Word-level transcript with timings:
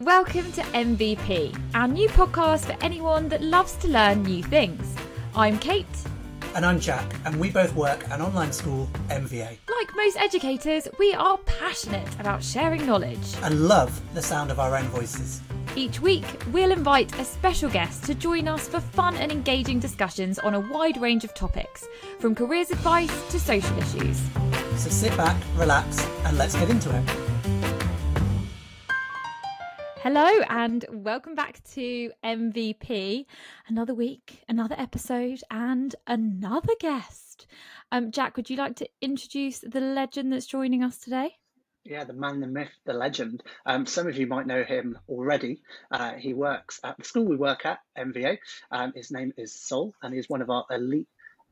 Welcome 0.00 0.52
to 0.52 0.60
MVP, 0.60 1.58
our 1.74 1.88
new 1.88 2.06
podcast 2.10 2.66
for 2.66 2.76
anyone 2.84 3.30
that 3.30 3.40
loves 3.40 3.76
to 3.76 3.88
learn 3.88 4.24
new 4.24 4.42
things. 4.42 4.94
I'm 5.34 5.58
Kate. 5.58 5.86
And 6.54 6.66
I'm 6.66 6.78
Jack, 6.78 7.10
and 7.24 7.40
we 7.40 7.50
both 7.50 7.74
work 7.74 8.06
at 8.10 8.20
online 8.20 8.52
school, 8.52 8.90
MVA. 9.08 9.56
Like 9.74 9.96
most 9.96 10.18
educators, 10.18 10.86
we 10.98 11.14
are 11.14 11.38
passionate 11.38 12.14
about 12.20 12.44
sharing 12.44 12.84
knowledge 12.84 13.36
and 13.42 13.68
love 13.68 13.98
the 14.12 14.20
sound 14.20 14.50
of 14.50 14.60
our 14.60 14.76
own 14.76 14.84
voices. 14.88 15.40
Each 15.76 15.98
week, 15.98 16.26
we'll 16.52 16.72
invite 16.72 17.18
a 17.18 17.24
special 17.24 17.70
guest 17.70 18.04
to 18.04 18.14
join 18.14 18.48
us 18.48 18.68
for 18.68 18.80
fun 18.80 19.16
and 19.16 19.32
engaging 19.32 19.80
discussions 19.80 20.38
on 20.38 20.52
a 20.52 20.60
wide 20.60 21.00
range 21.00 21.24
of 21.24 21.32
topics, 21.32 21.88
from 22.18 22.34
careers 22.34 22.70
advice 22.70 23.30
to 23.30 23.40
social 23.40 23.78
issues. 23.78 24.20
So 24.76 24.90
sit 24.90 25.16
back, 25.16 25.42
relax, 25.54 26.06
and 26.26 26.36
let's 26.36 26.54
get 26.54 26.68
into 26.68 26.94
it. 26.94 27.25
Hello 30.08 30.40
and 30.48 30.84
welcome 30.88 31.34
back 31.34 31.60
to 31.72 32.12
MVP. 32.22 33.26
Another 33.66 33.92
week, 33.92 34.44
another 34.48 34.76
episode, 34.78 35.40
and 35.50 35.96
another 36.06 36.74
guest. 36.78 37.48
Um, 37.90 38.12
Jack, 38.12 38.36
would 38.36 38.48
you 38.48 38.56
like 38.56 38.76
to 38.76 38.88
introduce 39.00 39.58
the 39.58 39.80
legend 39.80 40.32
that's 40.32 40.46
joining 40.46 40.84
us 40.84 40.98
today? 40.98 41.36
Yeah, 41.82 42.04
the 42.04 42.12
man, 42.12 42.38
the 42.38 42.46
myth, 42.46 42.70
the 42.84 42.92
legend. 42.92 43.42
Um, 43.66 43.84
some 43.84 44.06
of 44.06 44.16
you 44.16 44.28
might 44.28 44.46
know 44.46 44.62
him 44.62 44.96
already. 45.08 45.60
Uh, 45.90 46.12
he 46.12 46.34
works 46.34 46.78
at 46.84 46.96
the 46.98 47.04
school 47.04 47.24
we 47.24 47.34
work 47.34 47.66
at, 47.66 47.80
MVA. 47.98 48.38
Um, 48.70 48.92
his 48.94 49.10
name 49.10 49.32
is 49.36 49.60
Sol, 49.60 49.92
and 50.00 50.14
he's 50.14 50.28
one 50.28 50.40
of 50.40 50.50
our 50.50 50.66
elite 50.70 51.08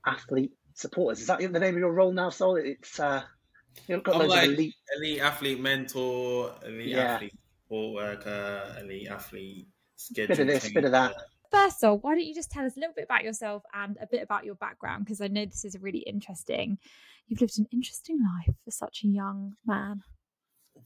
athlete 0.06 0.52
supporters. 0.74 1.20
Is 1.20 1.26
that 1.26 1.40
the 1.40 1.58
name 1.58 1.74
of 1.74 1.80
your 1.80 1.92
role 1.92 2.12
now, 2.12 2.30
Sol? 2.30 2.54
It's 2.54 3.00
uh, 3.00 3.24
you've 3.88 4.04
got 4.04 4.14
I'm 4.14 4.28
like 4.28 4.44
elite... 4.44 4.74
elite 4.96 5.20
athlete 5.20 5.60
mentor, 5.60 6.52
elite 6.64 6.86
yeah. 6.90 7.14
athlete 7.14 7.34
sport 7.74 7.94
worker, 7.94 8.76
elite 8.80 9.08
athlete, 9.08 9.68
schedule. 9.96 10.36
Bit 10.36 10.40
of 10.40 10.46
this, 10.46 10.72
bit 10.72 10.84
of 10.84 10.92
that. 10.92 11.14
First 11.50 11.82
off, 11.84 12.00
why 12.02 12.14
don't 12.14 12.24
you 12.24 12.34
just 12.34 12.50
tell 12.50 12.64
us 12.64 12.76
a 12.76 12.80
little 12.80 12.94
bit 12.94 13.04
about 13.04 13.24
yourself 13.24 13.62
and 13.72 13.96
a 14.00 14.06
bit 14.06 14.22
about 14.22 14.44
your 14.44 14.54
background? 14.56 15.04
Because 15.04 15.20
I 15.20 15.28
know 15.28 15.44
this 15.44 15.64
is 15.64 15.74
a 15.74 15.78
really 15.78 16.00
interesting. 16.00 16.78
You've 17.26 17.40
lived 17.40 17.58
an 17.58 17.66
interesting 17.72 18.18
life 18.22 18.54
for 18.64 18.70
such 18.70 19.02
a 19.04 19.08
young 19.08 19.54
man. 19.66 20.02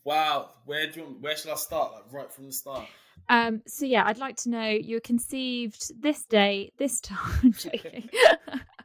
Wow, 0.05 0.51
where 0.65 0.91
do 0.91 1.01
you, 1.01 1.17
where 1.21 1.37
should 1.37 1.51
I 1.51 1.57
start? 1.57 1.93
Like 1.93 2.13
right 2.13 2.33
from 2.33 2.47
the 2.47 2.53
start. 2.53 2.87
Um. 3.29 3.63
So 3.67 3.85
yeah, 3.85 4.05
I'd 4.07 4.19
like 4.19 4.37
to 4.39 4.51
know 4.51 4.69
you 4.69 4.97
were 4.97 5.01
conceived 5.01 6.01
this 6.01 6.25
day, 6.25 6.73
this 6.79 7.01
time. 7.01 7.55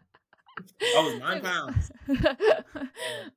I 0.60 1.04
was 1.04 1.20
nine 1.20 1.42
pounds. 1.42 1.92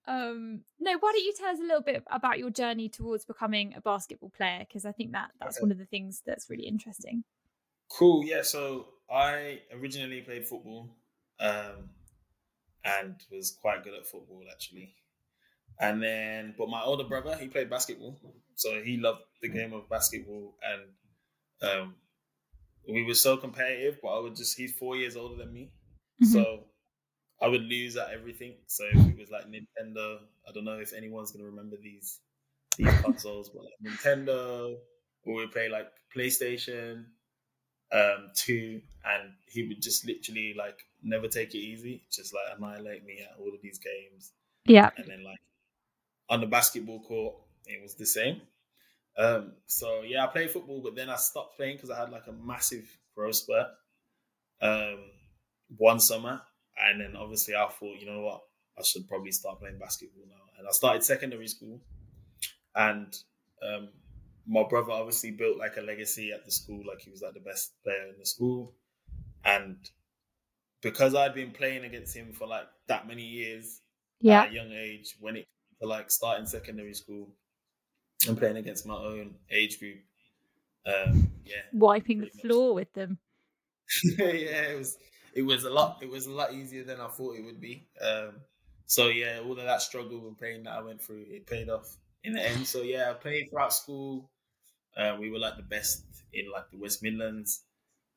um, 0.07 0.61
no, 0.81 0.99
why 0.99 1.13
don't 1.13 1.25
you 1.25 1.35
tell 1.37 1.49
us 1.49 1.59
a 1.59 1.63
little 1.63 1.83
bit 1.83 2.03
about 2.11 2.39
your 2.39 2.51
journey 2.51 2.89
towards 2.89 3.25
becoming 3.25 3.75
a 3.77 3.81
basketball 3.81 4.31
player? 4.37 4.61
Because 4.61 4.85
I 4.85 4.93
think 4.93 5.13
that 5.13 5.31
that's 5.41 5.59
okay. 5.59 5.65
one 5.65 5.73
of 5.73 5.79
the 5.79 5.87
things 5.87 6.23
that's 6.27 6.51
really 6.51 6.67
interesting. 6.67 7.25
Cool. 7.91 8.25
Yeah. 8.25 8.43
So 8.43 8.87
I 9.11 9.61
originally 9.73 10.21
played 10.21 10.47
football, 10.47 10.91
um, 11.41 11.91
and 12.85 13.15
was 13.31 13.57
quite 13.61 13.85
good 13.85 13.95
at 13.95 14.07
football 14.07 14.43
actually. 14.51 14.95
And 15.79 16.03
then, 16.03 16.55
but 16.57 16.69
my 16.69 16.83
older 16.83 17.05
brother, 17.05 17.37
he 17.37 17.49
played 17.49 17.69
basketball, 17.69 18.19
so 18.55 18.81
he 18.83 18.97
loved 18.97 19.21
the 19.43 19.49
game 19.49 19.75
of 19.75 19.89
basketball, 19.91 20.55
and 20.63 21.71
um, 21.71 21.95
we 22.89 23.05
were 23.05 23.15
so 23.15 23.37
competitive. 23.37 23.99
But 24.03 24.09
I 24.09 24.21
would 24.21 24.37
just, 24.37 24.57
he's 24.57 24.73
four 24.73 24.97
years 24.97 25.17
older 25.17 25.37
than 25.37 25.53
me, 25.53 25.73
mm-hmm. 26.23 26.33
so 26.33 26.65
I 27.41 27.49
would 27.49 27.63
lose 27.63 27.97
at 27.97 28.11
everything. 28.11 28.55
So 28.67 28.85
if 28.85 29.09
it 29.09 29.19
was 29.19 29.31
like 29.31 29.45
Nintendo, 29.47 30.19
I 30.49 30.53
don't 30.53 30.65
know 30.65 30.79
if 30.79 30.93
anyone's 30.93 31.33
gonna 31.33 31.45
remember 31.45 31.77
these 31.77 32.21
these 32.79 32.93
consoles, 33.01 33.51
but 33.51 33.65
like 33.65 33.93
Nintendo, 33.93 34.77
or 35.25 35.35
we 35.37 35.47
play 35.49 35.69
like 35.69 35.89
PlayStation 36.15 37.07
um 37.93 38.29
two, 38.35 38.81
and 39.05 39.33
he 39.47 39.69
would 39.69 39.81
just 39.83 40.07
literally 40.07 40.55
like 40.57 40.79
never 41.03 41.29
take 41.29 41.55
it 41.55 41.59
easy, 41.59 42.05
just 42.11 42.35
like 42.35 42.57
annihilate 42.57 43.05
me 43.05 43.21
at 43.21 43.39
all 43.39 43.55
of 43.55 43.61
these 43.63 43.79
games. 43.79 44.33
Yeah, 44.65 44.91
and 44.97 45.07
then 45.07 45.23
like 45.23 45.39
on 46.29 46.41
the 46.41 46.47
basketball 46.47 47.01
court, 47.01 47.37
it 47.67 47.81
was 47.83 47.95
the 47.95 48.07
same. 48.07 48.41
Um, 49.19 49.55
so 49.67 50.03
yeah, 50.03 50.25
I 50.25 50.27
played 50.29 50.51
football, 50.51 50.81
but 50.83 50.95
then 50.95 51.09
I 51.09 51.17
stopped 51.17 51.57
playing 51.57 51.77
because 51.77 51.91
I 51.91 51.99
had 51.99 52.11
like 52.11 52.27
a 52.27 52.33
massive 52.33 52.87
growth 53.15 53.37
spurt. 53.37 53.69
Um, 54.61 54.99
one 55.77 56.01
summer, 56.01 56.43
and 56.79 57.01
then 57.01 57.17
obviously 57.17 57.55
I 57.55 57.69
thought, 57.69 57.99
you 57.99 58.07
know 58.07 58.21
what, 58.21 58.43
I 58.79 58.83
should 58.83 59.09
probably 59.09 59.33
start 59.33 59.61
playing 59.61 59.79
basketball 59.79 60.25
now. 60.29 60.43
And 60.59 60.67
I 60.67 60.71
started 60.71 61.05
secondary 61.05 61.49
school, 61.49 61.81
and 62.75 63.15
um, 63.63 63.89
my 64.47 64.65
brother 64.69 64.93
obviously 64.93 65.33
built 65.33 65.59
like 65.59 65.77
a 65.77 65.83
legacy 65.83 66.33
at 66.33 66.45
the 66.45 66.51
school, 66.51 66.83
like 66.87 67.01
he 67.01 67.11
was 67.11 67.23
like 67.23 67.35
the 67.35 67.41
best 67.41 67.73
player 67.83 68.09
in 68.09 68.19
the 68.19 68.27
school, 68.27 68.75
and 69.45 69.77
because 70.83 71.15
I'd 71.15 71.35
been 71.35 71.51
playing 71.51 71.85
against 71.85 72.17
him 72.17 72.33
for 72.33 72.47
like 72.47 72.67
that 72.89 73.09
many 73.09 73.23
years 73.23 73.81
yeah. 74.21 74.43
at 74.43 74.51
a 74.51 74.55
young 74.55 74.73
age, 74.73 75.17
when 75.21 75.37
it 75.37 75.47
to 75.81 75.87
like 75.87 76.11
starting 76.11 76.47
secondary 76.47 76.95
school 76.95 77.29
and 78.27 78.39
playing 78.39 78.57
against 78.57 78.87
my 78.87 78.95
own 78.95 79.35
age 79.51 79.79
group, 79.79 79.99
um, 80.87 81.31
yeah, 81.45 81.63
wiping 81.73 82.21
the 82.21 82.31
floor 82.41 82.75
with 82.75 82.93
them. 82.95 83.19
yeah, 84.19 84.25
it 84.27 84.79
was 84.79 84.97
it 85.37 85.43
was 85.43 85.65
a 85.65 85.71
lot. 85.71 85.99
It 86.01 86.11
was 86.11 86.27
a 86.27 86.33
lot 86.33 86.55
easier 86.55 86.83
than 86.83 86.99
I 86.99 87.09
thought 87.09 87.37
it 87.37 87.45
would 87.45 87.61
be. 87.61 87.87
Um, 88.01 88.41
so 88.87 89.09
yeah, 89.09 89.41
all 89.45 89.53
of 89.53 89.59
that 89.59 89.83
struggle 89.83 90.27
and 90.27 90.39
pain 90.39 90.63
that 90.65 90.73
I 90.73 90.81
went 90.81 91.03
through, 91.03 91.27
it 91.29 91.47
paid 91.47 91.69
off 91.69 91.95
in 92.25 92.33
the 92.33 92.43
end. 92.43 92.67
So 92.67 92.81
yeah, 92.81 93.11
I 93.11 93.13
played 93.13 93.51
throughout 93.51 93.75
school. 93.75 94.31
Uh, 94.97 95.15
we 95.21 95.31
were 95.31 95.39
like 95.39 95.59
the 95.59 95.63
best 95.63 96.05
in 96.33 96.51
like 96.51 96.71
the 96.71 96.79
West 96.79 97.03
Midlands. 97.03 97.65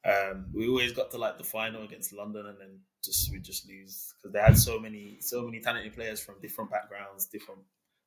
Um, 0.06 0.46
we 0.53 0.69
always 0.69 0.94
got 0.94 1.12
to 1.12 1.18
like 1.18 1.38
the 1.38 1.44
final 1.44 1.84
against 1.84 2.13
London, 2.13 2.46
and 2.46 2.57
then 2.57 2.80
just 3.03 3.30
we 3.34 3.40
just 3.40 3.68
lose 3.68 4.13
because 4.16 4.31
they 4.31 4.40
had 4.40 4.57
so 4.57 4.80
many 4.80 5.18
so 5.19 5.44
many 5.44 5.59
talented 5.59 5.94
players 5.94 6.22
from 6.22 6.36
different 6.41 6.72
backgrounds, 6.72 7.25
different 7.25 7.59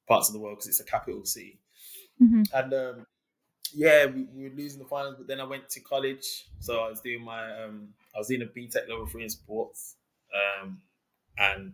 parts 0.08 0.30
of 0.30 0.32
the 0.32 0.40
world 0.40 0.56
because 0.56 0.68
it's 0.68 0.80
a 0.80 0.84
capital 0.84 1.26
city. 1.26 1.60
Mm-hmm. 2.22 2.42
And 2.54 2.72
um, 2.72 3.06
yeah, 3.74 4.06
we, 4.06 4.26
we, 4.34 4.48
were 4.48 4.56
losing 4.56 4.78
the 4.78 4.88
finals, 4.88 5.16
but 5.18 5.26
then 5.26 5.40
I 5.40 5.44
went 5.44 5.68
to 5.68 5.80
college, 5.80 6.46
so 6.60 6.80
I 6.80 6.88
was 6.88 7.02
doing 7.02 7.22
my 7.22 7.62
um, 7.62 7.88
I 8.14 8.18
was 8.18 8.28
doing 8.28 8.42
a 8.42 8.46
BTEC 8.46 8.88
level 8.88 9.06
three 9.06 9.24
in 9.24 9.30
sports, 9.30 9.96
um, 10.34 10.80
and 11.38 11.72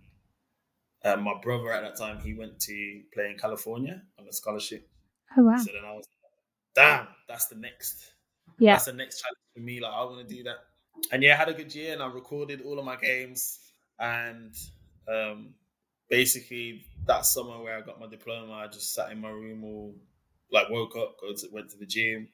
uh, 1.04 1.16
my 1.16 1.34
brother 1.42 1.72
at 1.72 1.82
that 1.82 1.96
time 1.96 2.20
he 2.20 2.34
went 2.34 2.60
to 2.60 3.02
play 3.12 3.30
in 3.30 3.38
California 3.38 4.02
on 4.18 4.26
a 4.28 4.32
scholarship. 4.32 4.88
Oh 5.36 5.44
wow! 5.44 5.56
So 5.56 5.72
then 5.72 5.84
I 5.84 5.92
was, 5.92 6.06
damn, 6.74 7.08
that's 7.28 7.46
the 7.46 7.56
next, 7.56 8.12
yeah, 8.58 8.74
that's 8.74 8.86
the 8.86 8.92
next 8.92 9.22
challenge 9.22 9.38
for 9.54 9.60
me. 9.60 9.80
Like 9.80 9.92
I 9.92 10.04
want 10.04 10.28
to 10.28 10.34
do 10.34 10.42
that, 10.44 10.56
and 11.12 11.22
yeah, 11.22 11.34
I 11.34 11.36
had 11.36 11.48
a 11.48 11.54
good 11.54 11.74
year, 11.74 11.92
and 11.92 12.02
I 12.02 12.06
recorded 12.06 12.62
all 12.64 12.78
of 12.78 12.84
my 12.84 12.96
games, 12.96 13.58
and 13.98 14.54
um, 15.08 15.54
basically 16.08 16.84
that 17.06 17.26
summer 17.26 17.60
where 17.62 17.76
I 17.76 17.80
got 17.80 18.00
my 18.00 18.06
diploma, 18.06 18.52
I 18.52 18.68
just 18.68 18.94
sat 18.94 19.10
in 19.10 19.20
my 19.20 19.30
room 19.30 19.64
all 19.64 19.94
like 20.50 20.70
woke 20.70 20.96
up, 20.96 21.16
to, 21.20 21.48
went 21.52 21.70
to 21.70 21.78
the 21.78 21.86
gym. 21.86 22.28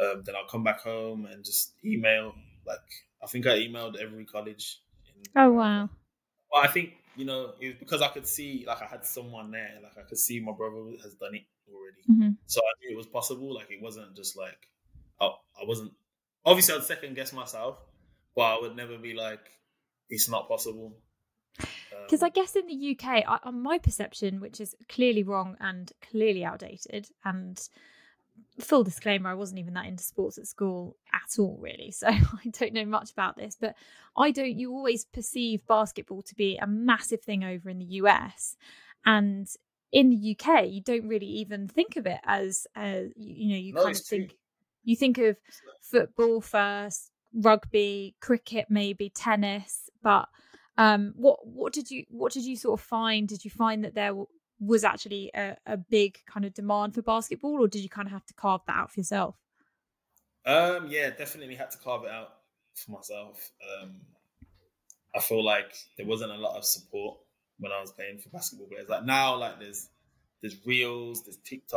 Um, 0.00 0.22
then 0.24 0.34
I'll 0.34 0.48
come 0.48 0.64
back 0.64 0.80
home 0.80 1.26
and 1.26 1.44
just 1.44 1.72
email. 1.84 2.34
Like 2.66 2.78
I 3.22 3.26
think 3.26 3.46
I 3.46 3.58
emailed 3.58 3.96
every 4.00 4.24
college. 4.24 4.80
In, 5.06 5.42
oh 5.42 5.52
wow! 5.52 5.88
Well, 6.52 6.62
I 6.62 6.68
think 6.68 6.94
you 7.16 7.24
know 7.24 7.52
it 7.60 7.68
was 7.68 7.76
because 7.78 8.02
I 8.02 8.08
could 8.08 8.26
see 8.26 8.64
like 8.66 8.82
I 8.82 8.86
had 8.86 9.04
someone 9.04 9.50
there. 9.50 9.78
Like 9.82 9.98
I 9.98 10.08
could 10.08 10.18
see 10.18 10.40
my 10.40 10.52
brother 10.52 10.90
has 11.02 11.14
done 11.14 11.34
it 11.34 11.42
already, 11.72 12.02
mm-hmm. 12.10 12.34
so 12.46 12.60
I 12.60 12.72
knew 12.80 12.94
it 12.94 12.96
was 12.96 13.06
possible. 13.06 13.54
Like 13.54 13.70
it 13.70 13.82
wasn't 13.82 14.14
just 14.16 14.36
like 14.36 14.68
oh, 15.20 15.34
I 15.60 15.64
wasn't. 15.66 15.92
Obviously, 16.44 16.74
I'd 16.74 16.84
second 16.84 17.14
guess 17.14 17.32
myself, 17.32 17.78
but 18.34 18.42
I 18.42 18.60
would 18.60 18.76
never 18.76 18.96
be 18.98 19.14
like 19.14 19.50
it's 20.08 20.28
not 20.28 20.48
possible. 20.48 20.96
Because 21.56 22.22
um, 22.22 22.26
I 22.26 22.30
guess 22.30 22.56
in 22.56 22.66
the 22.66 22.96
UK, 22.96 23.24
I, 23.26 23.38
on 23.44 23.62
my 23.62 23.78
perception, 23.78 24.40
which 24.40 24.60
is 24.60 24.74
clearly 24.88 25.22
wrong 25.22 25.56
and 25.60 25.92
clearly 26.10 26.44
outdated, 26.44 27.08
and 27.24 27.60
full 28.60 28.84
disclaimer, 28.84 29.30
I 29.30 29.34
wasn't 29.34 29.60
even 29.60 29.74
that 29.74 29.86
into 29.86 30.02
sports 30.02 30.38
at 30.38 30.46
school 30.46 30.96
at 31.12 31.38
all, 31.38 31.58
really. 31.60 31.90
So 31.90 32.08
I 32.08 32.48
don't 32.50 32.72
know 32.72 32.84
much 32.84 33.10
about 33.10 33.36
this, 33.36 33.56
but 33.60 33.74
I 34.16 34.30
don't. 34.30 34.58
You 34.58 34.72
always 34.72 35.04
perceive 35.04 35.66
basketball 35.66 36.22
to 36.22 36.34
be 36.34 36.56
a 36.56 36.66
massive 36.66 37.22
thing 37.22 37.44
over 37.44 37.68
in 37.68 37.78
the 37.78 37.84
US, 37.84 38.56
and 39.04 39.48
in 39.92 40.10
the 40.10 40.36
UK, 40.36 40.68
you 40.68 40.80
don't 40.80 41.08
really 41.08 41.26
even 41.26 41.66
think 41.66 41.96
of 41.96 42.06
it 42.06 42.20
as, 42.24 42.66
uh, 42.76 43.00
you, 43.16 43.46
you 43.46 43.48
know, 43.48 43.58
you 43.58 43.72
no, 43.72 43.82
kind 43.84 43.96
of 43.96 44.02
think 44.02 44.36
you 44.84 44.96
think 44.96 45.18
of 45.18 45.36
football 45.80 46.40
first, 46.40 47.10
rugby, 47.34 48.14
cricket, 48.20 48.66
maybe 48.68 49.10
tennis, 49.10 49.90
but 50.02 50.28
um, 50.78 51.12
what 51.16 51.46
what 51.46 51.72
did 51.72 51.90
you 51.90 52.04
what 52.08 52.32
did 52.32 52.44
you 52.44 52.56
sort 52.56 52.80
of 52.80 52.84
find? 52.84 53.28
Did 53.28 53.44
you 53.44 53.50
find 53.50 53.84
that 53.84 53.94
there 53.94 54.14
was 54.60 54.84
actually 54.84 55.30
a, 55.34 55.56
a 55.66 55.76
big 55.76 56.18
kind 56.26 56.44
of 56.44 56.54
demand 56.54 56.94
for 56.94 57.02
basketball, 57.02 57.60
or 57.62 57.66
did 57.66 57.82
you 57.82 57.88
kind 57.88 58.06
of 58.06 58.12
have 58.12 58.26
to 58.26 58.34
carve 58.34 58.60
that 58.66 58.76
out 58.76 58.92
for 58.92 59.00
yourself? 59.00 59.36
Um, 60.46 60.86
yeah, 60.88 61.10
definitely 61.10 61.54
had 61.54 61.70
to 61.72 61.78
carve 61.78 62.04
it 62.04 62.10
out 62.10 62.34
for 62.74 62.92
myself. 62.92 63.50
Um, 63.82 63.96
I 65.14 65.20
feel 65.20 65.44
like 65.44 65.74
there 65.96 66.06
wasn't 66.06 66.30
a 66.32 66.36
lot 66.36 66.56
of 66.56 66.64
support 66.64 67.18
when 67.58 67.72
I 67.72 67.80
was 67.80 67.90
playing 67.92 68.18
for 68.18 68.28
basketball 68.28 68.68
players. 68.68 68.88
Like 68.88 69.04
now, 69.04 69.36
like 69.36 69.58
there's 69.58 69.88
there's 70.40 70.56
reels, 70.64 71.22
there's 71.22 71.38
TikToks, 71.38 71.70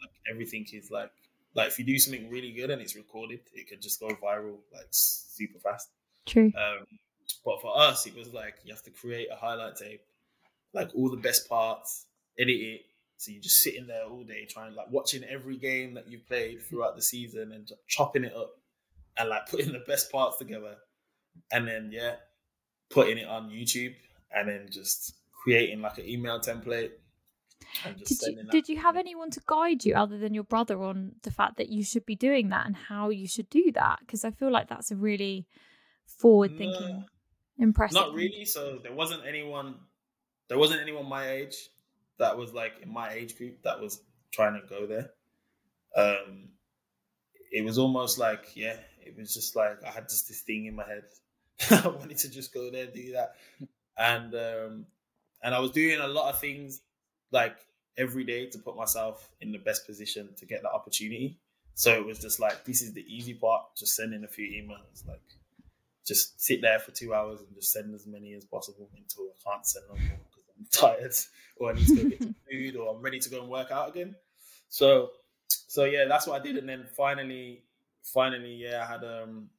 like 0.00 0.12
everything 0.30 0.66
is 0.72 0.90
like 0.90 1.10
Like 1.54 1.68
if 1.68 1.78
you 1.78 1.84
do 1.84 1.98
something 1.98 2.28
really 2.30 2.52
good 2.52 2.70
and 2.70 2.82
it's 2.82 2.96
recorded, 2.96 3.40
it 3.52 3.68
could 3.68 3.80
just 3.80 4.00
go 4.00 4.08
viral 4.08 4.58
like 4.72 4.88
super 4.90 5.58
fast. 5.60 5.88
True. 6.26 6.52
Um, 6.56 6.86
but 7.44 7.60
for 7.60 7.76
us, 7.78 8.06
it 8.06 8.16
was 8.16 8.32
like 8.32 8.56
you 8.64 8.72
have 8.72 8.82
to 8.82 8.90
create 8.90 9.28
a 9.32 9.36
highlight 9.36 9.76
tape, 9.76 10.02
like 10.72 10.90
all 10.94 11.10
the 11.10 11.16
best 11.16 11.48
parts, 11.48 12.06
edit 12.38 12.56
it. 12.56 12.80
So 13.16 13.30
you're 13.32 13.42
just 13.42 13.62
sitting 13.62 13.86
there 13.86 14.04
all 14.04 14.24
day 14.24 14.46
trying, 14.48 14.74
like 14.74 14.90
watching 14.90 15.24
every 15.24 15.56
game 15.56 15.94
that 15.94 16.08
you've 16.08 16.26
played 16.26 16.62
throughout 16.62 16.96
the 16.96 17.02
season 17.02 17.52
and 17.52 17.70
chopping 17.88 18.24
it 18.24 18.34
up 18.34 18.52
and 19.16 19.28
like 19.28 19.48
putting 19.48 19.72
the 19.72 19.84
best 19.86 20.10
parts 20.10 20.36
together. 20.36 20.76
And 21.52 21.66
then, 21.66 21.90
yeah, 21.92 22.16
putting 22.90 23.18
it 23.18 23.26
on 23.26 23.50
YouTube 23.50 23.94
and 24.34 24.48
then 24.48 24.68
just 24.70 25.14
creating 25.42 25.80
like 25.80 25.98
an 25.98 26.08
email 26.08 26.40
template. 26.40 26.90
Did 27.84 28.20
you, 28.22 28.42
did 28.50 28.68
you 28.68 28.76
have 28.78 28.96
anyone 28.96 29.30
to 29.30 29.40
guide 29.46 29.84
you 29.84 29.94
other 29.94 30.18
than 30.18 30.34
your 30.34 30.44
brother 30.44 30.82
on 30.82 31.12
the 31.22 31.30
fact 31.30 31.56
that 31.56 31.70
you 31.70 31.82
should 31.82 32.06
be 32.06 32.14
doing 32.14 32.50
that 32.50 32.66
and 32.66 32.76
how 32.76 33.10
you 33.10 33.26
should 33.26 33.48
do 33.50 33.72
that? 33.74 34.00
Because 34.00 34.24
I 34.24 34.30
feel 34.30 34.50
like 34.50 34.68
that's 34.68 34.90
a 34.90 34.96
really 34.96 35.46
forward 36.06 36.56
thinking, 36.56 37.04
impressive. 37.58 37.94
Not 37.94 38.14
really. 38.14 38.44
So 38.44 38.78
there 38.82 38.92
wasn't 38.92 39.22
anyone. 39.26 39.76
There 40.48 40.58
wasn't 40.58 40.82
anyone 40.82 41.08
my 41.08 41.30
age 41.30 41.56
that 42.18 42.36
was 42.36 42.52
like 42.52 42.74
in 42.82 42.92
my 42.92 43.12
age 43.12 43.36
group 43.36 43.62
that 43.62 43.80
was 43.80 44.00
trying 44.32 44.60
to 44.60 44.66
go 44.66 44.86
there. 44.86 45.10
Um, 45.96 46.48
it 47.52 47.64
was 47.64 47.78
almost 47.78 48.18
like 48.18 48.56
yeah, 48.56 48.76
it 49.00 49.16
was 49.16 49.32
just 49.34 49.56
like 49.56 49.82
I 49.84 49.90
had 49.90 50.08
just 50.08 50.28
this 50.28 50.40
thing 50.40 50.66
in 50.66 50.76
my 50.76 50.84
head. 50.84 51.04
I 51.84 51.88
wanted 51.88 52.18
to 52.18 52.30
just 52.30 52.52
go 52.52 52.70
there, 52.70 52.86
do 52.86 53.12
that, 53.12 53.34
and 53.96 54.34
um, 54.34 54.86
and 55.42 55.54
I 55.54 55.60
was 55.60 55.70
doing 55.70 56.00
a 56.00 56.08
lot 56.08 56.32
of 56.32 56.40
things 56.40 56.80
like 57.30 57.56
every 57.96 58.24
day 58.24 58.46
to 58.46 58.58
put 58.58 58.76
myself 58.76 59.28
in 59.40 59.52
the 59.52 59.58
best 59.58 59.86
position 59.86 60.30
to 60.36 60.46
get 60.46 60.62
that 60.62 60.72
opportunity. 60.72 61.38
So 61.74 61.92
it 61.92 62.04
was 62.04 62.18
just 62.18 62.40
like 62.40 62.64
this 62.64 62.82
is 62.82 62.92
the 62.92 63.04
easy 63.08 63.34
part, 63.34 63.62
just 63.76 63.94
sending 63.94 64.24
a 64.24 64.28
few 64.28 64.46
emails, 64.46 65.06
like 65.06 65.20
just 66.04 66.40
sit 66.40 66.60
there 66.60 66.78
for 66.78 66.90
two 66.90 67.14
hours 67.14 67.40
and 67.40 67.54
just 67.54 67.72
send 67.72 67.94
as 67.94 68.06
many 68.06 68.34
as 68.34 68.44
possible 68.44 68.90
until 68.96 69.24
I 69.24 69.50
can't 69.50 69.66
send 69.66 69.84
I'm 69.90 69.96
tired 70.72 71.14
or 71.56 71.70
I 71.70 71.74
need 71.74 71.86
to 71.88 71.94
go 71.94 72.04
get 72.04 72.22
some 72.22 72.34
food 72.50 72.76
or 72.76 72.94
I'm 72.94 73.02
ready 73.02 73.18
to 73.18 73.30
go 73.30 73.40
and 73.40 73.50
work 73.50 73.70
out 73.70 73.88
again. 73.90 74.16
So 74.68 75.10
so 75.48 75.84
yeah, 75.84 76.04
that's 76.06 76.26
what 76.26 76.40
I 76.40 76.44
did, 76.44 76.56
and 76.56 76.68
then 76.68 76.86
finally, 76.96 77.64
finally, 78.02 78.54
yeah, 78.54 78.82
I 78.82 78.92
had 78.92 79.04
um, 79.04 79.50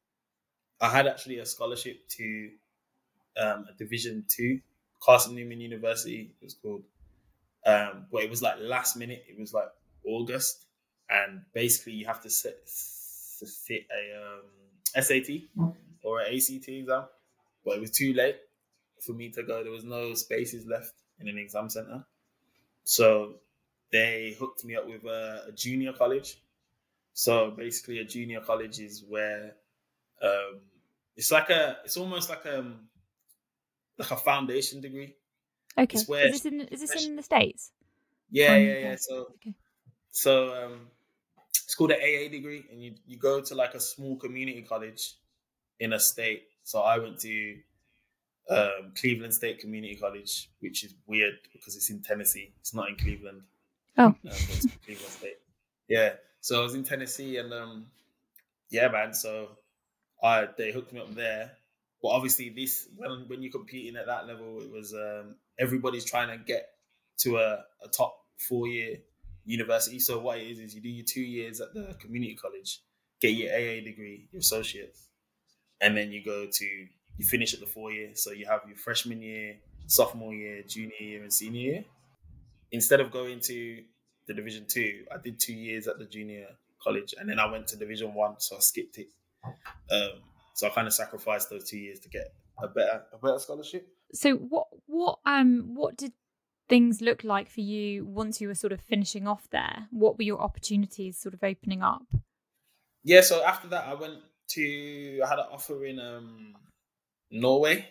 I 0.82 0.90
had 0.90 1.08
actually 1.08 1.40
a 1.40 1.46
scholarship 1.46 2.08
to 2.10 2.52
um, 3.38 3.68
a 3.70 3.74
Division 3.78 4.26
Two, 4.30 4.62
Carson 5.02 5.36
Newman 5.36 5.62
University. 5.62 6.36
It 6.42 6.46
was 6.46 6.54
called, 6.56 6.84
um, 7.66 8.08
but 8.12 8.24
it 8.24 8.30
was 8.30 8.42
like 8.42 8.58
last 8.60 8.96
minute. 8.96 9.26
It 9.28 9.40
was 9.40 9.54
like 9.54 9.70
August, 10.06 10.66
and 11.10 11.42
basically 11.54 11.94
you 11.94 12.06
have 12.06 12.22
to 12.24 12.30
sit 12.30 12.62
sit 12.66 13.86
a 13.92 14.40
um, 14.40 15.04
SAT 15.04 15.50
or 16.04 16.22
an 16.22 16.34
ACT 16.34 16.68
exam, 16.70 17.06
but 17.64 17.78
it 17.78 17.82
was 17.82 17.92
too 17.92 18.14
late 18.14 18.38
for 19.06 19.14
me 19.14 19.30
to 19.32 19.44
go. 19.44 19.64
There 19.64 19.72
was 19.72 19.84
no 19.84 20.14
spaces 20.14 20.66
left 20.66 20.94
in 21.20 21.28
an 21.28 21.38
exam 21.38 21.70
center, 21.70 22.06
so 22.84 23.36
they 23.92 24.36
hooked 24.40 24.66
me 24.66 24.76
up 24.76 24.88
with 24.88 25.06
a, 25.06 25.46
a 25.50 25.52
junior 25.52 25.94
college. 25.94 26.42
So 27.14 27.52
basically, 27.52 28.00
a 28.00 28.06
junior 28.06 28.42
college 28.42 28.80
is 28.80 29.04
where 29.08 29.56
um, 30.22 30.62
it's 31.16 31.32
like 31.32 31.50
a, 31.50 31.78
it's 31.86 31.98
almost 31.98 32.30
like 32.30 32.46
a, 32.46 32.60
um, 32.60 32.90
like 33.98 34.12
a 34.12 34.18
foundation 34.18 34.82
degree. 34.82 35.16
Okay. 35.78 35.98
It's 35.98 36.08
where 36.08 36.28
is 36.28 36.44
this 36.44 36.46
in 36.46 36.62
is 36.62 36.82
this 36.82 37.06
in 37.06 37.16
the 37.16 37.24
states? 37.24 37.72
Yeah, 38.30 38.56
yeah, 38.56 38.78
yeah. 38.80 38.96
So, 38.98 39.28
okay. 39.36 39.54
so 40.10 40.54
um, 40.54 40.88
it's 41.64 41.76
called 41.76 41.92
an 41.92 42.00
AA 42.02 42.30
degree, 42.30 42.66
and 42.72 42.82
you 42.82 42.96
you 43.06 43.18
go 43.18 43.42
to 43.42 43.56
like 43.56 43.74
a 43.74 43.80
small 43.80 44.18
community 44.18 44.62
college 44.62 45.16
in 45.80 45.94
a 45.94 46.00
state. 46.00 46.44
So 46.64 46.82
I 46.82 46.98
went 46.98 47.20
to 47.20 47.58
um, 48.50 48.94
Cleveland 49.00 49.34
State 49.34 49.60
Community 49.60 49.96
College, 49.96 50.50
which 50.60 50.84
is 50.84 50.94
weird 51.08 51.34
because 51.54 51.76
it's 51.76 51.90
in 51.90 52.02
Tennessee. 52.02 52.54
It's 52.60 52.74
not 52.74 52.90
in 52.90 52.96
Cleveland. 52.96 53.42
Oh. 53.98 54.06
Um, 54.06 54.18
Cleveland 54.24 55.10
State. 55.10 55.38
Yeah. 55.88 56.14
So 56.42 56.60
I 56.60 56.64
was 56.64 56.76
in 56.76 56.84
Tennessee 56.84 57.38
and 57.38 57.54
um 57.54 57.88
yeah, 58.70 58.88
man. 58.90 59.14
So 59.14 59.50
I 60.22 60.48
they 60.58 60.72
hooked 60.72 60.94
me 60.94 61.00
up 61.00 61.14
there. 61.16 61.52
But 62.02 62.10
obviously 62.10 62.50
this 62.50 62.88
when 62.96 63.26
when 63.28 63.42
you're 63.42 63.52
competing 63.52 63.96
at 63.96 64.06
that 64.06 64.28
level, 64.28 64.62
it 64.62 64.72
was 64.72 64.94
um 64.94 65.36
everybody's 65.60 66.06
trying 66.06 66.38
to 66.38 66.44
get 66.44 66.70
to 67.20 67.38
a, 67.38 67.64
a 67.84 67.88
top 67.88 68.18
four 68.38 68.68
year 68.68 68.98
university. 69.46 70.00
So 70.00 70.20
what 70.20 70.40
it 70.40 70.48
is 70.48 70.60
is 70.60 70.76
you 70.76 70.82
do 70.82 70.90
your 70.90 71.06
two 71.06 71.22
years 71.22 71.62
at 71.62 71.74
the 71.74 71.96
community 72.00 72.36
college, 72.36 72.82
get 73.22 73.34
your 73.34 73.52
AA 73.52 73.84
degree, 73.84 74.28
your 74.32 74.40
associates, 74.40 75.08
and 75.82 75.96
then 75.96 76.12
you 76.12 76.24
go 76.24 76.48
to 76.52 76.88
you 77.18 77.26
finish 77.26 77.54
at 77.54 77.60
the 77.60 77.66
four 77.66 77.92
year. 77.92 78.12
So 78.14 78.32
you 78.32 78.46
have 78.46 78.62
your 78.68 78.78
freshman 78.78 79.22
year, 79.22 79.58
sophomore 79.88 80.34
year, 80.34 80.64
junior 80.68 80.96
year, 81.00 81.24
and 81.24 81.34
senior 81.34 81.62
year 81.62 81.86
instead 82.72 83.00
of 83.00 83.12
going 83.12 83.40
to 83.40 83.84
the 84.28 84.34
Division 84.34 84.66
Two, 84.68 85.06
I 85.12 85.18
did 85.18 85.40
two 85.40 85.54
years 85.54 85.88
at 85.88 85.98
the 85.98 86.06
junior 86.06 86.48
college, 86.82 87.14
and 87.18 87.30
then 87.30 87.40
I 87.40 87.52
went 87.52 87.68
to 87.68 87.78
Division 87.78 88.14
One, 88.14 88.36
so 88.40 88.58
I 88.58 88.60
skipped 88.60 88.98
it. 88.98 89.08
Um, 89.92 90.22
so 90.54 90.68
I 90.68 90.70
kind 90.72 90.88
of 90.88 90.94
sacrificed 90.94 91.50
those 91.50 91.70
two 91.70 91.78
years 91.78 92.00
to 92.02 92.10
get 92.10 92.34
a 92.62 92.68
better 92.68 93.04
a 93.14 93.18
better 93.18 93.40
scholarship. 93.40 93.88
So 94.14 94.36
what 94.36 94.68
what 94.88 95.20
um 95.26 95.76
what 95.76 95.98
did 95.98 96.14
things 96.68 97.02
look 97.02 97.24
like 97.24 97.50
for 97.50 97.62
you 97.62 98.06
once 98.06 98.42
you 98.42 98.48
were 98.48 98.56
sort 98.56 98.74
of 98.74 98.82
finishing 98.82 99.28
off 99.28 99.48
there? 99.52 99.88
What 99.92 100.18
were 100.18 100.24
your 100.24 100.42
opportunities 100.42 101.18
sort 101.18 101.34
of 101.34 101.44
opening 101.44 101.82
up? 101.82 102.06
Yeah, 103.04 103.22
so 103.22 103.44
after 103.44 103.68
that, 103.70 103.88
I 103.88 103.94
went 103.94 104.18
to 104.50 105.22
I 105.24 105.28
had 105.28 105.40
an 105.40 105.46
offer 105.52 105.86
in 105.86 106.00
um 106.00 106.56
Norway. 107.32 107.88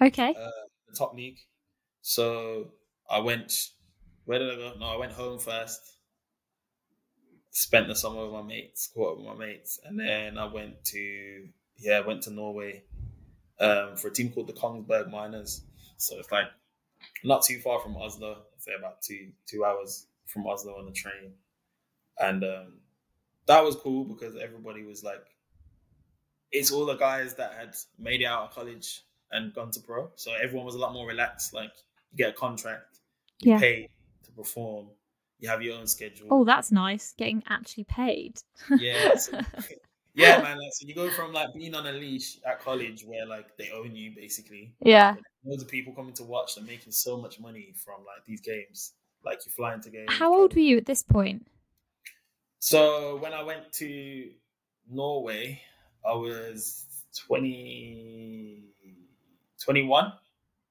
Okay. 0.00 0.30
Uh, 0.30 0.50
the 0.88 0.96
top 0.96 1.14
league. 1.14 1.38
So 2.02 2.72
I 3.10 3.20
went 3.20 3.52
where 4.26 4.40
did 4.40 4.52
I 4.52 4.56
go? 4.56 4.74
No, 4.78 4.86
I 4.86 4.96
went 4.96 5.12
home 5.12 5.38
first. 5.38 5.80
Spent 7.50 7.88
the 7.88 7.94
summer 7.94 8.24
with 8.24 8.32
my 8.32 8.42
mates, 8.42 8.90
caught 8.92 9.12
up 9.12 9.18
with 9.18 9.26
my 9.26 9.46
mates, 9.46 9.80
and 9.84 9.98
then 9.98 10.36
I 10.36 10.44
went 10.44 10.84
to 10.86 11.48
yeah, 11.78 11.98
I 11.98 12.06
went 12.06 12.22
to 12.22 12.30
Norway 12.30 12.82
um, 13.60 13.96
for 13.96 14.08
a 14.08 14.12
team 14.12 14.30
called 14.30 14.48
the 14.48 14.52
Kongsberg 14.52 15.10
Miners. 15.10 15.62
So 15.96 16.18
it's 16.18 16.30
like 16.30 16.48
not 17.24 17.44
too 17.44 17.60
far 17.60 17.80
from 17.80 17.96
Oslo. 17.96 18.32
I'd 18.32 18.62
say 18.62 18.72
about 18.78 19.00
two 19.00 19.32
two 19.46 19.64
hours 19.64 20.06
from 20.26 20.46
Oslo 20.46 20.78
on 20.78 20.86
the 20.86 20.92
train, 20.92 21.34
and 22.18 22.44
um, 22.44 22.80
that 23.46 23.62
was 23.62 23.76
cool 23.76 24.04
because 24.04 24.36
everybody 24.36 24.82
was 24.82 25.02
like, 25.02 25.24
it's 26.52 26.70
all 26.70 26.86
the 26.86 26.96
guys 26.96 27.34
that 27.34 27.54
had 27.54 27.74
made 27.98 28.22
it 28.22 28.26
out 28.26 28.44
of 28.44 28.50
college 28.54 29.02
and 29.32 29.52
gone 29.54 29.70
to 29.72 29.80
pro. 29.80 30.10
So 30.14 30.32
everyone 30.32 30.66
was 30.66 30.74
a 30.74 30.78
lot 30.78 30.92
more 30.92 31.06
relaxed. 31.06 31.52
Like 31.52 31.72
you 32.12 32.18
get 32.18 32.30
a 32.30 32.32
contract, 32.32 33.00
you 33.40 33.52
yeah. 33.52 33.58
pay 33.58 33.88
to 34.24 34.30
perform. 34.32 34.88
You 35.38 35.50
have 35.50 35.60
your 35.60 35.76
own 35.76 35.86
schedule. 35.86 36.28
Oh, 36.30 36.44
that's 36.44 36.72
nice. 36.72 37.12
Getting 37.18 37.42
actually 37.48 37.84
paid. 37.84 38.40
yeah. 38.78 39.14
So, 39.18 39.38
yeah, 40.14 40.40
man. 40.40 40.56
Like, 40.56 40.72
so 40.72 40.86
you 40.88 40.94
go 40.94 41.10
from 41.10 41.34
like 41.34 41.52
being 41.54 41.74
on 41.74 41.86
a 41.86 41.92
leash 41.92 42.38
at 42.46 42.58
college 42.60 43.04
where 43.04 43.26
like 43.26 43.54
they 43.58 43.70
own 43.70 43.94
you 43.94 44.12
basically. 44.16 44.72
Yeah. 44.80 45.16
Loads 45.44 45.62
of 45.62 45.68
people 45.68 45.92
coming 45.92 46.14
to 46.14 46.24
watch. 46.24 46.54
They're 46.54 46.64
making 46.64 46.92
so 46.92 47.18
much 47.18 47.38
money 47.38 47.74
from 47.76 47.96
like 47.98 48.24
these 48.24 48.40
games. 48.40 48.94
Like 49.22 49.40
you 49.44 49.52
fly 49.52 49.74
into 49.74 49.90
to 49.90 49.96
games. 49.96 50.08
How 50.08 50.32
old 50.32 50.54
were 50.54 50.60
you 50.60 50.78
at 50.78 50.86
this 50.86 51.02
point? 51.02 51.46
So 52.60 53.16
when 53.16 53.34
I 53.34 53.42
went 53.42 53.70
to 53.74 54.30
Norway, 54.90 55.60
I 56.06 56.14
was 56.14 56.86
20, 57.26 58.62
21. 59.62 60.12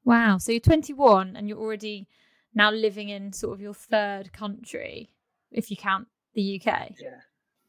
Wow. 0.06 0.38
So 0.38 0.52
you're 0.52 0.62
21 0.62 1.36
and 1.36 1.50
you're 1.50 1.60
already 1.60 2.08
now 2.54 2.72
living 2.72 3.10
in 3.10 3.34
sort 3.34 3.54
of 3.54 3.62
your 3.62 3.74
third 3.74 4.32
country, 4.32 5.10
if 5.52 5.70
you 5.70 5.78
count 5.78 6.08
the 6.34 6.62
UK. 6.62 6.94
Yeah. 7.00 7.20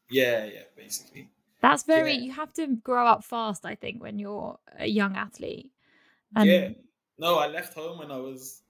Yeah, 0.09 0.45
yeah, 0.45 0.61
basically. 0.75 1.29
That's 1.61 1.83
very, 1.83 2.13
yeah. 2.13 2.21
you 2.21 2.31
have 2.31 2.53
to 2.53 2.67
grow 2.77 3.05
up 3.05 3.23
fast, 3.23 3.65
I 3.65 3.75
think, 3.75 4.01
when 4.01 4.19
you're 4.19 4.57
a 4.79 4.87
young 4.87 5.17
athlete. 5.17 5.71
And... 6.35 6.49
Yeah. 6.49 6.69
No, 7.17 7.39
I 7.39 7.47
left 7.47 7.73
home 7.73 7.97
when 7.97 8.11
I 8.11 8.17
was 8.17 8.61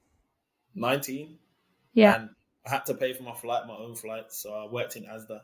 19. 0.73 1.37
Yeah. 1.93 2.15
And 2.15 2.29
I 2.65 2.69
had 2.69 2.85
to 2.85 2.93
pay 2.93 3.13
for 3.13 3.23
my 3.23 3.33
flight, 3.33 3.67
my 3.67 3.75
own 3.75 3.93
flight. 3.93 4.31
So 4.31 4.53
I 4.53 4.65
worked 4.65 4.95
in 4.95 5.03
ASDA 5.03 5.41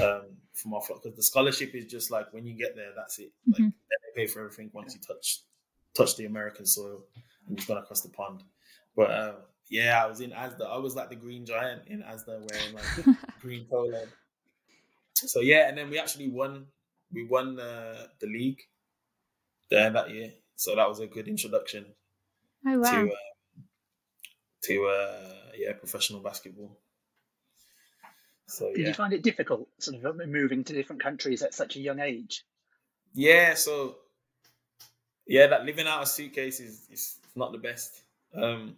um, 0.00 0.22
for 0.54 0.68
my 0.68 0.80
flight 0.80 1.00
because 1.02 1.16
the 1.16 1.22
scholarship 1.22 1.74
is 1.74 1.86
just 1.86 2.10
like 2.10 2.32
when 2.32 2.46
you 2.46 2.54
get 2.54 2.74
there, 2.74 2.90
that's 2.96 3.18
it. 3.18 3.32
Like 3.46 3.60
mm-hmm. 3.60 3.68
they 4.16 4.22
pay 4.22 4.26
for 4.26 4.40
everything 4.40 4.70
once 4.72 4.94
you 4.94 5.00
touch 5.00 5.40
touch 5.94 6.16
the 6.16 6.26
American 6.26 6.66
soil 6.66 7.04
and 7.46 7.58
you've 7.58 7.66
gone 7.66 7.78
across 7.78 8.00
the 8.02 8.10
pond. 8.10 8.42
But 8.96 9.10
uh, 9.10 9.32
yeah, 9.68 10.02
I 10.02 10.06
was 10.06 10.20
in 10.20 10.30
Asda. 10.30 10.66
I 10.66 10.78
was 10.78 10.94
like 10.94 11.10
the 11.10 11.16
green 11.16 11.44
giant 11.44 11.82
in 11.86 12.02
Asda 12.02 12.40
wearing 12.50 12.74
like 12.74 13.16
green 13.40 13.66
polo. 13.68 14.02
So 15.14 15.40
yeah, 15.40 15.68
and 15.68 15.76
then 15.76 15.90
we 15.90 15.98
actually 15.98 16.28
won. 16.28 16.66
We 17.12 17.24
won 17.24 17.56
the 17.56 18.08
the 18.20 18.26
league 18.26 18.60
there 19.70 19.90
that 19.90 20.10
year. 20.10 20.32
So 20.56 20.74
that 20.74 20.88
was 20.88 21.00
a 21.00 21.06
good 21.06 21.28
introduction. 21.28 21.86
Oh 22.66 22.78
wow. 22.78 22.90
To 22.90 23.10
uh, 23.12 23.60
to 24.62 24.86
uh, 24.86 25.34
yeah, 25.56 25.72
professional 25.72 26.20
basketball. 26.20 26.78
So 28.46 28.72
Did 28.72 28.82
yeah, 28.82 28.88
you 28.88 28.94
find 28.94 29.12
it 29.12 29.22
difficult, 29.22 29.68
sort 29.80 30.04
of 30.04 30.16
moving 30.28 30.62
to 30.64 30.72
different 30.72 31.02
countries 31.02 31.42
at 31.42 31.54
such 31.54 31.76
a 31.76 31.80
young 31.80 31.98
age? 32.00 32.44
yeah. 33.12 33.54
So 33.54 33.96
yeah, 35.26 35.46
that 35.48 35.64
living 35.64 35.86
out 35.86 36.02
of 36.02 36.08
suitcase 36.08 36.60
is 36.60 36.86
is 36.90 37.18
not 37.34 37.52
the 37.52 37.58
best. 37.58 38.02
Um, 38.34 38.76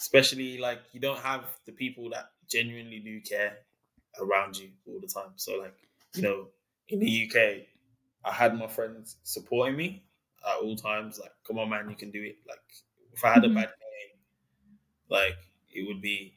especially 0.00 0.58
like 0.58 0.80
you 0.92 1.00
don't 1.00 1.18
have 1.20 1.44
the 1.66 1.72
people 1.72 2.10
that 2.10 2.30
genuinely 2.48 3.00
do 3.00 3.20
care 3.20 3.58
around 4.20 4.56
you 4.56 4.70
all 4.86 5.00
the 5.00 5.08
time. 5.08 5.32
So 5.36 5.54
like 5.54 5.76
you 6.14 6.22
know, 6.22 6.48
in 6.88 7.00
the 7.00 7.28
UK, 7.30 7.66
I 8.24 8.32
had 8.32 8.56
my 8.58 8.68
friends 8.68 9.16
supporting 9.22 9.76
me 9.76 10.04
at 10.46 10.62
all 10.62 10.76
times. 10.76 11.18
Like, 11.18 11.32
come 11.46 11.58
on, 11.58 11.70
man, 11.70 11.90
you 11.90 11.96
can 11.96 12.10
do 12.10 12.22
it. 12.22 12.36
Like, 12.48 12.60
if 13.12 13.24
I 13.24 13.32
had 13.34 13.44
a 13.44 13.48
bad 13.48 13.66
game, 13.66 14.18
like 15.08 15.36
it 15.72 15.86
would 15.86 16.00
be, 16.00 16.34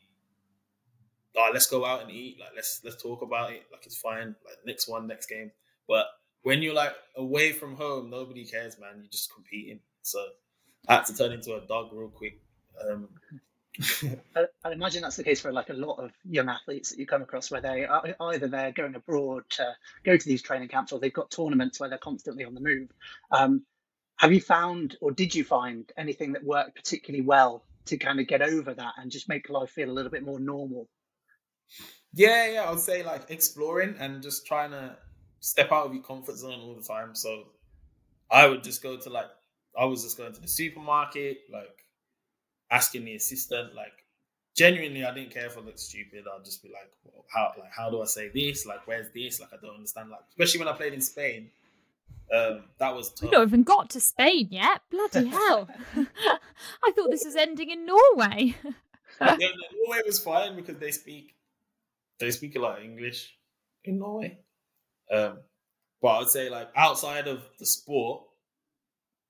oh, 1.38 1.50
let's 1.54 1.68
go 1.68 1.86
out 1.86 2.02
and 2.02 2.12
eat. 2.12 2.38
Like, 2.40 2.50
let's 2.56 2.82
let's 2.84 3.02
talk 3.02 3.22
about 3.22 3.52
it. 3.52 3.64
Like, 3.72 3.86
it's 3.86 3.98
fine. 3.98 4.36
Like, 4.46 4.58
next 4.66 4.88
one, 4.88 5.08
next 5.08 5.28
game. 5.28 5.52
But 5.88 6.08
when 6.44 6.62
you're 6.62 6.74
like 6.74 6.94
away 7.16 7.52
from 7.52 7.76
home, 7.76 8.10
nobody 8.10 8.46
cares, 8.46 8.80
man. 8.80 8.98
You're 8.98 9.12
just 9.12 9.34
competing. 9.34 9.80
So 10.02 10.20
I 10.88 10.96
had 10.96 11.06
to 11.06 11.16
turn 11.16 11.32
into 11.32 11.56
a 11.56 11.66
dog 11.66 11.90
real 11.94 12.10
quick. 12.10 12.42
Um, 12.90 13.10
I, 14.36 14.46
I 14.64 14.72
imagine 14.72 15.02
that's 15.02 15.18
the 15.18 15.24
case 15.24 15.42
for 15.42 15.52
like 15.52 15.70
a 15.70 15.74
lot 15.74 15.98
of 15.98 16.12
young 16.24 16.50
athletes 16.50 16.90
that 16.90 17.00
you 17.00 17.06
come 17.06 17.22
across, 17.22 17.52
where 17.52 17.62
they 17.62 17.86
are 17.86 18.16
either 18.32 18.48
they're 18.48 18.72
going 18.72 18.96
abroad 18.96 19.44
to 19.52 19.76
go 20.04 20.18
to 20.18 20.26
these 20.26 20.42
training 20.42 20.70
camps, 20.70 20.92
or 20.92 21.00
they've 21.00 21.14
got 21.14 21.30
tournaments 21.30 21.80
where 21.80 21.90
they're 21.90 21.98
constantly 21.98 22.44
on 22.44 22.54
the 22.54 22.62
move. 22.62 22.90
Um, 23.32 23.66
have 24.18 24.34
you 24.34 24.42
found, 24.42 24.98
or 25.00 25.12
did 25.12 25.36
you 25.36 25.44
find 25.44 25.92
anything 25.96 26.34
that 26.34 26.44
worked 26.44 26.76
particularly 26.76 27.24
well 27.24 27.64
to 27.86 27.98
kind 27.98 28.20
of 28.20 28.28
get 28.28 28.42
over 28.42 28.74
that 28.74 28.94
and 28.98 29.12
just 29.12 29.30
make 29.30 29.50
life 29.50 29.70
feel 29.70 29.90
a 29.90 29.94
little 29.94 30.12
bit 30.12 30.24
more 30.24 30.40
normal? 30.40 30.90
Yeah, 32.14 32.52
yeah, 32.52 32.64
I 32.64 32.72
would 32.72 32.80
say 32.80 33.04
like 33.04 33.30
exploring 33.30 33.96
and 34.00 34.24
just 34.24 34.46
trying 34.46 34.72
to 34.72 34.98
step 35.40 35.72
out 35.72 35.86
of 35.86 35.94
your 35.94 36.04
comfort 36.04 36.38
zone 36.38 36.60
all 36.60 36.76
the 36.76 36.82
time. 36.82 37.14
So 37.16 37.44
I 38.32 38.48
would 38.48 38.64
just 38.64 38.82
go 38.82 38.98
to 38.98 39.10
like 39.10 39.28
I 39.78 39.86
was 39.86 40.04
just 40.04 40.18
going 40.18 40.34
to 40.34 40.42
the 40.42 40.48
supermarket, 40.48 41.38
like 41.52 41.86
asking 42.72 43.06
the 43.06 43.16
assistant, 43.16 43.76
like 43.76 43.94
genuinely 44.56 45.06
I 45.06 45.14
didn't 45.14 45.32
care 45.32 45.46
if 45.46 45.58
I 45.58 45.62
looked 45.62 45.80
stupid. 45.80 46.26
I'd 46.28 46.44
just 46.44 46.64
be 46.64 46.70
like, 46.70 46.92
well, 47.04 47.26
how 47.34 47.52
like 47.60 47.72
how 47.72 47.90
do 47.90 48.02
I 48.02 48.06
say 48.06 48.30
this? 48.34 48.66
Like 48.66 48.88
where's 48.88 49.12
this? 49.14 49.40
Like 49.40 49.54
I 49.54 49.58
don't 49.62 49.76
understand. 49.76 50.10
Like 50.10 50.22
especially 50.30 50.60
when 50.60 50.70
I 50.70 50.74
played 50.74 50.94
in 50.94 51.02
Spain. 51.02 51.52
Um, 52.36 52.66
that 52.80 52.94
was 52.94 53.14
tough. 53.14 53.32
not 53.32 53.48
even 53.48 53.64
got 53.64 53.90
to 53.92 54.02
Spain 54.02 54.50
yet. 54.52 54.82
Bloody 54.92 55.28
hell. 55.30 55.70
I 55.96 56.92
thought 56.92 57.10
this 57.10 57.24
was 57.24 57.38
ending 57.38 57.70
in 57.70 57.86
Norway. 57.86 58.56
yeah, 59.22 59.38
no, 59.38 59.48
Norway 59.86 60.02
was 60.06 60.20
fine 60.20 60.58
because 60.58 60.78
they 60.78 60.92
speak 60.92 61.37
they 62.20 62.32
speak 62.32 62.56
a 62.56 62.60
lot 62.60 62.78
of 62.80 62.84
English 62.84 63.38
in 63.84 64.00
Norway. 64.00 64.38
Um, 65.12 65.40
but 66.02 66.08
I 66.10 66.20
would 66.20 66.30
say 66.30 66.50
like 66.50 66.70
outside 66.76 67.28
of 67.28 67.44
the 67.60 67.66
sport, 67.66 68.24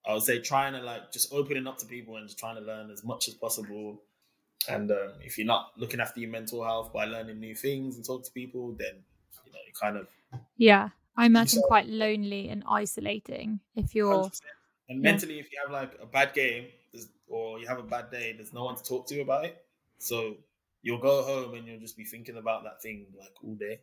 I 0.06 0.14
would 0.14 0.24
say 0.24 0.40
trying 0.40 0.74
to 0.74 0.80
like 0.82 1.12
just 1.12 1.34
opening 1.34 1.68
up 1.68 1.78
to 1.80 1.86
people 1.86 2.16
and 2.18 2.28
just 2.28 2.40
trying 2.40 2.56
to 2.56 2.62
learn 2.62 2.92
as 2.92 3.04
much 3.04 3.28
as 3.28 3.34
possible. 3.34 4.02
And 4.70 4.92
um, 4.92 5.14
if 5.22 5.38
you're 5.38 5.48
not 5.48 5.72
looking 5.78 6.00
after 6.00 6.20
your 6.20 6.30
mental 6.30 6.64
health 6.64 6.92
by 6.94 7.06
learning 7.06 7.40
new 7.40 7.56
things 7.56 7.96
and 7.96 8.06
talk 8.06 8.24
to 8.26 8.32
people, 8.32 8.74
then 8.74 9.04
you 9.46 9.52
know 9.52 9.60
you 9.66 9.74
kind 9.80 9.98
of 9.98 10.08
yeah. 10.58 10.90
I 11.16 11.26
imagine 11.26 11.62
So- 11.62 11.68
quite 11.68 11.88
lonely 11.88 12.50
and 12.50 12.64
isolating 12.68 13.60
if 13.76 13.96
you're 13.96 14.14
100%. 14.14 14.42
And 14.90 15.04
Yeah. 15.04 15.12
mentally, 15.12 15.40
if 15.40 15.52
you 15.52 15.60
have 15.64 15.72
like 15.72 15.98
a 16.02 16.06
bad 16.06 16.34
game 16.34 16.68
or 17.28 17.60
you 17.60 17.68
have 17.68 17.80
a 17.80 17.84
bad 17.84 18.10
day, 18.12 18.34
there's 18.34 18.54
no 18.54 18.64
one 18.66 18.76
to 18.76 18.84
talk 18.84 19.08
to 19.08 19.20
about 19.22 19.46
it. 19.46 19.66
So 20.00 20.38
you'll 20.88 20.98
go 20.98 21.22
home 21.22 21.54
and 21.54 21.68
you'll 21.68 21.82
just 21.82 21.98
be 21.98 22.06
thinking 22.06 22.38
about 22.38 22.64
that 22.64 22.82
thing 22.82 23.08
like 23.20 23.34
all 23.44 23.56
day. 23.56 23.82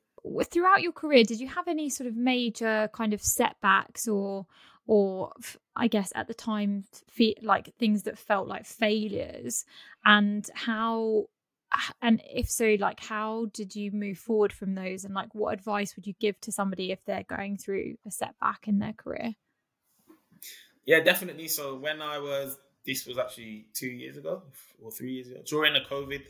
throughout 0.51 0.81
your 0.81 0.93
career 0.93 1.23
did 1.23 1.39
you 1.39 1.47
have 1.47 1.69
any 1.69 1.91
sort 1.91 2.07
of 2.09 2.17
major 2.17 2.89
kind 2.95 3.13
of 3.13 3.21
setbacks 3.21 4.09
or 4.09 4.47
or 4.87 5.33
I 5.77 5.87
guess 5.89 6.13
at 6.15 6.29
the 6.29 6.35
time 6.35 6.85
fe- 7.11 7.37
like 7.43 7.75
things 7.79 8.05
that 8.05 8.19
felt 8.19 8.49
like 8.49 8.65
failures 8.65 9.67
and 10.07 10.49
how 10.55 11.27
and 12.01 12.23
if 12.25 12.51
so 12.51 12.77
like 12.81 13.01
how 13.01 13.47
did 13.53 13.77
you 13.77 13.91
move 13.93 14.17
forward 14.17 14.53
from 14.53 14.75
those 14.75 15.05
and 15.05 15.13
like 15.13 15.35
what 15.35 15.53
advice 15.53 15.97
would 15.97 16.07
you 16.07 16.15
give 16.19 16.41
to 16.41 16.53
somebody 16.53 16.91
if 16.91 17.05
they're 17.05 17.25
going 17.25 17.59
through 17.59 17.97
a 18.07 18.11
setback 18.11 18.67
in 18.67 18.79
their 18.79 18.95
career 18.95 19.35
Yeah, 20.87 21.01
definitely. 21.01 21.49
So 21.49 21.77
when 21.77 22.03
I 22.03 22.19
was, 22.19 22.59
this 22.87 23.07
was 23.07 23.17
actually 23.19 23.67
two 23.73 23.89
years 23.89 24.17
ago 24.17 24.43
or 24.83 24.91
three 24.91 25.13
years 25.13 25.29
ago 25.29 25.41
during 25.47 25.73
the 25.73 25.81
COVID. 25.81 26.23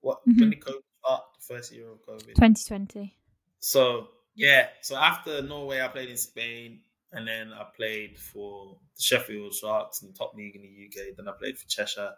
What 0.00 0.20
when 0.36 0.36
Mhm. 0.36 0.50
did 0.50 0.60
COVID 0.60 0.82
start? 1.04 1.24
The 1.38 1.54
first 1.54 1.72
year 1.72 1.90
of 1.90 2.00
COVID. 2.02 2.34
2020 2.34 3.16
So 3.60 4.08
yeah, 4.34 4.70
so 4.82 4.96
after 4.96 5.42
Norway, 5.42 5.80
I 5.80 5.88
played 5.88 6.08
in 6.08 6.16
Spain, 6.16 6.82
and 7.12 7.26
then 7.26 7.52
I 7.52 7.64
played 7.76 8.18
for 8.18 8.80
the 8.96 9.02
Sheffield 9.02 9.54
Sharks 9.54 10.02
in 10.02 10.08
the 10.08 10.14
top 10.14 10.34
league 10.34 10.56
in 10.56 10.62
the 10.62 10.68
UK. 10.68 11.12
Then 11.16 11.28
I 11.28 11.32
played 11.32 11.58
for 11.58 11.66
Cheshire. 11.68 12.14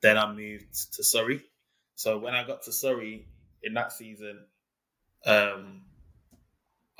Then 0.00 0.18
I 0.18 0.32
moved 0.32 0.92
to 0.94 1.04
Surrey. 1.04 1.42
So 1.94 2.18
when 2.18 2.34
I 2.34 2.44
got 2.44 2.62
to 2.62 2.72
Surrey 2.72 3.26
in 3.62 3.74
that 3.74 3.92
season, 3.92 4.46
um, 5.24 5.84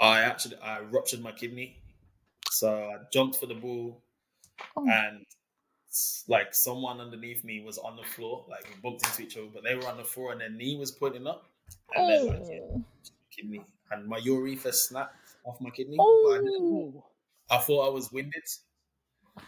I 0.00 0.20
actually 0.22 0.56
I 0.58 0.80
ruptured 0.80 1.20
my 1.20 1.32
kidney. 1.32 1.76
So 2.50 2.90
I 2.90 3.04
jumped 3.12 3.36
for 3.36 3.46
the 3.46 3.54
ball, 3.54 4.02
oh, 4.76 4.88
and 4.88 5.26
like 6.28 6.54
someone 6.54 7.00
underneath 7.00 7.44
me 7.44 7.62
was 7.64 7.78
on 7.78 7.96
the 7.96 8.02
floor, 8.02 8.44
like 8.48 8.64
we 8.64 8.80
bumped 8.82 9.06
into 9.06 9.22
each 9.22 9.36
other, 9.36 9.48
but 9.52 9.62
they 9.62 9.74
were 9.74 9.86
on 9.86 9.96
the 9.96 10.04
floor, 10.04 10.32
and 10.32 10.40
their 10.40 10.50
knee 10.50 10.76
was 10.76 10.90
pointing 10.90 11.26
up, 11.26 11.50
and 11.94 12.08
then 12.08 12.26
like, 12.26 12.48
yeah, 12.48 12.60
oh, 12.62 12.84
kidney, 13.30 13.62
and 13.90 14.06
my 14.06 14.18
urethra 14.18 14.72
snapped 14.72 15.16
off 15.44 15.60
my 15.60 15.70
kidney. 15.70 15.96
but 15.96 16.02
I, 16.04 16.40
oh. 16.60 17.04
I 17.50 17.58
thought 17.58 17.86
I 17.86 17.90
was 17.90 18.10
winded, 18.10 18.44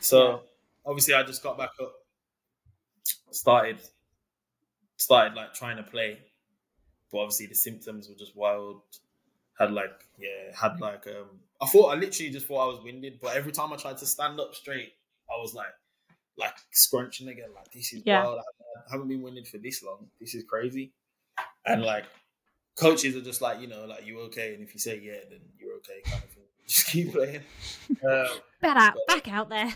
so 0.00 0.42
obviously 0.84 1.14
I 1.14 1.22
just 1.22 1.42
got 1.42 1.56
back 1.56 1.70
up, 1.80 1.94
started, 3.30 3.80
started 4.96 5.34
like 5.34 5.54
trying 5.54 5.78
to 5.78 5.82
play, 5.82 6.18
but 7.10 7.18
obviously 7.18 7.46
the 7.46 7.54
symptoms 7.54 8.08
were 8.08 8.16
just 8.16 8.36
wild. 8.36 8.82
Had 9.58 9.70
like 9.72 10.04
yeah, 10.18 10.54
had 10.54 10.80
like 10.80 11.06
um, 11.06 11.38
I 11.62 11.66
thought 11.66 11.94
I 11.94 11.94
literally 11.94 12.32
just 12.32 12.46
thought 12.46 12.64
I 12.64 12.66
was 12.66 12.82
winded, 12.82 13.20
but 13.22 13.36
every 13.36 13.52
time 13.52 13.72
I 13.72 13.76
tried 13.76 13.98
to 13.98 14.06
stand 14.06 14.40
up 14.40 14.52
straight, 14.52 14.92
I 15.30 15.40
was 15.40 15.54
like, 15.54 15.72
like 16.36 16.54
scrunching 16.72 17.28
again. 17.28 17.48
Like 17.54 17.70
this 17.72 17.92
is 17.92 18.02
Yeah. 18.04 18.24
wild. 18.24 18.40
I 18.88 18.92
haven't 18.92 19.08
been 19.08 19.22
winded 19.22 19.46
for 19.48 19.58
this 19.58 19.82
long. 19.82 20.08
This 20.20 20.34
is 20.34 20.44
crazy. 20.44 20.92
And 21.66 21.82
like 21.82 22.04
coaches 22.76 23.16
are 23.16 23.20
just 23.22 23.40
like, 23.40 23.60
you 23.60 23.66
know, 23.68 23.84
like 23.86 24.06
you 24.06 24.20
okay, 24.22 24.54
and 24.54 24.62
if 24.62 24.74
you 24.74 24.80
say 24.80 25.00
yeah, 25.02 25.20
then 25.30 25.40
you're 25.58 25.74
okay, 25.76 26.00
kind 26.04 26.22
of 26.22 26.30
thing. 26.30 26.40
Just 26.66 26.86
keep 26.86 27.12
playing. 27.12 27.42
Um, 28.08 28.26
Back 28.62 28.76
out, 28.78 28.94
back 29.06 29.28
out 29.30 29.48
there. 29.50 29.74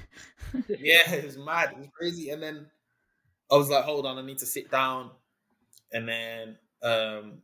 yeah, 0.68 1.12
it 1.12 1.24
was 1.26 1.36
mad. 1.36 1.72
It 1.72 1.78
was 1.80 1.88
crazy. 1.94 2.30
And 2.30 2.42
then 2.42 2.66
I 3.52 3.56
was 3.56 3.68
like, 3.68 3.84
hold 3.84 4.06
on, 4.06 4.16
I 4.16 4.22
need 4.22 4.38
to 4.38 4.46
sit 4.46 4.70
down. 4.70 5.10
And 5.92 6.08
then 6.08 6.56
um, 6.82 7.42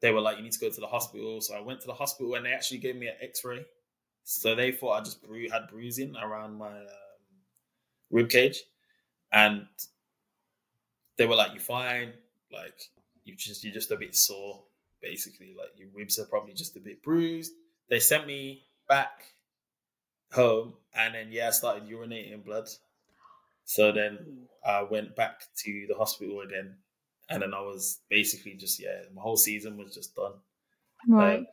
they 0.00 0.12
were 0.12 0.20
like, 0.20 0.36
you 0.36 0.44
need 0.44 0.52
to 0.52 0.60
go 0.60 0.70
to 0.70 0.80
the 0.80 0.86
hospital. 0.86 1.40
So 1.40 1.56
I 1.56 1.60
went 1.60 1.80
to 1.80 1.88
the 1.88 1.92
hospital 1.94 2.36
and 2.36 2.46
they 2.46 2.52
actually 2.52 2.78
gave 2.78 2.94
me 2.94 3.08
an 3.08 3.14
x 3.20 3.44
ray. 3.44 3.64
So 4.22 4.54
they 4.54 4.70
thought 4.70 5.00
I 5.00 5.02
just 5.02 5.24
bru- 5.26 5.50
had 5.50 5.66
bruising 5.68 6.14
around 6.16 6.54
my 6.56 6.68
um, 6.68 6.86
rib 8.10 8.28
cage. 8.30 8.62
And 9.32 9.66
they 11.18 11.26
were 11.26 11.36
like, 11.36 11.52
you're 11.52 11.60
fine. 11.60 12.12
Like, 12.52 12.80
you 13.24 13.34
just, 13.36 13.64
you're 13.64 13.74
just 13.74 13.90
a 13.90 13.96
bit 13.96 14.14
sore, 14.14 14.62
basically. 15.00 15.54
Like, 15.56 15.70
your 15.76 15.88
ribs 15.94 16.18
are 16.18 16.26
probably 16.26 16.54
just 16.54 16.76
a 16.76 16.80
bit 16.80 17.02
bruised. 17.02 17.52
They 17.88 18.00
sent 18.00 18.26
me 18.26 18.64
back 18.88 19.22
home 20.32 20.74
and 20.94 21.14
then 21.14 21.28
yeah, 21.30 21.48
I 21.48 21.50
started 21.50 21.88
urinating 21.88 22.44
blood. 22.44 22.68
So 23.64 23.92
then 23.92 24.46
I 24.64 24.82
went 24.82 25.16
back 25.16 25.42
to 25.64 25.86
the 25.88 25.94
hospital 25.94 26.40
again, 26.40 26.76
and 27.28 27.42
then 27.42 27.52
I 27.52 27.60
was 27.60 28.00
basically 28.08 28.54
just 28.54 28.80
yeah, 28.80 29.02
my 29.14 29.22
whole 29.22 29.36
season 29.36 29.76
was 29.76 29.94
just 29.94 30.14
done. 30.14 30.34
Right. 31.08 31.38
Um, 31.40 31.46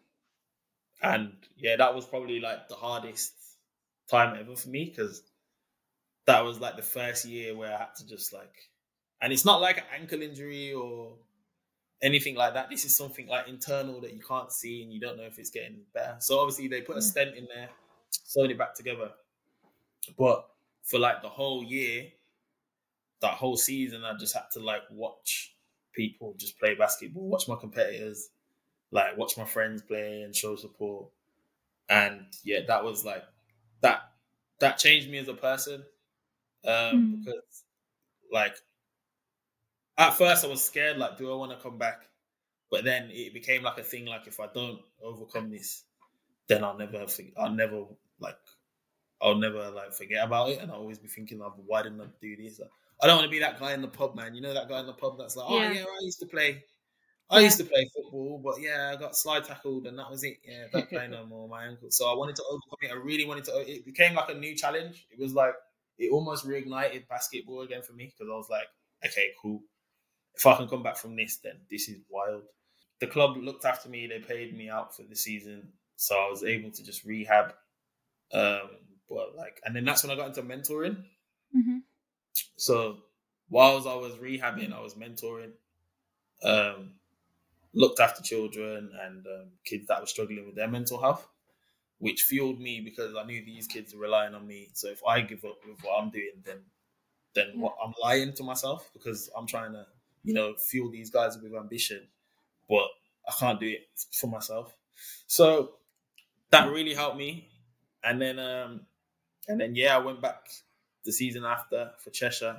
and 1.01 1.33
yeah, 1.57 1.75
that 1.75 1.93
was 1.93 2.05
probably 2.05 2.39
like 2.39 2.69
the 2.69 2.75
hardest 2.75 3.33
time 4.09 4.37
ever 4.39 4.55
for 4.55 4.69
me 4.69 4.85
because 4.85 5.23
that 6.25 6.43
was 6.43 6.59
like 6.59 6.75
the 6.75 6.83
first 6.83 7.25
year 7.25 7.55
where 7.55 7.73
I 7.73 7.77
had 7.77 7.95
to 7.97 8.07
just 8.07 8.33
like, 8.33 8.53
and 9.21 9.33
it's 9.33 9.45
not 9.45 9.61
like 9.61 9.77
an 9.77 9.83
ankle 9.99 10.21
injury 10.21 10.73
or 10.73 11.15
anything 12.01 12.35
like 12.35 12.53
that. 12.53 12.69
This 12.69 12.85
is 12.85 12.95
something 12.95 13.27
like 13.27 13.47
internal 13.47 14.01
that 14.01 14.13
you 14.13 14.21
can't 14.21 14.51
see 14.51 14.83
and 14.83 14.91
you 14.91 14.99
don't 14.99 15.17
know 15.17 15.23
if 15.23 15.39
it's 15.39 15.49
getting 15.49 15.81
better. 15.93 16.17
So 16.19 16.39
obviously 16.39 16.67
they 16.67 16.81
put 16.81 16.97
a 16.97 16.99
mm. 16.99 17.03
stent 17.03 17.35
in 17.35 17.47
there, 17.53 17.69
sewed 18.11 18.51
it 18.51 18.57
back 18.57 18.75
together. 18.75 19.11
But 20.17 20.45
for 20.83 20.99
like 20.99 21.21
the 21.21 21.29
whole 21.29 21.63
year, 21.63 22.05
that 23.21 23.35
whole 23.35 23.55
season, 23.55 24.03
I 24.03 24.13
just 24.19 24.33
had 24.33 24.51
to 24.53 24.59
like 24.59 24.83
watch 24.91 25.55
people 25.93 26.35
just 26.37 26.59
play 26.59 26.75
basketball, 26.75 27.27
watch 27.27 27.47
my 27.47 27.55
competitors, 27.55 28.29
like 28.91 29.17
watch 29.17 29.37
my 29.37 29.45
friends 29.45 29.81
play 29.81 30.21
and 30.21 30.35
show 30.35 30.55
support. 30.55 31.07
And 31.89 32.25
yeah, 32.43 32.59
that 32.67 32.83
was 32.83 33.05
like 33.05 33.23
that 33.81 34.01
that 34.59 34.77
changed 34.77 35.09
me 35.09 35.17
as 35.19 35.27
a 35.27 35.33
person. 35.33 35.83
Um 36.65 37.19
Mm. 37.19 37.25
because 37.25 37.63
like 38.31 38.55
at 39.97 40.11
first 40.11 40.43
I 40.43 40.47
was 40.47 40.63
scared, 40.63 40.97
like, 40.97 41.17
do 41.17 41.31
I 41.31 41.35
want 41.35 41.51
to 41.51 41.57
come 41.57 41.77
back? 41.77 42.03
But 42.71 42.83
then 42.83 43.09
it 43.11 43.33
became 43.33 43.63
like 43.63 43.77
a 43.77 43.83
thing. 43.83 44.05
Like 44.05 44.27
if 44.27 44.39
I 44.39 44.47
don't 44.47 44.81
overcome 45.01 45.51
this, 45.51 45.83
then 46.47 46.63
I'll 46.63 46.77
never, 46.77 47.05
I'll 47.37 47.51
never 47.51 47.85
like, 48.19 48.37
I'll 49.21 49.35
never 49.35 49.71
like 49.71 49.93
forget 49.93 50.25
about 50.25 50.49
it, 50.49 50.59
and 50.59 50.71
I'll 50.71 50.79
always 50.79 50.99
be 50.99 51.07
thinking 51.07 51.39
like, 51.39 51.53
why 51.65 51.83
didn't 51.83 52.01
I 52.01 52.07
do 52.21 52.35
this? 52.35 52.61
I 53.01 53.07
don't 53.07 53.17
want 53.17 53.25
to 53.25 53.31
be 53.31 53.39
that 53.39 53.59
guy 53.59 53.73
in 53.73 53.81
the 53.81 53.87
pub, 53.87 54.15
man. 54.15 54.35
You 54.35 54.41
know 54.41 54.53
that 54.53 54.69
guy 54.69 54.79
in 54.79 54.87
the 54.87 54.93
pub 54.93 55.17
that's 55.17 55.35
like, 55.35 55.45
oh 55.49 55.61
yeah, 55.61 55.71
yeah 55.71 55.83
I 55.83 55.99
used 56.03 56.19
to 56.21 56.25
play. 56.25 56.63
I 57.29 57.39
yeah. 57.39 57.45
used 57.45 57.57
to 57.59 57.65
play 57.65 57.89
football, 57.95 58.39
but 58.43 58.61
yeah, 58.61 58.93
I 58.95 58.99
got 58.99 59.15
slide 59.15 59.45
tackled 59.45 59.87
and 59.87 59.97
that 59.99 60.09
was 60.11 60.23
it. 60.23 60.37
Yeah, 60.45 60.65
don't 60.71 60.89
play 60.89 61.07
no 61.11 61.25
more. 61.25 61.47
My 61.49 61.65
ankle. 61.65 61.91
So 61.91 62.11
I 62.11 62.15
wanted 62.15 62.35
to 62.37 62.43
overcome 62.49 62.79
it. 62.83 62.91
I 62.91 62.95
really 62.95 63.25
wanted 63.25 63.45
to. 63.45 63.57
It 63.69 63.85
became 63.85 64.15
like 64.15 64.29
a 64.29 64.33
new 64.35 64.55
challenge. 64.55 65.07
It 65.11 65.19
was 65.19 65.33
like 65.33 65.55
it 65.97 66.11
almost 66.11 66.45
reignited 66.45 67.07
basketball 67.07 67.61
again 67.61 67.81
for 67.81 67.93
me 67.93 68.05
because 68.05 68.29
I 68.31 68.35
was 68.35 68.47
like, 68.49 68.67
okay, 69.05 69.29
cool. 69.41 69.61
If 70.35 70.45
I 70.45 70.55
can 70.55 70.67
come 70.67 70.83
back 70.83 70.97
from 70.97 71.15
this, 71.15 71.39
then 71.43 71.61
this 71.69 71.87
is 71.87 72.01
wild. 72.09 72.43
The 72.99 73.07
club 73.07 73.37
looked 73.37 73.65
after 73.65 73.89
me. 73.89 74.07
They 74.07 74.19
paid 74.19 74.55
me 74.55 74.69
out 74.69 74.95
for 74.95 75.03
the 75.03 75.15
season, 75.15 75.73
so 75.95 76.15
I 76.15 76.29
was 76.29 76.43
able 76.43 76.71
to 76.71 76.83
just 76.83 77.05
rehab. 77.05 77.53
Um, 78.33 78.69
but 79.09 79.35
like, 79.37 79.59
and 79.63 79.75
then 79.75 79.85
that's 79.85 80.03
when 80.03 80.11
I 80.11 80.15
got 80.15 80.29
into 80.35 80.41
mentoring. 80.41 81.03
Mm-hmm. 81.55 81.77
So 82.57 82.97
whilst 83.49 83.87
I 83.87 83.95
was 83.95 84.13
rehabbing, 84.15 84.73
I 84.73 84.81
was 84.81 84.95
mentoring, 84.95 85.51
um, 86.43 86.93
looked 87.75 87.99
after 87.99 88.23
children 88.23 88.91
and 89.03 89.25
um, 89.25 89.51
kids 89.65 89.85
that 89.87 89.99
were 89.99 90.07
struggling 90.07 90.45
with 90.45 90.55
their 90.55 90.67
mental 90.67 90.99
health 90.99 91.27
which 92.03 92.23
fueled 92.23 92.59
me 92.59 92.81
because 92.81 93.15
I 93.15 93.23
knew 93.23 93.45
these 93.45 93.65
kids 93.65 93.93
are 93.93 93.97
relying 93.97 94.35
on 94.35 94.45
me. 94.45 94.67
So 94.73 94.89
if 94.89 95.01
I 95.07 95.21
give 95.21 95.45
up 95.45 95.55
with 95.65 95.81
what 95.83 96.01
I'm 96.01 96.09
doing, 96.09 96.33
then 96.43 96.57
then 97.33 97.51
yeah. 97.53 97.61
what 97.61 97.77
I'm 97.81 97.93
lying 98.03 98.33
to 98.33 98.43
myself 98.43 98.89
because 98.91 99.29
I'm 99.37 99.47
trying 99.47 99.71
to, 99.71 99.85
you 100.21 100.33
know, 100.33 100.53
fuel 100.55 100.91
these 100.91 101.09
guys 101.09 101.37
with 101.41 101.55
ambition, 101.55 102.01
but 102.67 102.87
I 103.25 103.31
can't 103.39 103.57
do 103.57 103.67
it 103.67 103.87
for 104.11 104.27
myself. 104.27 104.75
So 105.27 105.75
that 106.51 106.69
really 106.69 106.93
helped 106.93 107.15
me. 107.15 107.47
And 108.03 108.21
then 108.21 108.37
um 108.37 108.81
and 109.47 109.61
then 109.61 109.73
yeah, 109.73 109.95
I 109.95 109.99
went 109.99 110.21
back 110.21 110.49
the 111.05 111.13
season 111.13 111.45
after 111.45 111.91
for 111.99 112.09
Cheshire 112.09 112.57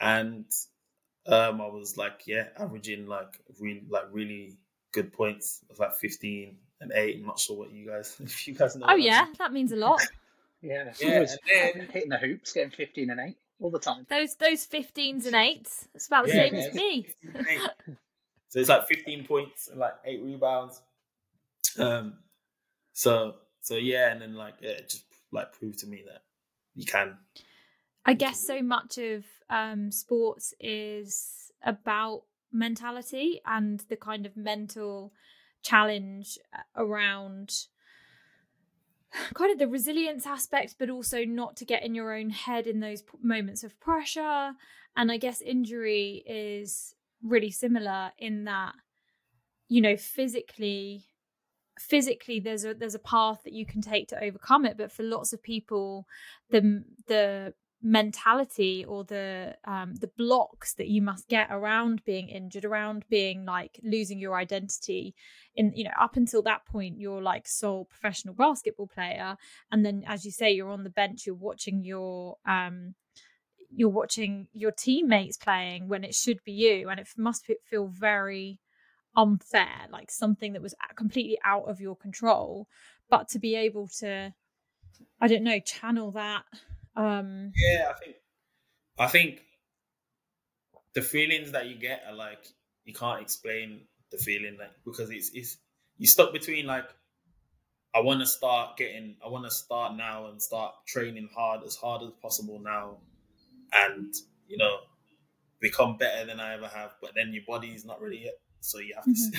and 0.00 0.46
um 1.26 1.60
I 1.60 1.66
was 1.66 1.98
like, 1.98 2.22
yeah, 2.24 2.46
averaging 2.58 3.08
like 3.08 3.40
really 3.60 3.84
like 3.90 4.06
really 4.10 4.56
good 4.92 5.12
points. 5.12 5.60
It 5.64 5.72
was 5.72 5.80
like 5.80 5.96
15 5.96 6.56
and 6.80 6.92
eight. 6.94 7.16
I'm 7.20 7.26
not 7.26 7.38
sure 7.38 7.56
what 7.56 7.72
you 7.72 7.86
guys, 7.86 8.16
if 8.22 8.46
you 8.46 8.54
guys 8.54 8.76
know. 8.76 8.86
Oh 8.88 8.96
yeah, 8.96 9.26
that 9.38 9.52
means 9.52 9.72
a 9.72 9.76
lot. 9.76 10.00
yeah, 10.62 10.92
yeah. 11.00 11.26
Then, 11.46 11.88
hitting 11.92 12.10
the 12.10 12.18
hoops, 12.18 12.52
getting 12.52 12.70
15 12.70 13.10
and 13.10 13.20
eight 13.20 13.36
all 13.60 13.70
the 13.70 13.78
time. 13.78 14.06
Those 14.08 14.34
those 14.36 14.66
15s 14.66 15.26
and 15.26 15.34
eights. 15.34 15.88
It's 15.94 16.06
about 16.06 16.26
the 16.26 16.34
yeah, 16.34 16.48
same 16.48 16.54
yeah, 16.54 16.60
as 16.60 16.74
me. 16.74 17.06
so 18.48 18.60
it's 18.60 18.68
like 18.68 18.86
15 18.88 19.24
points 19.24 19.68
and 19.68 19.78
like 19.78 19.94
eight 20.04 20.22
rebounds. 20.22 20.80
Um, 21.78 22.14
so 22.92 23.36
so 23.60 23.74
yeah, 23.74 24.10
and 24.10 24.20
then 24.20 24.34
like 24.34 24.54
yeah, 24.60 24.70
it 24.70 24.88
just 24.88 25.04
like 25.32 25.52
proved 25.52 25.78
to 25.80 25.86
me 25.86 26.02
that 26.06 26.22
you 26.74 26.84
can. 26.84 27.16
I 28.04 28.14
guess 28.14 28.40
so 28.40 28.62
much 28.62 28.96
of 28.96 29.24
um, 29.50 29.90
sports 29.92 30.54
is 30.60 31.52
about 31.62 32.22
mentality 32.52 33.40
and 33.44 33.80
the 33.88 33.96
kind 33.96 34.24
of 34.24 34.36
mental 34.36 35.12
challenge 35.62 36.38
uh, 36.54 36.62
around 36.76 37.66
kind 39.34 39.52
of 39.52 39.58
the 39.58 39.68
resilience 39.68 40.26
aspect, 40.26 40.76
but 40.78 40.90
also 40.90 41.24
not 41.24 41.56
to 41.56 41.64
get 41.64 41.82
in 41.82 41.94
your 41.94 42.14
own 42.14 42.30
head 42.30 42.66
in 42.66 42.80
those 42.80 43.02
moments 43.22 43.64
of 43.64 43.78
pressure. 43.80 44.52
And 44.96 45.10
I 45.12 45.16
guess 45.16 45.40
injury 45.40 46.22
is 46.26 46.94
really 47.22 47.50
similar 47.50 48.12
in 48.18 48.44
that, 48.44 48.74
you 49.68 49.80
know, 49.80 49.96
physically 49.96 51.06
physically 51.78 52.40
there's 52.40 52.64
a 52.64 52.74
there's 52.74 52.96
a 52.96 52.98
path 52.98 53.42
that 53.44 53.52
you 53.52 53.64
can 53.64 53.80
take 53.80 54.08
to 54.08 54.20
overcome 54.20 54.64
it 54.64 54.76
but 54.76 54.90
for 54.90 55.04
lots 55.04 55.32
of 55.32 55.40
people 55.40 56.08
the 56.50 56.82
the 57.06 57.54
mentality 57.80 58.84
or 58.88 59.04
the 59.04 59.54
um 59.64 59.94
the 59.94 60.10
blocks 60.18 60.74
that 60.74 60.88
you 60.88 61.00
must 61.00 61.28
get 61.28 61.46
around 61.48 62.04
being 62.04 62.28
injured 62.28 62.64
around 62.64 63.04
being 63.08 63.44
like 63.44 63.78
losing 63.84 64.18
your 64.18 64.36
identity 64.36 65.14
in 65.54 65.72
you 65.76 65.84
know 65.84 65.92
up 66.00 66.16
until 66.16 66.42
that 66.42 66.66
point 66.66 66.98
you're 66.98 67.22
like 67.22 67.46
Sol 67.46 67.84
professional 67.84 68.34
basketball 68.34 68.88
player. 68.88 69.36
And 69.70 69.86
then 69.86 70.02
as 70.08 70.24
you 70.24 70.32
say 70.32 70.50
you're 70.50 70.70
on 70.70 70.82
the 70.82 70.90
bench 70.90 71.24
you're 71.24 71.36
watching 71.36 71.84
your 71.84 72.36
um 72.46 72.94
you're 73.70 73.88
watching 73.88 74.48
your 74.52 74.72
teammates 74.72 75.36
playing 75.36 75.88
when 75.88 76.02
it 76.02 76.14
should 76.14 76.42
be 76.42 76.52
you. 76.52 76.88
And 76.88 76.98
it 76.98 77.06
must 77.16 77.48
feel 77.70 77.86
very 77.86 78.58
unfair 79.14 79.86
like 79.92 80.10
something 80.10 80.52
that 80.54 80.62
was 80.62 80.74
completely 80.96 81.38
out 81.44 81.68
of 81.68 81.80
your 81.80 81.94
control. 81.94 82.66
But 83.08 83.28
to 83.28 83.38
be 83.38 83.54
able 83.54 83.88
to 84.00 84.34
i 85.20 85.28
don't 85.28 85.44
know 85.44 85.60
channel 85.60 86.10
that 86.10 86.44
um, 86.98 87.52
yeah, 87.54 87.90
I 87.90 87.94
think 87.94 88.16
I 88.98 89.06
think 89.06 89.40
the 90.94 91.02
feelings 91.02 91.52
that 91.52 91.66
you 91.66 91.76
get 91.76 92.02
are 92.08 92.14
like 92.14 92.44
you 92.84 92.92
can't 92.92 93.22
explain 93.22 93.82
the 94.10 94.18
feeling 94.18 94.56
like 94.58 94.72
because 94.84 95.08
it's 95.10 95.30
it's 95.32 95.58
you 95.96 96.08
stuck 96.08 96.32
between 96.32 96.66
like 96.66 96.88
I 97.94 98.00
want 98.00 98.20
to 98.20 98.26
start 98.26 98.76
getting 98.76 99.14
I 99.24 99.28
want 99.28 99.44
to 99.44 99.50
start 99.50 99.96
now 99.96 100.26
and 100.26 100.42
start 100.42 100.74
training 100.88 101.28
hard 101.34 101.60
as 101.64 101.76
hard 101.76 102.02
as 102.02 102.10
possible 102.20 102.58
now 102.58 102.96
and 103.72 104.12
you 104.48 104.56
know 104.58 104.78
become 105.60 105.98
better 105.98 106.26
than 106.26 106.40
I 106.40 106.54
ever 106.54 106.66
have 106.66 106.94
but 107.00 107.12
then 107.14 107.32
your 107.32 107.44
body 107.46 107.68
is 107.68 107.84
not 107.84 108.02
ready 108.02 108.22
yet 108.24 108.34
so 108.58 108.78
you 108.78 108.94
have 108.96 109.04
mm-hmm. 109.04 109.38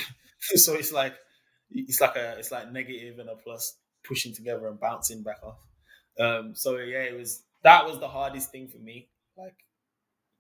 to 0.51 0.57
so 0.57 0.75
it's 0.75 0.93
like 0.93 1.15
it's 1.71 1.99
like 1.99 2.15
a 2.15 2.37
it's 2.37 2.53
like 2.53 2.71
negative 2.71 3.19
and 3.19 3.29
a 3.29 3.35
plus 3.35 3.75
pushing 4.05 4.33
together 4.33 4.67
and 4.67 4.79
bouncing 4.79 5.23
back 5.23 5.41
off 5.43 5.57
um 6.19 6.55
so 6.55 6.77
yeah 6.77 6.99
it 6.99 7.17
was 7.17 7.43
that 7.63 7.85
was 7.85 7.99
the 7.99 8.07
hardest 8.07 8.51
thing 8.51 8.67
for 8.67 8.77
me. 8.77 9.09
Like 9.37 9.55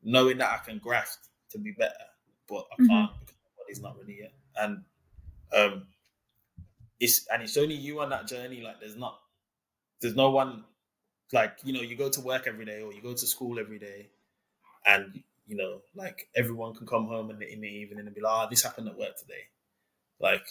knowing 0.03 0.37
that 0.39 0.51
I 0.51 0.65
can 0.65 0.79
graft 0.79 1.17
to 1.51 1.59
be 1.59 1.71
better, 1.71 1.93
but 2.47 2.65
I 2.71 2.81
mm-hmm. 2.81 2.87
can't 2.87 3.11
because 3.19 3.35
my 3.43 3.63
body's 3.63 3.81
not 3.81 3.97
ready 3.97 4.17
yet. 4.21 4.33
And 4.55 4.83
um 5.55 5.87
it's 6.99 7.27
and 7.31 7.43
it's 7.43 7.57
only 7.57 7.75
you 7.75 8.01
on 8.01 8.09
that 8.09 8.27
journey. 8.27 8.61
Like 8.61 8.79
there's 8.79 8.95
not 8.95 9.19
there's 10.01 10.15
no 10.15 10.29
one 10.29 10.63
like, 11.31 11.57
you 11.63 11.73
know, 11.73 11.81
you 11.81 11.95
go 11.95 12.09
to 12.09 12.21
work 12.21 12.47
every 12.47 12.65
day 12.65 12.81
or 12.81 12.91
you 12.91 13.01
go 13.01 13.13
to 13.13 13.27
school 13.27 13.59
every 13.59 13.79
day 13.79 14.09
and 14.85 15.23
you 15.49 15.57
know, 15.57 15.81
like 15.95 16.27
everyone 16.35 16.75
can 16.75 16.85
come 16.85 17.07
home 17.07 17.31
in 17.31 17.39
the, 17.39 17.51
in 17.51 17.59
the 17.59 17.67
evening 17.67 18.05
and 18.05 18.13
be 18.13 18.21
like, 18.21 18.31
oh, 18.31 18.47
this 18.49 18.63
happened 18.63 18.87
at 18.87 18.97
work 18.97 19.17
today. 19.17 19.49
Like, 20.19 20.45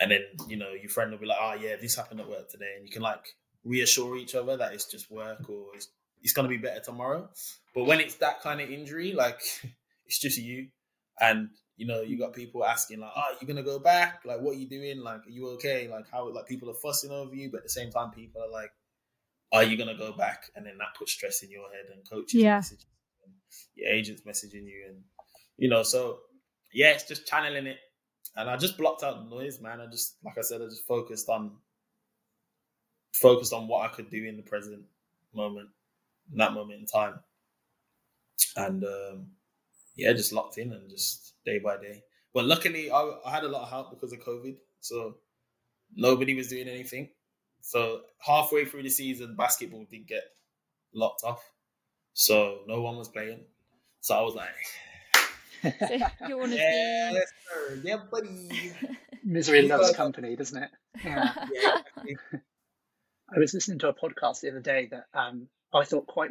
and 0.00 0.10
then, 0.10 0.22
you 0.48 0.56
know, 0.56 0.70
your 0.70 0.88
friend 0.88 1.10
will 1.10 1.18
be 1.18 1.26
like, 1.26 1.38
oh, 1.38 1.54
yeah, 1.60 1.76
this 1.76 1.94
happened 1.94 2.20
at 2.20 2.28
work 2.28 2.48
today. 2.48 2.72
And 2.78 2.86
you 2.86 2.90
can 2.90 3.02
like 3.02 3.36
reassure 3.68 4.16
each 4.16 4.34
other 4.34 4.56
that 4.56 4.72
it's 4.72 4.86
just 4.86 5.10
work 5.10 5.48
or 5.48 5.66
it's, 5.74 5.88
it's 6.22 6.32
going 6.32 6.48
to 6.48 6.48
be 6.48 6.56
better 6.60 6.80
tomorrow. 6.80 7.28
But 7.74 7.84
when 7.84 8.00
it's 8.00 8.16
that 8.16 8.40
kind 8.40 8.60
of 8.60 8.70
injury, 8.70 9.12
like 9.12 9.40
it's 10.06 10.18
just 10.18 10.38
you, 10.38 10.68
and 11.20 11.50
you 11.76 11.86
know 11.86 12.00
you 12.00 12.18
got 12.18 12.32
people 12.32 12.64
asking 12.64 13.00
like, 13.00 13.12
"Oh, 13.14 13.36
you 13.40 13.46
gonna 13.46 13.62
go 13.62 13.78
back? 13.78 14.22
Like, 14.24 14.40
what 14.40 14.56
are 14.56 14.58
you 14.58 14.68
doing? 14.68 15.00
Like, 15.00 15.26
are 15.26 15.30
you 15.30 15.48
okay? 15.50 15.88
Like, 15.88 16.10
how 16.10 16.32
like 16.32 16.46
people 16.46 16.70
are 16.70 16.74
fussing 16.74 17.12
over 17.12 17.34
you, 17.34 17.50
but 17.50 17.58
at 17.58 17.64
the 17.64 17.70
same 17.70 17.90
time, 17.90 18.10
people 18.10 18.42
are 18.42 18.50
like, 18.50 18.70
"Are 19.52 19.62
you 19.62 19.76
gonna 19.76 19.96
go 19.96 20.12
back?" 20.12 20.50
And 20.56 20.66
then 20.66 20.78
that 20.78 20.96
puts 20.98 21.12
stress 21.12 21.42
in 21.42 21.50
your 21.50 21.70
head, 21.70 21.86
and 21.92 22.08
coaches 22.08 22.40
yeah. 22.40 22.58
messaging, 22.58 22.86
and 23.24 23.32
your 23.76 23.90
agents 23.90 24.22
messaging 24.26 24.64
you, 24.64 24.86
and 24.88 25.02
you 25.56 25.68
know, 25.68 25.82
so 25.82 26.18
yeah, 26.72 26.90
it's 26.90 27.04
just 27.04 27.26
channeling 27.26 27.66
it. 27.66 27.78
And 28.36 28.48
I 28.48 28.56
just 28.56 28.78
blocked 28.78 29.02
out 29.02 29.24
the 29.24 29.34
noise, 29.34 29.60
man. 29.60 29.80
I 29.80 29.86
just, 29.86 30.16
like 30.24 30.38
I 30.38 30.42
said, 30.42 30.60
I 30.62 30.66
just 30.66 30.86
focused 30.86 31.28
on 31.28 31.52
focused 33.12 33.52
on 33.52 33.68
what 33.68 33.88
I 33.88 33.94
could 33.94 34.10
do 34.10 34.24
in 34.24 34.36
the 34.36 34.42
present 34.42 34.82
moment, 35.34 35.68
in 36.30 36.38
that 36.38 36.52
moment 36.52 36.80
in 36.80 36.86
time, 36.86 37.20
and 38.56 38.84
um, 38.84 39.26
yeah, 39.96 40.12
just 40.12 40.32
locked 40.32 40.58
in 40.58 40.72
and 40.72 40.88
just 40.90 41.34
day 41.44 41.58
by 41.58 41.76
day. 41.76 42.02
But 42.34 42.44
luckily, 42.44 42.90
I, 42.90 43.10
I 43.24 43.30
had 43.30 43.44
a 43.44 43.48
lot 43.48 43.62
of 43.62 43.70
help 43.70 43.90
because 43.90 44.12
of 44.12 44.20
COVID, 44.20 44.56
so 44.80 45.16
nobody 45.94 46.34
was 46.34 46.48
doing 46.48 46.68
anything. 46.68 47.10
So 47.60 48.02
halfway 48.20 48.64
through 48.64 48.84
the 48.84 48.90
season, 48.90 49.34
basketball 49.36 49.86
did 49.90 50.06
get 50.06 50.22
locked 50.94 51.24
off, 51.24 51.42
so 52.14 52.60
no 52.66 52.80
one 52.80 52.96
was 52.96 53.08
playing. 53.08 53.40
So 54.00 54.14
I 54.14 54.22
was 54.22 54.34
like, 54.34 54.50
you 56.28 56.38
want 56.38 56.52
to 56.52 56.58
yeah, 56.58 57.12
be... 57.74 57.88
yeah, 57.88 57.96
buddy. 58.10 58.48
Misery 59.24 59.62
loves 59.62 59.92
company, 59.92 60.36
doesn't 60.36 60.62
it? 60.62 60.70
Yeah. 61.04 61.32
yeah 62.06 62.38
I 63.34 63.38
was 63.38 63.52
listening 63.52 63.78
to 63.80 63.88
a 63.88 63.94
podcast 63.94 64.40
the 64.40 64.50
other 64.50 64.60
day 64.60 64.88
that 64.90 65.04
um, 65.12 65.48
I 65.72 65.84
thought 65.84 66.06
quite 66.06 66.30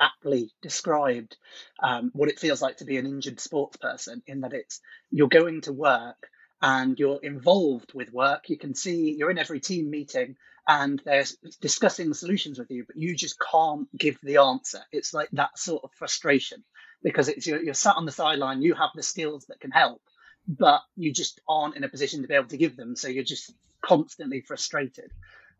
aptly 0.00 0.50
described 0.60 1.36
um, 1.82 2.10
what 2.14 2.28
it 2.28 2.40
feels 2.40 2.60
like 2.60 2.78
to 2.78 2.84
be 2.84 2.96
an 2.96 3.06
injured 3.06 3.38
sports 3.38 3.76
person 3.76 4.22
in 4.26 4.40
that 4.40 4.52
it's 4.52 4.80
you're 5.10 5.28
going 5.28 5.60
to 5.62 5.72
work 5.72 6.16
and 6.60 6.98
you're 6.98 7.20
involved 7.22 7.92
with 7.94 8.12
work. 8.12 8.48
You 8.48 8.58
can 8.58 8.74
see 8.74 9.14
you're 9.16 9.30
in 9.30 9.38
every 9.38 9.60
team 9.60 9.90
meeting 9.90 10.36
and 10.66 11.00
they're 11.04 11.24
discussing 11.60 12.12
solutions 12.12 12.58
with 12.58 12.70
you, 12.70 12.84
but 12.84 12.96
you 12.96 13.14
just 13.14 13.36
can't 13.38 13.86
give 13.96 14.18
the 14.22 14.38
answer. 14.38 14.80
It's 14.90 15.14
like 15.14 15.28
that 15.32 15.56
sort 15.58 15.84
of 15.84 15.92
frustration 15.92 16.64
because 17.04 17.28
it's 17.28 17.46
you're, 17.46 17.62
you're 17.62 17.74
sat 17.74 17.96
on 17.96 18.06
the 18.06 18.10
sideline, 18.12 18.62
you 18.62 18.74
have 18.74 18.90
the 18.96 19.02
skills 19.02 19.46
that 19.46 19.60
can 19.60 19.70
help, 19.70 20.02
but 20.48 20.80
you 20.96 21.12
just 21.12 21.40
aren't 21.48 21.76
in 21.76 21.84
a 21.84 21.88
position 21.88 22.22
to 22.22 22.28
be 22.28 22.34
able 22.34 22.48
to 22.48 22.56
give 22.56 22.76
them. 22.76 22.96
So 22.96 23.06
you're 23.06 23.22
just 23.22 23.54
constantly 23.80 24.40
frustrated. 24.40 25.12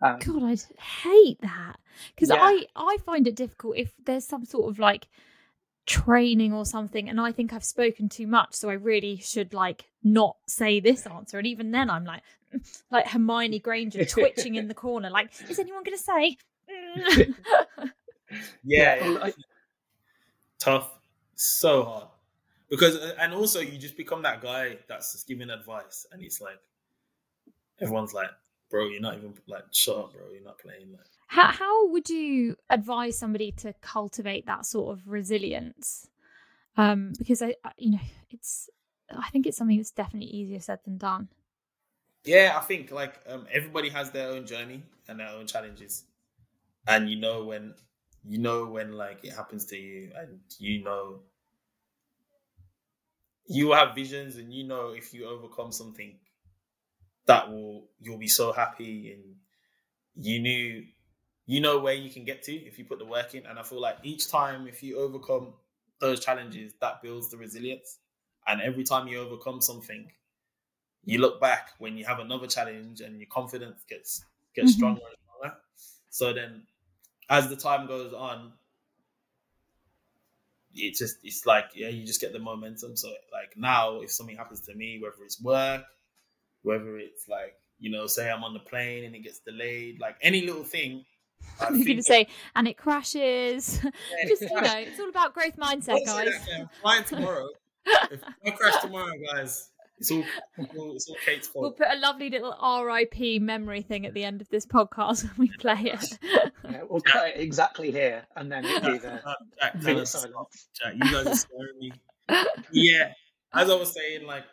Um, 0.03 0.19
God, 0.19 0.43
I 0.43 0.57
hate 0.81 1.41
that 1.41 1.77
because 2.15 2.29
Yeah. 2.31 2.37
I 2.41 2.67
I 2.77 2.99
find 3.05 3.27
it 3.27 3.35
difficult 3.35 3.77
if 3.77 3.95
there's 4.05 4.27
some 4.27 4.45
sort 4.45 4.71
of 4.71 4.79
like 4.79 5.09
training 5.87 6.53
or 6.53 6.65
something, 6.67 7.09
and 7.09 7.21
I 7.21 7.33
think 7.33 7.53
I've 7.53 7.65
spoken 7.65 8.09
too 8.09 8.27
much, 8.27 8.55
so 8.55 8.69
I 8.69 8.75
really 8.75 9.17
should 9.19 9.55
like 9.55 9.87
not 10.03 10.37
say 10.47 10.81
this 10.81 11.07
answer. 11.07 11.39
And 11.39 11.47
even 11.47 11.71
then, 11.71 11.89
I'm 11.91 12.05
like 12.05 12.23
like 12.91 13.07
Hermione 13.09 13.59
Granger 13.61 14.05
twitching 14.05 14.57
in 14.57 14.69
the 14.69 14.75
corner, 14.85 15.11
like, 15.11 15.31
is 15.49 15.59
anyone 15.59 15.83
going 15.85 15.97
to 15.97 16.03
say? 16.03 16.37
Yeah, 18.65 18.97
Yeah, 18.97 19.19
I- 19.23 19.33
tough, 20.59 20.91
so 21.35 21.85
hard. 21.85 22.09
Because 22.69 22.97
uh, 22.97 23.15
and 23.21 23.33
also 23.33 23.61
you 23.61 23.79
just 23.79 23.97
become 23.97 24.23
that 24.23 24.43
guy 24.43 24.79
that's 24.89 25.13
just 25.13 25.29
giving 25.29 25.51
advice, 25.51 26.05
and 26.11 26.21
it's 26.23 26.41
like 26.41 26.59
everyone's 27.81 28.13
like, 28.13 28.31
"Bro, 28.71 28.89
you're 28.89 29.01
not 29.01 29.17
even 29.17 29.35
like 29.47 29.65
shut 29.73 29.97
up, 29.99 30.13
bro. 30.13 30.31
You're 30.31 30.43
not 30.43 30.59
playing." 30.59 30.93
Like, 30.93 31.07
how 31.29 31.51
how 31.51 31.89
would 31.89 32.09
you 32.09 32.57
advise 32.71 33.19
somebody 33.19 33.53
to 33.53 33.73
cultivate 33.81 34.47
that 34.47 34.67
sort 34.67 34.97
of 34.97 35.07
resilience? 35.09 36.09
Um, 36.77 37.15
because 37.19 37.43
I, 37.43 37.57
I- 37.65 37.73
you 37.79 37.93
know, 37.93 38.01
it's 38.31 38.71
I 39.11 39.31
think 39.31 39.47
it's 39.47 39.59
something 39.59 39.79
that's 39.79 39.93
definitely 39.93 40.31
easier 40.31 40.61
said 40.61 40.81
than 40.85 40.99
done. 40.99 41.31
yeah, 42.25 42.55
I 42.57 42.61
think 42.65 42.91
like 42.91 43.23
um, 43.27 43.47
everybody 43.51 43.89
has 43.91 44.11
their 44.11 44.31
own 44.31 44.47
journey 44.47 44.83
and 45.09 45.21
their 45.21 45.29
own 45.29 45.47
challenges, 45.47 46.05
and 46.89 47.11
you 47.11 47.17
know 47.21 47.45
when 47.45 47.75
you 48.25 48.39
know 48.39 48.67
when 48.67 48.95
like 48.95 49.25
it 49.25 49.33
happens 49.35 49.67
to 49.67 49.79
you, 49.79 50.13
and 50.17 50.41
you 50.59 50.85
know 50.85 51.23
you 53.49 53.73
have 53.73 53.95
visions, 53.95 54.37
and 54.37 54.53
you 54.53 54.65
know 54.65 54.91
if 54.91 55.15
you 55.15 55.27
overcome 55.27 55.73
something, 55.73 56.19
that 57.27 57.51
will 57.51 57.89
you'll 58.01 58.19
be 58.19 58.29
so 58.29 58.53
happy, 58.53 59.13
and 59.13 59.37
you 60.17 60.41
knew 60.41 60.87
you 61.47 61.61
know 61.61 61.81
where 61.81 61.95
you 61.95 62.11
can 62.11 62.25
get 62.25 62.43
to 62.45 62.53
if 62.55 62.79
you 62.79 62.85
put 62.85 62.99
the 62.99 63.05
work 63.07 63.35
in. 63.35 63.47
And 63.47 63.59
I 63.59 63.63
feel 63.63 63.81
like 63.81 63.99
each 64.05 64.31
time 64.31 64.67
if 64.69 64.83
you 64.83 64.99
overcome 64.99 65.55
those 66.01 66.25
challenges, 66.25 66.75
that 66.81 67.03
builds 67.03 67.31
the 67.31 67.39
resilience. 67.39 68.01
And 68.47 68.61
every 68.63 68.85
time 68.85 69.09
you 69.09 69.19
overcome 69.21 69.61
something, 69.61 70.13
you 71.05 71.19
look 71.19 71.41
back 71.41 71.71
when 71.79 71.97
you 71.97 72.05
have 72.05 72.19
another 72.19 72.47
challenge 72.47 73.01
and 73.01 73.19
your 73.21 73.29
confidence 73.29 73.85
gets 73.89 74.25
gets 74.55 74.73
Mhm. 74.73 74.73
stronger 74.73 75.03
and 75.07 75.17
stronger. 75.25 75.59
So 76.11 76.33
then 76.33 76.67
as 77.31 77.49
the 77.51 77.57
time 77.57 77.87
goes 77.87 78.13
on, 78.15 78.55
it 80.75 80.95
just 80.97 81.19
it's 81.23 81.47
like 81.47 81.71
yeah, 81.75 81.89
you 81.89 82.05
just 82.07 82.21
get 82.21 82.33
the 82.33 82.39
momentum. 82.39 82.97
So 82.97 83.09
like 83.33 83.57
now 83.57 84.01
if 84.01 84.11
something 84.13 84.37
happens 84.37 84.61
to 84.63 84.75
me, 84.75 85.01
whether 85.01 85.23
it's 85.25 85.41
work, 85.41 85.87
whether 86.67 86.99
it's 86.99 87.29
like, 87.29 87.55
you 87.79 87.91
know, 87.91 88.07
say 88.07 88.29
I'm 88.31 88.43
on 88.43 88.53
the 88.55 88.61
plane 88.61 89.05
and 89.05 89.15
it 89.15 89.21
gets 89.21 89.39
delayed, 89.39 90.01
like 90.01 90.17
any 90.21 90.43
little 90.43 90.65
thing. 90.65 91.05
I 91.61 91.65
You're 91.65 91.71
going 91.71 91.85
think 91.85 91.97
to 91.99 92.03
say, 92.03 92.27
and 92.57 92.67
it 92.67 92.77
crashes. 92.77 93.81
Yeah, 93.85 94.29
Just 94.29 94.43
you 94.43 94.49
know, 94.61 94.75
it's 94.79 94.99
all 94.99 95.09
about 95.09 95.33
growth 95.33 95.57
mindset, 95.57 95.91
Honestly, 95.91 96.05
guys. 96.07 96.27
like, 96.27 96.61
I'm 96.61 96.69
flying 96.83 97.05
tomorrow. 97.05 97.49
if 98.11 98.21
I 98.45 98.51
crash 98.51 98.81
tomorrow, 98.83 99.13
guys, 99.33 99.71
it's 99.99 100.11
all 100.11 100.25
it's 100.59 101.09
all, 101.09 101.17
Kate's 101.25 101.47
fault. 101.49 101.63
We'll 101.63 101.73
put 101.73 101.87
a 101.91 101.99
lovely 102.01 102.31
little 102.31 102.53
RIP 102.85 103.41
memory 103.41 103.83
thing 103.83 104.05
at 104.07 104.13
the 104.15 104.25
end 104.25 104.41
of 104.43 104.49
this 104.49 104.67
podcast 104.67 105.23
when 105.23 105.49
we 105.49 105.57
play 105.59 105.93
it. 105.93 106.19
yeah, 106.69 106.81
we'll 106.89 107.01
cut 107.01 107.29
it 107.29 107.41
exactly 107.41 107.93
here, 107.93 108.25
and 108.37 108.51
then 108.51 108.65
it'll 108.65 108.93
be 108.93 108.99
the 108.99 109.15
Uh, 109.27 109.35
Jack, 109.61 109.73
tell 109.75 109.83
minute 109.83 110.01
us, 110.03 110.11
silence. 110.11 110.69
Jack, 110.75 110.95
you 110.95 111.13
guys 111.13 111.27
are 111.27 111.35
scaring 111.37 111.79
me. 111.79 111.93
Yeah, 112.73 113.13
as 113.55 113.71
I 113.71 113.75
was 113.75 113.95
saying, 113.95 114.27
like 114.27 114.45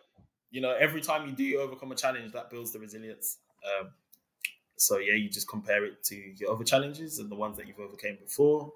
you 0.53 0.61
know, 0.61 0.71
every 0.79 1.01
time 1.01 1.27
you 1.27 1.35
do 1.35 1.59
overcome 1.59 1.91
a 1.91 1.95
challenge, 1.95 2.31
that 2.31 2.51
builds 2.51 2.71
the 2.71 2.79
resilience. 2.79 3.39
Um, 3.65 3.89
so 4.77 4.99
yeah, 4.99 5.15
you 5.15 5.27
just 5.27 5.49
compare 5.49 5.83
it 5.83 6.03
to 6.05 6.15
your 6.15 6.51
other 6.53 6.63
challenges 6.63 7.17
and 7.17 7.29
the 7.29 7.35
ones 7.35 7.57
that 7.57 7.67
you've 7.67 7.79
overcame 7.79 8.17
before, 8.21 8.71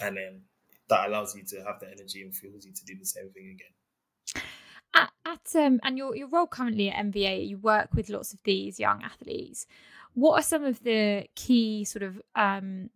and 0.00 0.16
then 0.16 0.42
that 0.88 1.08
allows 1.08 1.36
you 1.36 1.44
to 1.44 1.62
have 1.64 1.78
the 1.80 1.86
energy 1.86 2.22
and 2.22 2.34
fuels 2.34 2.66
you 2.66 2.72
to 2.72 2.84
do 2.84 2.98
the 2.98 3.06
same 3.06 3.30
thing 3.30 3.56
again. 3.56 4.42
at, 4.94 5.10
at 5.24 5.54
um 5.54 5.78
and 5.84 5.96
your 5.96 6.16
your 6.16 6.28
role 6.28 6.48
currently 6.48 6.90
at 6.90 7.04
MVA, 7.06 7.46
you 7.48 7.58
work 7.58 7.90
with 7.94 8.10
lots 8.10 8.32
of 8.32 8.40
these 8.42 8.80
young 8.80 9.02
athletes. 9.04 9.66
What 10.14 10.40
are 10.40 10.42
some 10.42 10.64
of 10.64 10.82
the 10.82 11.26
key 11.36 11.84
sort 11.84 12.02
of 12.02 12.20
um 12.34 12.90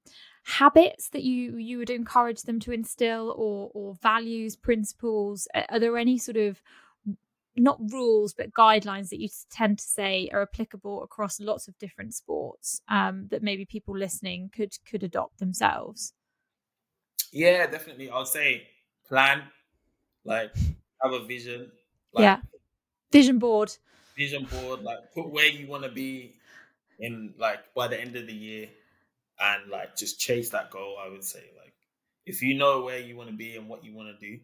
habits 0.45 1.11
that 1.11 1.23
you 1.23 1.57
you 1.57 1.79
would 1.79 1.91
encourage 1.91 2.43
them 2.43 2.59
to 2.61 2.73
instill 2.73 3.33
or 3.37 3.71
or 3.75 3.95
values, 3.95 4.57
principles? 4.57 5.47
Are 5.55 5.79
there 5.79 5.97
any 5.97 6.19
sort 6.19 6.37
of 6.37 6.61
not 7.57 7.79
rules 7.93 8.33
but 8.33 8.51
guidelines 8.53 9.11
that 9.11 9.21
you 9.21 9.29
tend 9.51 9.79
to 9.79 9.85
say 9.85 10.29
are 10.33 10.43
applicable 10.43 11.03
across 11.03 11.39
lots 11.41 11.69
of 11.69 11.77
different 11.79 12.15
sports 12.15 12.81
um, 12.89 13.27
that 13.31 13.43
maybe 13.43 13.65
people 13.65 13.97
listening 13.97 14.51
could 14.55 14.73
could 14.89 15.03
adopt 15.03 15.39
themselves? 15.39 16.15
Yeah, 17.33 17.67
definitely. 17.67 18.11
i'll 18.11 18.27
say 18.27 18.67
plan, 19.07 19.43
like 20.25 20.55
have 21.03 21.13
a 21.13 21.25
vision, 21.25 21.71
like 22.15 22.23
yeah, 22.23 22.39
vision 23.11 23.39
board. 23.39 23.77
vision 24.17 24.47
board, 24.51 24.83
like 24.83 25.13
put 25.15 25.31
where 25.31 25.49
you 25.49 25.67
want 25.67 25.83
to 25.83 25.91
be 25.91 26.37
in 27.01 27.35
like 27.39 27.75
by 27.75 27.89
the 27.89 28.01
end 28.01 28.17
of 28.17 28.27
the 28.27 28.33
year, 28.33 28.69
and 29.41 29.71
like 29.71 29.97
just 29.97 30.19
chase 30.19 30.51
that 30.51 30.71
goal. 30.71 30.97
I 31.05 31.11
would 31.11 31.25
say 31.25 31.45
like 31.63 31.75
if 32.25 32.43
you 32.43 32.55
know 32.55 32.83
where 32.83 33.01
you 33.01 33.17
want 33.17 33.31
to 33.31 33.37
be 33.37 33.57
and 33.57 33.69
what 33.69 33.85
you 33.85 33.95
want 33.95 34.09
to 34.19 34.27
do, 34.27 34.39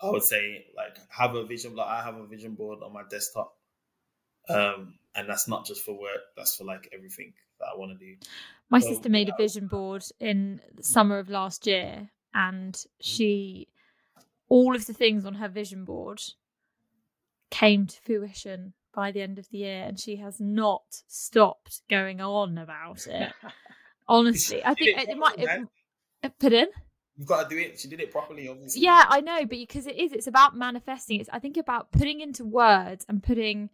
I 0.00 0.10
would 0.10 0.22
say 0.22 0.66
like 0.76 0.96
have 1.10 1.34
a 1.34 1.44
vision. 1.44 1.74
Like 1.74 1.88
I 1.88 2.02
have 2.02 2.16
a 2.16 2.26
vision 2.26 2.54
board 2.54 2.82
on 2.82 2.92
my 2.92 3.02
desktop, 3.08 3.56
um, 4.48 4.98
and 5.14 5.28
that's 5.28 5.48
not 5.48 5.66
just 5.66 5.84
for 5.84 5.98
work. 5.98 6.20
That's 6.36 6.56
for 6.56 6.64
like 6.64 6.88
everything 6.92 7.34
that 7.60 7.66
I 7.74 7.76
want 7.76 7.98
to 7.98 8.06
do. 8.06 8.16
My 8.70 8.80
So, 8.80 8.88
sister 8.88 9.08
made 9.08 9.28
a 9.28 9.36
vision 9.36 9.66
board 9.68 10.04
in 10.20 10.62
the 10.74 10.82
summer 10.82 11.18
of 11.18 11.28
last 11.28 11.66
year, 11.66 12.10
and 12.34 12.82
she, 13.00 13.68
all 14.48 14.76
of 14.76 14.86
the 14.86 14.94
things 14.94 15.24
on 15.26 15.34
her 15.36 15.48
vision 15.48 15.84
board 15.84 16.22
came 17.50 17.86
to 17.86 18.00
fruition 18.00 18.74
by 18.92 19.12
the 19.12 19.20
end 19.22 19.38
of 19.38 19.48
the 19.50 19.58
year, 19.58 19.84
and 19.84 19.98
she 19.98 20.16
has 20.16 20.40
not 20.40 21.02
stopped 21.06 21.82
going 21.88 22.20
on 22.20 22.58
about 22.58 23.06
it. 23.06 23.32
Honestly, 24.08 24.64
I 24.64 24.74
think 24.74 24.96
it 24.98 25.08
it, 25.10 25.18
might. 25.18 25.38
It, 26.22 26.38
put 26.38 26.52
in. 26.52 26.68
You've 27.18 27.26
got 27.26 27.48
to 27.48 27.54
do 27.54 27.60
it. 27.60 27.78
She 27.80 27.88
did 27.88 28.00
it 28.00 28.12
properly, 28.12 28.48
obviously. 28.48 28.80
Yeah, 28.82 29.04
I 29.08 29.20
know, 29.20 29.40
but 29.40 29.50
because 29.50 29.86
it 29.88 29.96
is, 29.96 30.12
it's 30.12 30.28
about 30.28 30.56
manifesting. 30.56 31.18
It's 31.20 31.28
I 31.32 31.40
think 31.40 31.56
about 31.56 31.90
putting 31.90 32.20
into 32.20 32.44
words 32.44 33.04
and 33.08 33.22
putting 33.22 33.70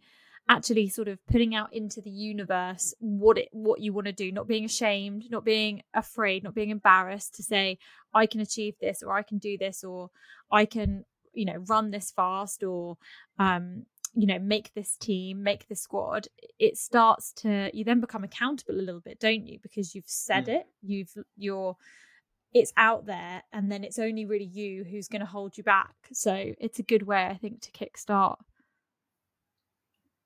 actually 0.49 0.87
sort 0.87 1.07
of 1.07 1.17
putting 1.27 1.55
out 1.55 1.73
into 1.73 2.01
the 2.01 2.09
universe 2.09 2.93
what 2.99 3.37
it 3.37 3.49
what 3.51 3.81
you 3.81 3.93
want 3.93 4.07
to 4.07 4.13
do, 4.13 4.31
not 4.31 4.47
being 4.47 4.65
ashamed, 4.65 5.25
not 5.29 5.45
being 5.45 5.83
afraid, 5.93 6.43
not 6.43 6.55
being 6.55 6.71
embarrassed 6.71 7.35
to 7.35 7.43
say 7.43 7.77
I 8.13 8.25
can 8.25 8.41
achieve 8.41 8.75
this 8.81 9.03
or 9.03 9.13
I 9.15 9.21
can 9.21 9.37
do 9.37 9.57
this 9.57 9.83
or 9.83 10.09
I 10.51 10.65
can, 10.65 11.05
you 11.33 11.45
know, 11.45 11.57
run 11.67 11.91
this 11.91 12.11
fast 12.11 12.63
or 12.63 12.97
um 13.39 13.85
you 14.17 14.25
know 14.27 14.39
make 14.39 14.73
this 14.73 14.95
team 14.95 15.43
make 15.43 15.67
this 15.67 15.81
squad 15.81 16.27
it 16.57 16.77
starts 16.77 17.33
to 17.33 17.69
you 17.73 17.83
then 17.83 17.99
become 17.99 18.23
accountable 18.23 18.73
a 18.75 18.81
little 18.81 19.01
bit 19.01 19.19
don't 19.19 19.45
you 19.45 19.59
because 19.61 19.93
you've 19.93 20.07
said 20.07 20.45
Mm. 20.45 20.59
it 20.59 20.67
you've 20.81 21.13
you're 21.35 21.75
it's 22.55 22.73
out 22.77 23.05
there 23.05 23.43
and 23.53 23.71
then 23.71 23.83
it's 23.83 23.99
only 23.99 24.25
really 24.25 24.45
you 24.45 24.83
who's 24.85 25.09
going 25.09 25.19
to 25.21 25.27
hold 25.27 25.57
you 25.57 25.63
back 25.63 25.93
so 26.13 26.53
it's 26.59 26.79
a 26.79 26.83
good 26.83 27.03
way 27.03 27.27
i 27.27 27.35
think 27.35 27.61
to 27.61 27.71
kickstart 27.71 28.37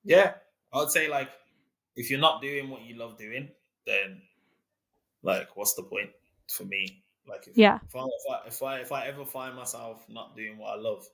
Yeah, 0.03 0.35
I 0.73 0.77
would 0.79 0.91
say 0.91 1.09
like 1.09 1.29
if 1.95 2.09
you're 2.09 2.19
not 2.19 2.41
doing 2.41 2.69
what 2.69 2.83
you 2.83 2.95
love 2.97 3.17
doing, 3.17 3.49
then 3.85 4.21
like 5.23 5.55
what's 5.55 5.75
the 5.75 5.83
point 5.83 6.11
for 6.49 6.65
me? 6.65 7.03
Like 7.27 7.47
if, 7.47 7.57
Yeah. 7.57 7.79
if 7.83 7.95
I, 7.95 8.05
if 8.05 8.31
I 8.31 8.47
if 8.47 8.63
I 8.63 8.79
if 8.79 8.91
I 8.91 9.07
ever 9.07 9.25
find 9.25 9.55
myself 9.55 10.05
not 10.09 10.35
doing 10.35 10.57
what 10.57 10.77
I 10.77 10.81
love, 10.81 11.05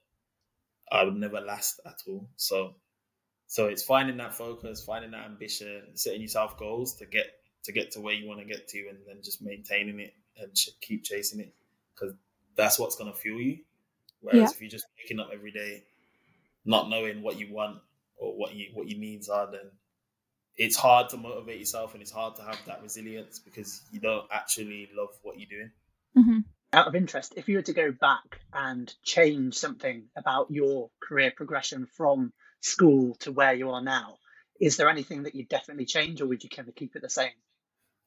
I 0.91 1.03
would 1.03 1.17
never 1.17 1.41
last 1.41 1.79
at 1.85 2.01
all. 2.07 2.29
So 2.37 2.75
so 3.47 3.67
it's 3.67 3.83
finding 3.83 4.17
that 4.17 4.35
focus, 4.35 4.83
finding 4.83 5.11
that 5.11 5.25
ambition, 5.25 5.95
setting 5.95 6.21
yourself 6.21 6.57
goals 6.57 6.95
to 6.97 7.07
get 7.07 7.27
to 7.65 7.73
get 7.73 7.91
to 7.93 8.01
where 8.01 8.15
you 8.15 8.27
want 8.27 8.41
to 8.41 8.45
get 8.47 8.67
to, 8.69 8.87
and 8.89 8.99
then 9.07 9.21
just 9.23 9.41
maintaining 9.41 9.99
it 10.01 10.13
and 10.37 10.53
ch- 10.53 10.69
keep 10.81 11.03
chasing 11.03 11.39
it 11.39 11.53
because 11.93 12.15
that's 12.55 12.79
what's 12.79 12.95
gonna 12.95 13.13
fuel 13.13 13.41
you. 13.41 13.59
Whereas 14.21 14.41
Yeah. 14.41 14.49
if 14.55 14.61
you're 14.61 14.69
just 14.69 14.85
waking 14.97 15.19
up 15.19 15.29
every 15.33 15.51
day, 15.51 15.83
not 16.65 16.89
knowing 16.89 17.21
what 17.21 17.37
you 17.37 17.53
want 17.53 17.81
or 18.17 18.35
what 18.35 18.55
you 18.55 18.69
what 18.73 18.87
your 18.89 18.99
needs 18.99 19.29
are, 19.29 19.49
then 19.51 19.71
it's 20.57 20.77
hard 20.77 21.09
to 21.09 21.17
motivate 21.17 21.59
yourself 21.59 21.93
and 21.93 22.01
it's 22.01 22.11
hard 22.11 22.35
to 22.37 22.41
have 22.41 22.59
that 22.65 22.81
resilience 22.81 23.39
because 23.39 23.81
you 23.91 23.99
don't 23.99 24.25
actually 24.31 24.89
love 24.95 25.09
what 25.21 25.37
you're 25.39 25.49
doing. 25.49 25.71
mm-hmm. 26.17 26.39
Out 26.73 26.87
of 26.87 26.95
interest, 26.95 27.33
if 27.37 27.47
you 27.47 27.57
were 27.57 27.61
to 27.63 27.73
go 27.73 27.91
back 27.91 28.41
and 28.53 28.93
change 29.03 29.55
something 29.55 30.09
about 30.15 30.51
your 30.51 30.89
career 31.01 31.31
progression 31.35 31.85
from 31.85 32.33
school 32.61 33.15
to 33.19 33.31
where 33.31 33.53
you 33.53 33.69
are 33.69 33.81
now, 33.81 34.17
is 34.59 34.75
there 34.75 34.89
anything 34.89 35.23
that 35.23 35.35
you'd 35.35 35.47
definitely 35.49 35.85
change 35.85 36.21
or 36.21 36.25
would 36.27 36.43
you 36.43 36.49
kind 36.49 36.67
of 36.67 36.75
keep 36.75 36.95
it 36.95 37.01
the 37.01 37.09
same? 37.09 37.31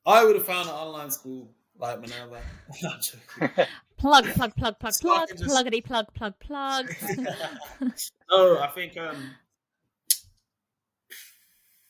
I 0.04 0.24
would 0.24 0.36
have 0.36 0.44
found 0.46 0.68
an 0.68 0.74
online 0.74 1.10
school 1.10 1.50
like 1.78 2.00
Minerva. 2.00 2.40
plug, 3.98 4.24
plug, 4.34 4.54
plug, 4.56 4.78
plug, 4.78 4.92
So 4.92 5.00
plug, 5.08 5.28
just- 5.30 5.44
pluggity, 5.44 5.84
plug, 5.84 6.06
plug, 6.14 6.34
plug. 6.40 6.86
oh, 8.30 8.58
I 8.60 8.66
think 8.68 8.96
um, 8.96 9.30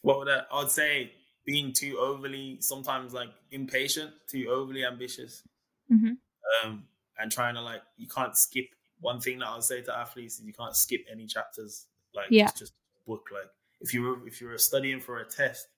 what 0.03 0.19
would 0.19 0.29
I? 0.29 0.43
I 0.53 0.61
would 0.63 0.71
say 0.71 1.13
being 1.45 1.73
too 1.73 1.99
overly 1.99 2.59
sometimes 2.61 3.13
like 3.13 3.31
impatient, 3.51 4.13
too 4.31 4.47
overly 4.51 4.85
ambitious, 4.85 5.43
Mhm. 5.91 6.19
um, 6.65 6.85
and 7.19 7.33
trying 7.33 7.55
to 7.55 7.61
like 7.63 7.83
you 7.97 8.07
can't 8.09 8.37
skip. 8.37 8.67
One 9.01 9.21
thing 9.21 9.39
that 9.39 9.47
I 9.49 9.55
would 9.55 9.65
say 9.65 9.81
to 9.83 9.97
athletes 9.97 10.39
is 10.41 10.45
you 10.47 10.53
can't 10.53 10.77
skip 10.77 11.05
any 11.11 11.27
chapters. 11.27 11.87
Like 12.15 12.27
Yeah. 12.31 12.49
it's 12.49 12.59
just 12.59 12.73
book. 13.07 13.29
Like 13.33 13.51
if 13.81 13.95
you 13.95 14.03
were 14.03 14.27
if 14.27 14.41
you 14.41 14.49
were 14.49 14.59
studying 14.59 15.01
for 15.01 15.19
a 15.21 15.25
test 15.25 15.69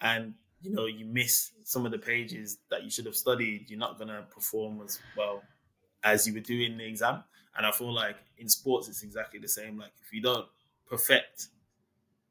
and 0.00 0.34
you 0.66 0.74
know 0.74 0.86
you 0.86 1.06
miss 1.06 1.52
some 1.64 1.86
of 1.86 1.92
the 1.92 1.98
pages 1.98 2.58
that 2.70 2.84
you 2.84 2.90
should 2.90 3.06
have 3.06 3.16
studied, 3.16 3.70
you're 3.70 3.78
not 3.78 3.98
gonna 3.98 4.26
perform 4.30 4.80
as 4.82 5.00
well 5.16 5.42
as 6.04 6.26
you 6.26 6.34
would 6.34 6.44
do 6.44 6.60
in 6.60 6.76
the 6.78 6.84
exam. 6.86 7.24
And 7.56 7.66
I 7.66 7.72
feel 7.72 7.92
like 7.92 8.16
in 8.38 8.48
sports 8.48 8.88
it's 8.88 9.02
exactly 9.02 9.40
the 9.40 9.48
same. 9.48 9.78
Like 9.78 9.92
if 10.02 10.12
you 10.12 10.22
don't 10.22 10.48
perfect 10.86 11.48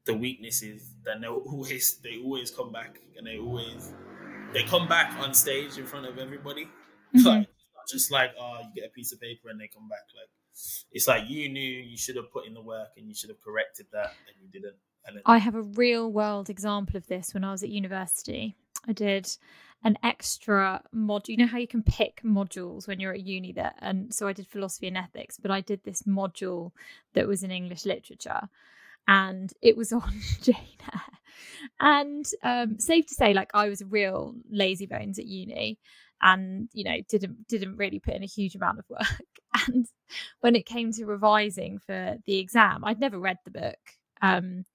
the 0.04 0.14
weaknesses, 0.14 0.94
then 1.04 1.20
they 1.20 1.26
always 1.28 1.98
they 1.98 2.18
always 2.22 2.50
come 2.50 2.72
back 2.72 3.00
and 3.16 3.26
they 3.26 3.38
always 3.38 3.92
they 4.52 4.64
come 4.64 4.88
back 4.88 5.12
on 5.18 5.34
stage 5.34 5.78
in 5.78 5.86
front 5.86 6.06
of 6.06 6.18
everybody. 6.18 6.68
Mhm. 7.14 7.24
Like 7.24 7.42
it's 7.48 7.66
not 7.74 7.88
just 7.90 8.10
like 8.10 8.32
oh 8.38 8.60
you 8.62 8.70
get 8.74 8.90
a 8.90 8.92
piece 8.92 9.12
of 9.12 9.20
paper 9.20 9.48
and 9.50 9.60
they 9.60 9.68
come 9.68 9.88
back. 9.88 10.06
Like 10.16 10.30
it's 10.92 11.08
like 11.08 11.28
you 11.28 11.48
knew 11.48 11.62
you 11.62 11.96
should 11.96 12.16
have 12.16 12.30
put 12.32 12.46
in 12.46 12.54
the 12.54 12.62
work 12.62 12.90
and 12.96 13.08
you 13.08 13.14
should 13.14 13.30
have 13.30 13.40
corrected 13.42 13.86
that 13.92 14.12
and 14.28 14.36
you 14.40 14.48
didn't. 14.48 14.76
I 15.24 15.38
have 15.38 15.54
a 15.54 15.62
real 15.62 16.10
world 16.10 16.50
example 16.50 16.96
of 16.96 17.06
this 17.06 17.34
when 17.34 17.44
I 17.44 17.52
was 17.52 17.62
at 17.62 17.68
university. 17.68 18.56
I 18.86 18.92
did 18.92 19.28
an 19.84 19.98
extra 20.02 20.82
mod. 20.92 21.28
You 21.28 21.36
know 21.36 21.46
how 21.46 21.58
you 21.58 21.68
can 21.68 21.82
pick 21.82 22.22
modules 22.22 22.88
when 22.88 23.00
you're 23.00 23.12
at 23.12 23.26
uni 23.26 23.52
there, 23.52 23.74
and 23.80 24.12
so 24.12 24.26
I 24.28 24.32
did 24.32 24.48
philosophy 24.48 24.88
and 24.88 24.96
ethics, 24.96 25.38
but 25.40 25.50
I 25.50 25.60
did 25.60 25.82
this 25.84 26.02
module 26.02 26.72
that 27.14 27.28
was 27.28 27.42
in 27.42 27.50
English 27.50 27.84
literature, 27.84 28.48
and 29.06 29.52
it 29.62 29.76
was 29.76 29.92
on 29.92 30.12
Jane 30.42 30.56
Eyre. 30.92 31.18
And 31.80 32.26
um, 32.42 32.78
safe 32.78 33.06
to 33.06 33.14
say, 33.14 33.34
like 33.34 33.50
I 33.54 33.68
was 33.68 33.80
a 33.82 33.86
real 33.86 34.34
lazy 34.50 34.86
bones 34.86 35.18
at 35.18 35.26
uni, 35.26 35.78
and 36.22 36.68
you 36.72 36.84
know 36.84 36.96
didn't 37.08 37.46
didn't 37.48 37.76
really 37.76 37.98
put 37.98 38.14
in 38.14 38.22
a 38.22 38.26
huge 38.26 38.54
amount 38.54 38.78
of 38.78 38.84
work. 38.88 39.06
And 39.68 39.86
when 40.40 40.54
it 40.54 40.66
came 40.66 40.92
to 40.92 41.06
revising 41.06 41.78
for 41.78 42.18
the 42.26 42.36
exam, 42.36 42.84
I'd 42.84 43.00
never 43.00 43.18
read 43.18 43.38
the 43.42 43.50
book. 43.50 43.78
Um, 44.20 44.66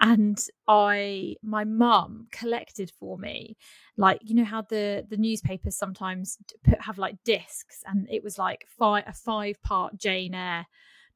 and 0.00 0.42
I 0.66 1.36
my 1.42 1.64
mum 1.64 2.26
collected 2.32 2.90
for 2.98 3.18
me 3.18 3.56
like 3.96 4.20
you 4.22 4.34
know 4.34 4.44
how 4.44 4.62
the 4.62 5.06
the 5.08 5.18
newspapers 5.18 5.76
sometimes 5.76 6.38
put 6.64 6.80
have 6.80 6.98
like 6.98 7.16
discs 7.24 7.82
and 7.86 8.08
it 8.10 8.24
was 8.24 8.38
like 8.38 8.66
five 8.78 9.04
a 9.06 9.12
five 9.12 9.60
part 9.62 9.98
Jane 9.98 10.34
Eyre 10.34 10.66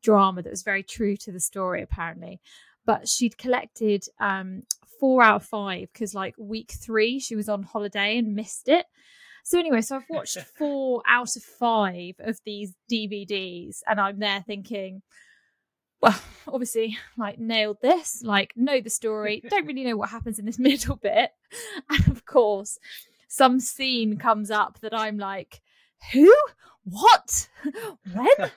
drama 0.02 0.42
that 0.42 0.50
was 0.50 0.62
very 0.62 0.82
true 0.82 1.16
to 1.16 1.32
the 1.32 1.40
story 1.40 1.82
apparently. 1.82 2.40
But 2.84 3.08
she'd 3.08 3.38
collected 3.38 4.04
um 4.20 4.64
four 5.00 5.22
out 5.22 5.36
of 5.36 5.46
five 5.46 5.88
because 5.92 6.14
like 6.14 6.34
week 6.38 6.72
three 6.72 7.18
she 7.18 7.34
was 7.34 7.48
on 7.48 7.62
holiday 7.62 8.18
and 8.18 8.34
missed 8.34 8.68
it. 8.68 8.84
So 9.44 9.58
anyway 9.58 9.80
so 9.80 9.96
I've 9.96 10.10
watched 10.10 10.38
four 10.58 11.02
out 11.08 11.36
of 11.36 11.42
five 11.42 12.16
of 12.18 12.38
these 12.44 12.74
DVDs 12.92 13.78
and 13.88 13.98
I'm 13.98 14.18
there 14.18 14.44
thinking 14.46 15.00
well, 16.04 16.20
obviously, 16.48 16.98
like 17.16 17.38
nailed 17.38 17.80
this, 17.80 18.22
like 18.22 18.52
know 18.56 18.80
the 18.80 18.90
story, 18.90 19.42
don't 19.48 19.66
really 19.66 19.84
know 19.84 19.96
what 19.96 20.10
happens 20.10 20.38
in 20.38 20.44
this 20.44 20.58
middle 20.70 20.96
bit. 20.96 21.30
And 21.88 22.08
of 22.08 22.26
course, 22.26 22.78
some 23.28 23.58
scene 23.58 24.18
comes 24.18 24.50
up 24.50 24.78
that 24.80 24.94
I'm 24.94 25.16
like, 25.16 25.62
who? 26.12 26.32
What? 26.84 27.48
When? 28.12 28.50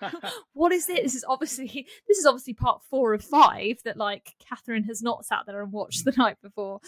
what 0.52 0.74
is 0.74 0.90
it? 0.90 1.02
This 1.04 1.16
is 1.16 1.24
obviously 1.28 1.88
this 2.10 2.18
is 2.18 2.26
obviously 2.26 2.54
part 2.54 2.82
four 2.90 3.14
of 3.14 3.24
five 3.24 3.78
that 3.86 3.96
like 3.96 4.36
Catherine 4.38 4.84
has 4.84 5.02
not 5.02 5.26
sat 5.26 5.44
there 5.48 5.64
and 5.64 5.72
watched 5.72 6.04
the 6.04 6.12
night 6.18 6.36
before. 6.44 6.82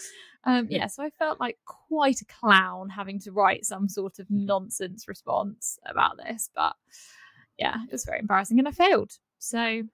Um 0.44 0.66
yeah, 0.68 0.86
so 0.86 1.02
I 1.02 1.08
felt 1.08 1.40
like 1.40 1.56
quite 1.64 2.20
a 2.20 2.26
clown 2.26 2.90
having 2.90 3.18
to 3.20 3.32
write 3.32 3.64
some 3.64 3.88
sort 3.88 4.18
of 4.18 4.26
nonsense 4.28 5.08
response 5.08 5.78
about 5.86 6.18
this, 6.18 6.50
but 6.54 6.76
yeah, 7.58 7.82
it 7.84 7.90
was 7.90 8.04
very 8.04 8.18
embarrassing 8.18 8.58
and 8.58 8.68
I 8.68 8.72
failed. 8.72 9.12
So 9.38 9.84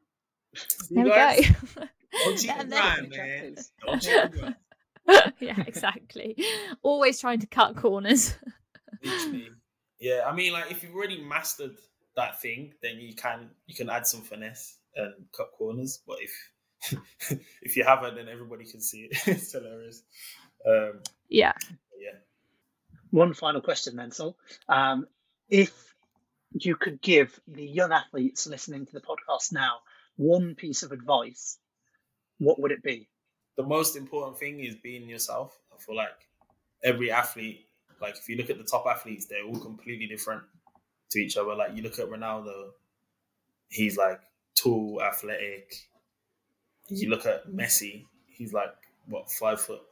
there 0.90 1.04
we 1.04 1.10
guys, 1.10 1.50
go. 1.74 1.82
Don't 2.24 2.38
cheat 2.38 2.50
And 2.50 2.72
the 2.72 2.76
grind, 2.76 3.08
man. 3.10 3.56
Don't 3.84 4.02
cheat 4.02 4.32
the 4.32 4.38
grind. 4.38 5.32
yeah, 5.40 5.62
exactly. 5.66 6.36
Always 6.82 7.20
trying 7.20 7.40
to 7.40 7.46
cut 7.46 7.76
corners. 7.76 8.34
Literally. 9.04 9.50
Yeah, 10.00 10.22
I 10.26 10.34
mean, 10.34 10.52
like 10.52 10.70
if 10.70 10.82
you've 10.82 10.94
already 10.94 11.22
mastered 11.22 11.76
that 12.16 12.40
thing, 12.40 12.72
then 12.82 12.98
you 12.98 13.14
can 13.14 13.50
you 13.66 13.74
can 13.74 13.88
add 13.90 14.06
some 14.06 14.22
finesse 14.22 14.78
and 14.94 15.12
cut 15.36 15.50
corners. 15.56 16.00
But 16.06 16.18
if 16.20 16.98
if 17.62 17.76
you 17.76 17.84
haven't, 17.84 18.14
then 18.16 18.28
everybody 18.28 18.64
can 18.64 18.80
see 18.80 19.08
it. 19.10 19.18
it's 19.26 19.52
hilarious. 19.52 20.02
Um, 20.68 21.00
Yeah. 21.28 21.52
yeah. 21.98 22.18
One 23.10 23.34
final 23.34 23.60
question, 23.60 23.96
then, 23.96 24.10
Sol. 24.10 24.36
Um, 24.68 25.06
if 25.48 25.94
you 26.52 26.76
could 26.76 27.00
give 27.00 27.38
the 27.46 27.64
young 27.64 27.92
athletes 27.92 28.46
listening 28.46 28.86
to 28.86 28.92
the 28.92 29.00
podcast 29.00 29.52
now 29.52 29.78
one 30.16 30.54
piece 30.54 30.82
of 30.82 30.92
advice, 30.92 31.58
what 32.38 32.60
would 32.60 32.72
it 32.72 32.82
be? 32.82 33.10
The 33.56 33.62
most 33.64 33.96
important 33.96 34.38
thing 34.38 34.60
is 34.60 34.76
being 34.76 35.08
yourself. 35.08 35.58
I 35.74 35.78
feel 35.78 35.96
like 35.96 36.28
every 36.84 37.10
athlete, 37.10 37.68
like 38.00 38.16
if 38.16 38.28
you 38.28 38.36
look 38.36 38.50
at 38.50 38.58
the 38.58 38.64
top 38.64 38.86
athletes, 38.86 39.26
they're 39.26 39.44
all 39.44 39.60
completely 39.60 40.06
different 40.06 40.44
to 41.10 41.18
each 41.20 41.36
other. 41.36 41.54
Like 41.54 41.74
you 41.76 41.82
look 41.82 41.98
at 41.98 42.08
Ronaldo, 42.08 42.72
he's 43.68 43.96
like 43.96 44.20
tall, 44.56 45.02
athletic. 45.02 45.88
You 46.88 47.10
look 47.10 47.26
at 47.26 47.46
Messi, 47.46 48.06
he's 48.26 48.52
like 48.52 48.74
what 49.06 49.30
five 49.30 49.60
foot 49.60 49.82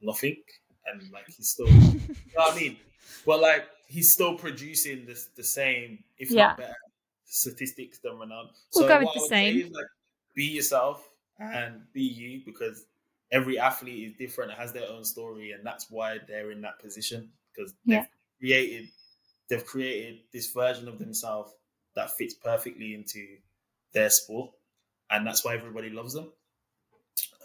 nothing, 0.00 0.42
and 0.86 1.10
like 1.12 1.26
he's 1.28 1.48
still, 1.48 1.66
you 1.68 2.32
know 2.36 2.44
what 2.46 2.54
I 2.54 2.60
mean? 2.60 2.78
But 3.24 3.40
like 3.40 3.68
he's 3.88 4.12
still 4.12 4.36
producing 4.38 5.06
the 5.06 5.26
the 5.36 5.44
same, 5.44 6.04
if 6.18 6.34
Yeah. 6.34 6.36
not 6.36 6.56
better, 6.56 6.76
statistics 7.34 7.98
than 8.00 8.12
Ronaldo. 8.12 8.50
We'll 8.74 8.88
go 8.88 9.00
with 9.00 9.14
the 9.14 9.26
same. 9.28 9.72
like, 9.72 9.86
be 10.34 10.44
yourself 10.44 11.08
and 11.38 11.82
be 11.92 12.02
you 12.02 12.42
because 12.44 12.86
every 13.32 13.58
athlete 13.58 14.10
is 14.12 14.16
different, 14.18 14.52
has 14.52 14.72
their 14.72 14.88
own 14.88 15.04
story, 15.04 15.52
and 15.52 15.66
that's 15.66 15.90
why 15.90 16.18
they're 16.28 16.50
in 16.52 16.60
that 16.62 16.78
position 16.80 17.32
because 17.54 17.74
Yeah. 17.84 18.02
they've 18.02 18.08
created 18.40 18.88
they've 19.48 19.66
created 19.66 20.20
this 20.32 20.52
version 20.52 20.88
of 20.88 20.98
themselves 20.98 21.52
that 21.94 22.10
fits 22.12 22.34
perfectly 22.34 22.94
into 22.94 23.38
their 23.92 24.10
sport, 24.10 24.52
and 25.10 25.26
that's 25.26 25.44
why 25.44 25.54
everybody 25.54 25.90
loves 25.90 26.14
them. 26.14 26.32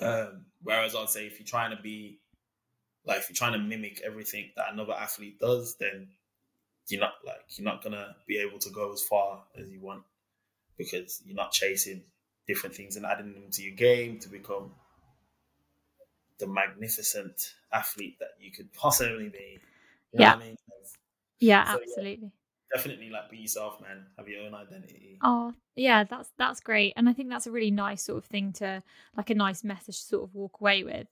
Um, 0.01 0.45
whereas 0.61 0.95
I'd 0.95 1.09
say 1.09 1.27
if 1.27 1.39
you're 1.39 1.45
trying 1.47 1.75
to 1.75 1.81
be 1.81 2.21
like 3.05 3.19
if 3.19 3.29
you're 3.29 3.35
trying 3.35 3.53
to 3.53 3.59
mimic 3.59 4.01
everything 4.01 4.51
that 4.55 4.73
another 4.73 4.93
athlete 4.93 5.39
does, 5.39 5.75
then 5.77 6.09
you're 6.89 7.01
not 7.01 7.15
like 7.25 7.41
you're 7.57 7.65
not 7.65 7.83
gonna 7.83 8.15
be 8.27 8.37
able 8.37 8.59
to 8.59 8.69
go 8.71 8.91
as 8.93 9.01
far 9.01 9.43
as 9.55 9.69
you 9.69 9.79
want 9.81 10.03
because 10.77 11.21
you're 11.25 11.35
not 11.35 11.51
chasing 11.51 12.03
different 12.47 12.75
things 12.75 12.95
and 12.95 13.05
adding 13.05 13.33
them 13.33 13.51
to 13.51 13.61
your 13.63 13.75
game 13.75 14.19
to 14.19 14.29
become 14.29 14.73
the 16.39 16.47
magnificent 16.47 17.53
athlete 17.71 18.17
that 18.19 18.29
you 18.39 18.51
could 18.51 18.71
possibly 18.73 19.29
be. 19.29 19.59
You 20.13 20.19
know 20.19 20.23
Yeah. 20.23 20.35
what 20.35 20.43
I 20.43 20.45
mean? 20.47 20.57
Yeah, 21.39 21.65
So, 21.65 21.71
yeah. 21.73 21.75
absolutely. 21.75 22.31
Definitely 22.73 23.09
like 23.09 23.29
be 23.29 23.37
yourself, 23.37 23.81
man. 23.81 24.07
Have 24.17 24.27
your 24.27 24.43
own 24.43 24.53
identity. 24.53 25.17
Oh, 25.21 25.53
yeah, 25.75 26.03
that's 26.03 26.31
that's 26.37 26.59
great. 26.61 26.93
And 26.95 27.09
I 27.09 27.13
think 27.13 27.29
that's 27.29 27.47
a 27.47 27.51
really 27.51 27.71
nice 27.71 28.03
sort 28.03 28.19
of 28.19 28.25
thing 28.25 28.53
to 28.53 28.83
like 29.17 29.29
a 29.29 29.35
nice 29.35 29.63
message 29.63 29.97
to 29.97 30.03
sort 30.05 30.23
of 30.23 30.35
walk 30.35 30.61
away 30.61 30.83
with. 30.83 31.07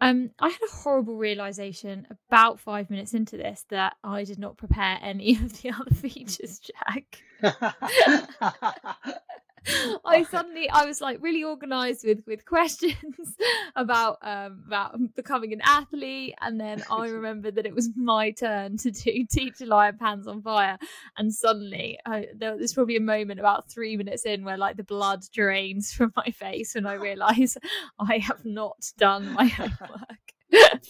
Um, 0.00 0.30
I 0.38 0.48
had 0.48 0.60
a 0.68 0.76
horrible 0.76 1.16
realization 1.16 2.06
about 2.30 2.60
five 2.60 2.88
minutes 2.88 3.14
into 3.14 3.36
this 3.36 3.64
that 3.70 3.96
I 4.04 4.24
did 4.24 4.38
not 4.38 4.56
prepare 4.56 4.98
any 5.02 5.34
of 5.36 5.60
the 5.60 5.70
other 5.70 5.94
features, 5.94 6.60
Jack. 6.60 7.22
I 10.04 10.24
suddenly 10.24 10.68
I 10.70 10.84
was 10.84 11.00
like 11.00 11.18
really 11.20 11.44
organized 11.44 12.04
with 12.04 12.22
with 12.26 12.44
questions 12.44 13.36
about 13.76 14.18
um 14.22 14.62
about 14.66 14.98
becoming 15.14 15.52
an 15.52 15.60
athlete 15.64 16.34
and 16.40 16.60
then 16.60 16.82
I 16.90 17.08
remembered 17.08 17.54
that 17.56 17.66
it 17.66 17.74
was 17.74 17.90
my 17.96 18.30
turn 18.30 18.76
to 18.78 18.90
do 18.90 19.24
Teacher 19.30 19.66
Liar 19.66 19.92
Pants 19.92 20.26
on 20.26 20.42
Fire 20.42 20.78
and 21.16 21.32
suddenly 21.32 21.98
I, 22.06 22.26
there 22.34 22.56
was 22.56 22.74
probably 22.74 22.96
a 22.96 23.00
moment 23.00 23.40
about 23.40 23.70
3 23.70 23.96
minutes 23.96 24.24
in 24.24 24.44
where 24.44 24.56
like 24.56 24.76
the 24.76 24.84
blood 24.84 25.24
drains 25.32 25.92
from 25.92 26.12
my 26.16 26.30
face 26.30 26.74
and 26.74 26.86
I 26.86 26.94
realize 26.94 27.56
I 27.98 28.18
have 28.18 28.44
not 28.44 28.92
done 28.96 29.32
my 29.32 29.46
homework. 29.46 30.00
But. 30.50 30.88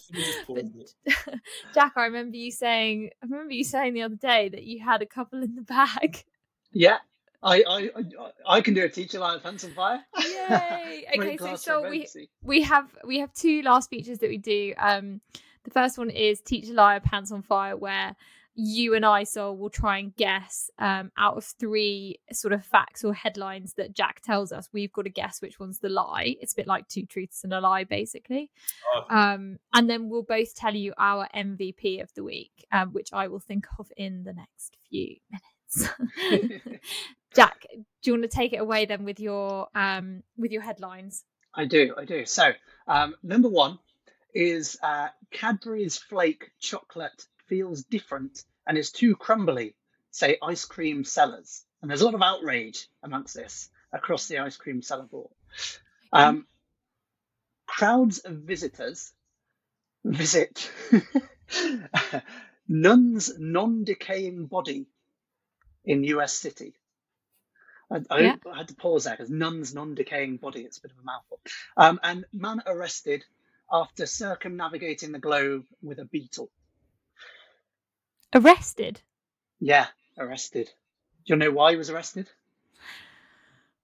Jack 1.75 1.93
I 1.97 2.05
remember 2.05 2.37
you 2.37 2.51
saying 2.53 3.11
I 3.23 3.27
remember 3.27 3.55
you 3.55 3.65
saying 3.65 3.95
the 3.95 4.03
other 4.03 4.15
day 4.15 4.49
that 4.49 4.63
you 4.63 4.85
had 4.85 5.03
a 5.03 5.07
couple 5.07 5.43
in 5.43 5.57
the 5.57 5.63
bag. 5.63 6.25
Yeah, 6.73 6.99
I, 7.43 7.63
I, 7.69 7.91
I, 7.97 8.57
I 8.57 8.61
can 8.61 8.75
do 8.75 8.85
a 8.85 8.89
Teacher 8.89 9.21
Liar 9.21 9.39
Pants 9.39 9.65
on 9.65 9.73
Fire. 9.73 10.05
Yay! 10.19 11.07
Okay, 11.19 11.37
so 11.37 11.57
so 11.57 11.89
we 11.89 12.07
we 12.43 12.63
have 12.63 12.87
we 13.07 13.19
have 13.21 13.33
two 13.33 13.63
last 13.63 13.89
features 13.89 14.19
that 14.19 14.29
we 14.29 14.39
do. 14.39 14.75
Um, 14.79 15.21
The 15.65 15.71
first 15.71 15.99
one 15.99 16.11
is 16.11 16.41
Teacher 16.41 16.73
Liar 16.73 17.01
Pants 17.01 17.33
on 17.33 17.43
Fire, 17.43 17.77
where 17.77 18.17
you 18.61 18.95
and 18.95 19.07
I, 19.07 19.23
Sol, 19.23 19.57
will 19.57 19.71
try 19.71 19.99
and 19.99 20.17
guess 20.17 20.69
um, 20.81 21.13
out 21.17 21.37
of 21.37 21.45
three 21.45 22.19
sort 22.33 22.53
of 22.53 22.65
facts 22.65 23.05
or 23.05 23.15
headlines 23.15 23.75
that 23.75 23.95
Jack 23.95 24.21
tells 24.21 24.51
us. 24.51 24.69
We've 24.73 24.93
got 24.93 25.03
to 25.03 25.11
guess 25.11 25.41
which 25.41 25.61
one's 25.61 25.79
the 25.79 25.89
lie. 25.89 26.35
It's 26.41 26.55
a 26.55 26.57
bit 26.57 26.67
like 26.67 26.89
two 26.89 27.07
truths 27.07 27.45
and 27.45 27.53
a 27.53 27.61
lie, 27.61 27.85
basically. 27.85 28.51
Okay. 28.97 29.15
Um, 29.15 29.59
and 29.75 29.89
then 29.89 30.09
we'll 30.09 30.25
both 30.25 30.57
tell 30.57 30.75
you 30.75 30.93
our 30.99 31.29
MVP 31.37 32.03
of 32.03 32.13
the 32.15 32.25
week, 32.25 32.67
um, 32.73 32.93
which 32.93 33.13
I 33.13 33.29
will 33.29 33.39
think 33.39 33.67
of 33.79 33.93
in 33.97 34.25
the 34.25 34.33
next 34.33 34.77
few 34.91 35.17
minutes. 35.31 35.89
Jack, 37.35 37.67
do 37.71 37.85
you 38.05 38.13
want 38.13 38.23
to 38.23 38.29
take 38.29 38.53
it 38.53 38.59
away 38.59 38.87
then 38.87 39.05
with 39.05 39.21
your 39.21 39.69
um, 39.75 40.23
with 40.37 40.53
your 40.53 40.63
headlines? 40.63 41.25
I 41.55 41.65
do, 41.65 41.95
I 41.97 42.05
do. 42.05 42.25
So, 42.25 42.53
um, 42.87 43.15
number 43.23 43.49
one 43.49 43.79
is 44.35 44.79
uh, 44.83 45.09
Cadbury's 45.31 45.99
Flake 45.99 46.51
chocolate 46.61 47.27
feels 47.47 47.83
different 47.85 48.45
and 48.67 48.79
is 48.79 48.93
too 48.93 49.17
crumbly, 49.17 49.75
say 50.11 50.39
ice 50.43 50.65
cream 50.65 51.05
sellers. 51.05 51.65
And 51.81 51.91
there's 51.91 52.03
a 52.03 52.05
lot 52.05 52.15
of 52.15 52.23
outrage 52.23 52.89
amongst 53.03 53.35
this 53.35 53.71
across 53.93 54.29
the 54.29 54.39
ice 54.39 54.57
cream 54.57 54.83
seller 54.83 55.05
board. 55.05 55.31
Um, 56.13 56.47
crowds 57.67 58.19
of 58.21 58.37
visitors 58.37 59.13
visit 60.05 60.71
Nun's 62.69 63.39
non 63.39 63.85
decaying 63.85 64.47
body 64.47 64.87
in 65.85 66.05
US 66.05 66.33
City. 66.33 66.75
I, 67.91 68.01
I, 68.11 68.21
Yeah. 68.23 68.37
I 68.53 68.59
had 68.59 68.69
to 68.69 68.75
pause 68.75 69.05
there 69.05 69.15
because 69.15 69.31
Nun's 69.31 69.75
non 69.75 69.95
decaying 69.95 70.39
body, 70.39 70.63
it's 70.63 70.79
a 70.79 70.83
bit 70.83 70.93
of 70.93 70.99
a 70.99 71.05
mouthful. 71.05 71.41
Um, 71.77 72.01
and 72.03 72.25
man 72.33 72.63
arrested 72.67 73.25
after 73.73 74.07
circumnavigating 74.07 75.13
the 75.13 75.19
globe 75.19 75.65
with 75.83 75.99
a 75.99 76.05
beetle. 76.05 76.51
Arrested. 78.35 79.01
Yeah, 79.61 79.87
arrested. 80.19 80.67
Do 81.27 81.35
you 81.35 81.37
know 81.37 81.51
why 81.51 81.73
he 81.73 81.77
was 81.77 81.91
arrested? 81.91 82.29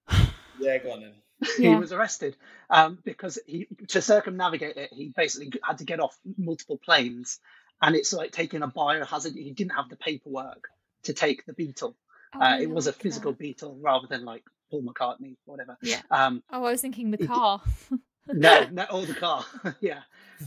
Yeah, 0.57 0.77
go 0.79 0.93
on 0.93 1.01
then. 1.01 1.13
he 1.61 1.63
Yeah. 1.63 1.75
was 1.75 1.91
arrested 1.91 2.35
um, 2.69 2.99
because 3.03 3.39
he 3.45 3.67
to 3.89 4.01
circumnavigate 4.01 4.77
it, 4.77 4.93
he 4.93 5.13
basically 5.15 5.51
had 5.63 5.79
to 5.79 5.85
get 5.85 5.99
off 5.99 6.17
multiple 6.37 6.77
planes, 6.77 7.39
and 7.81 7.95
it's 7.95 8.13
like 8.13 8.31
taking 8.31 8.61
a 8.63 8.67
biohazard. 8.67 9.35
He 9.35 9.51
didn't 9.51 9.73
have 9.75 9.89
the 9.89 9.97
paperwork 9.97 10.69
to 11.03 11.13
take 11.13 11.45
the 11.45 11.53
beetle. 11.53 11.95
Oh, 12.35 12.41
uh, 12.41 12.59
it 12.59 12.69
was 12.69 12.87
a 12.87 12.93
physical 12.93 13.31
that. 13.31 13.39
beetle 13.39 13.77
rather 13.81 14.07
than 14.07 14.25
like 14.25 14.43
Paul 14.69 14.83
McCartney, 14.83 15.35
whatever. 15.45 15.77
Yeah. 15.81 16.01
Um, 16.11 16.43
Oh, 16.51 16.63
I 16.63 16.71
was 16.71 16.81
thinking 16.81 17.11
the 17.11 17.25
car. 17.25 17.61
no, 18.27 18.67
no, 18.71 18.85
or 18.91 19.05
the 19.05 19.13
car. 19.13 19.45
yeah. 19.79 20.01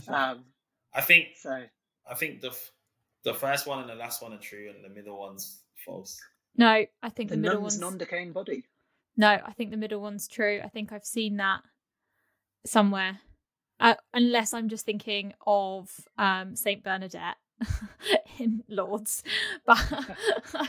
Um, 0.07 0.43
I 0.93 1.01
think 1.01 1.29
so 1.37 1.63
I 2.09 2.15
think 2.15 2.41
the 2.41 2.49
f- 2.49 2.71
the 3.23 3.33
first 3.33 3.67
one 3.67 3.79
and 3.79 3.89
the 3.89 3.95
last 3.95 4.21
one 4.21 4.33
are 4.33 4.37
true, 4.37 4.71
and 4.73 4.83
the 4.83 4.89
middle 4.89 5.19
one's 5.19 5.61
false. 5.85 6.19
No, 6.55 6.85
I 7.03 7.09
think 7.09 7.29
the, 7.29 7.35
the, 7.35 7.41
middle 7.41 7.61
nun's 7.61 7.75
one's 7.75 7.79
non-decaying 7.79 8.31
body. 8.31 8.63
no. 9.17 9.27
I 9.27 9.51
think 9.53 9.71
the 9.71 9.77
middle 9.77 10.01
one's 10.01 10.27
true. 10.27 10.61
I 10.63 10.69
think 10.69 10.91
I've 10.91 11.05
seen 11.05 11.37
that 11.37 11.61
somewhere, 12.65 13.19
uh, 13.79 13.95
unless 14.13 14.53
I'm 14.53 14.69
just 14.69 14.85
thinking 14.85 15.33
of 15.45 15.89
um, 16.17 16.55
Saint 16.55 16.83
Bernadette 16.83 17.37
in 18.39 18.63
Lourdes. 18.67 19.23
But 19.65 19.77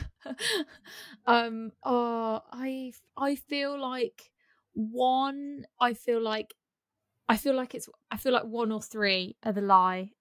um, 1.25 1.71
oh, 1.83 2.41
I 2.51 2.93
I 3.17 3.35
feel 3.35 3.79
like 3.79 4.31
one. 4.73 5.65
I 5.79 5.93
feel 5.93 6.21
like 6.21 6.53
I 7.29 7.37
feel 7.37 7.55
like 7.55 7.75
it's. 7.75 7.89
I 8.09 8.17
feel 8.17 8.33
like 8.33 8.45
one 8.45 8.71
or 8.71 8.81
three 8.81 9.35
are 9.43 9.53
the 9.53 9.61
lie, 9.61 10.11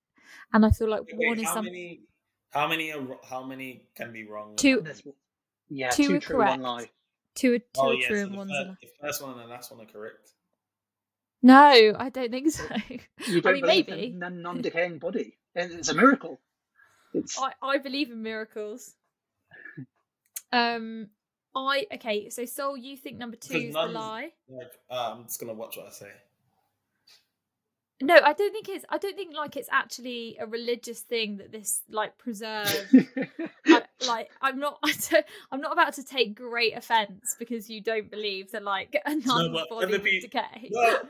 and 0.53 0.65
I 0.65 0.71
feel 0.71 0.89
like 0.89 1.03
Wait, 1.13 1.29
one 1.29 1.39
is 1.39 1.47
how 1.47 1.55
some 1.55 1.65
many? 1.65 2.01
How 2.51 2.69
many? 2.69 2.93
Are, 2.93 3.07
how 3.29 3.45
many 3.45 3.87
can 3.95 4.13
be 4.13 4.25
wrong? 4.25 4.57
Two- 4.57 4.85
yeah, 5.69 5.91
Two 5.91 6.09
two, 6.09 6.15
are 6.17 6.21
true, 6.21 6.37
correct. 6.37 6.51
one 6.51 6.63
lie. 6.63 6.91
two 7.35 7.55
are 7.55 7.59
two 7.59 7.65
Oh 7.79 7.91
are 7.91 7.95
yeah, 7.95 8.07
true 8.09 8.21
so 8.23 8.27
and 8.27 8.37
one's 8.37 8.51
a 8.51 8.65
lie. 8.65 8.77
the 8.83 8.89
first 9.01 9.23
one 9.23 9.31
and 9.33 9.41
the 9.41 9.45
last 9.47 9.71
one 9.71 9.81
are 9.81 9.91
correct. 9.91 10.33
No, 11.43 11.95
I 11.99 12.11
don't 12.11 12.31
think 12.31 12.51
so. 12.51 12.65
You 12.89 13.01
don't 13.41 13.53
mean, 13.55 13.61
believe 13.63 13.89
maybe. 13.89 14.13
in 14.15 14.23
a 14.23 14.29
non-decaying 14.31 14.99
body? 14.99 15.39
It's 15.55 15.89
a 15.89 15.95
miracle. 15.95 16.41
It's 17.15 17.39
I, 17.39 17.53
I 17.63 17.79
believe 17.79 18.11
in 18.11 18.23
miracles. 18.23 18.95
Um, 20.53 21.09
I 21.55 21.87
okay. 21.95 22.31
So, 22.31 22.45
Sol, 22.45 22.77
you 22.77 22.97
think 22.97 23.19
number 23.19 23.37
two 23.37 23.59
is 23.59 23.75
the 23.75 23.87
lie? 23.87 24.33
Like, 24.49 24.73
uh, 24.91 25.15
I'm 25.17 25.25
just 25.25 25.41
gonna 25.41 25.55
watch 25.55 25.77
what 25.77 25.87
I 25.87 25.91
say. 25.91 26.11
No, 28.03 28.15
I 28.15 28.33
don't 28.33 28.53
think 28.53 28.69
it's. 28.69 28.85
I 28.89 28.97
don't 28.97 29.15
think 29.15 29.35
like 29.35 29.57
it's 29.57 29.69
actually 29.71 30.39
a 30.41 30.47
religious 30.47 31.01
thing 31.01 31.37
that 31.37 31.53
this 31.53 31.83
like 31.91 32.17
preserve. 32.17 32.91
I, 33.67 33.83
like 34.07 34.31
I'm 34.41 34.59
not. 34.59 34.79
I 34.85 34.95
don't, 35.11 35.27
I'm 35.53 35.61
not 35.61 35.73
about 35.73 35.93
to 35.95 36.05
take 36.05 36.35
great 36.35 36.77
offense 36.77 37.37
because 37.39 37.69
you 37.69 37.83
don't 37.83 38.11
believe 38.11 38.53
that 38.53 38.63
like 38.63 38.97
a 39.05 39.11
nun's 39.11 39.51
but 39.53 39.69
body 39.69 39.93
would 39.93 40.03
peo- 40.03 40.21
decay. 40.21 40.71
Well, 40.73 41.03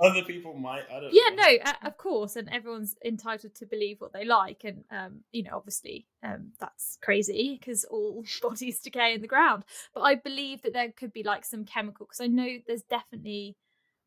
other 0.00 0.22
people 0.22 0.54
might. 0.54 0.84
I 0.90 1.00
don't. 1.00 1.12
yeah 1.12 1.30
know. 1.34 1.56
no 1.64 1.72
of 1.88 1.96
course 1.96 2.36
and 2.36 2.48
everyone's 2.50 2.94
entitled 3.04 3.54
to 3.54 3.66
believe 3.66 4.00
what 4.00 4.12
they 4.12 4.24
like 4.24 4.62
and 4.64 4.84
um 4.90 5.20
you 5.32 5.42
know 5.42 5.56
obviously 5.56 6.06
um 6.22 6.52
that's 6.60 6.98
crazy 7.02 7.56
because 7.58 7.84
all 7.84 8.24
bodies 8.42 8.80
decay 8.80 9.14
in 9.14 9.20
the 9.22 9.26
ground 9.26 9.64
but 9.94 10.02
i 10.02 10.14
believe 10.14 10.62
that 10.62 10.72
there 10.72 10.92
could 10.92 11.12
be 11.12 11.22
like 11.22 11.44
some 11.44 11.64
chemical 11.64 12.06
because 12.06 12.20
i 12.20 12.26
know 12.26 12.58
there's 12.66 12.82
definitely 12.82 13.56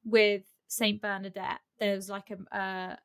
with 0.06 0.44
saint 0.68 1.02
bernadette 1.02 1.60
there's 1.80 2.10
like 2.10 2.32
a 2.32 2.58
uh 2.58 2.96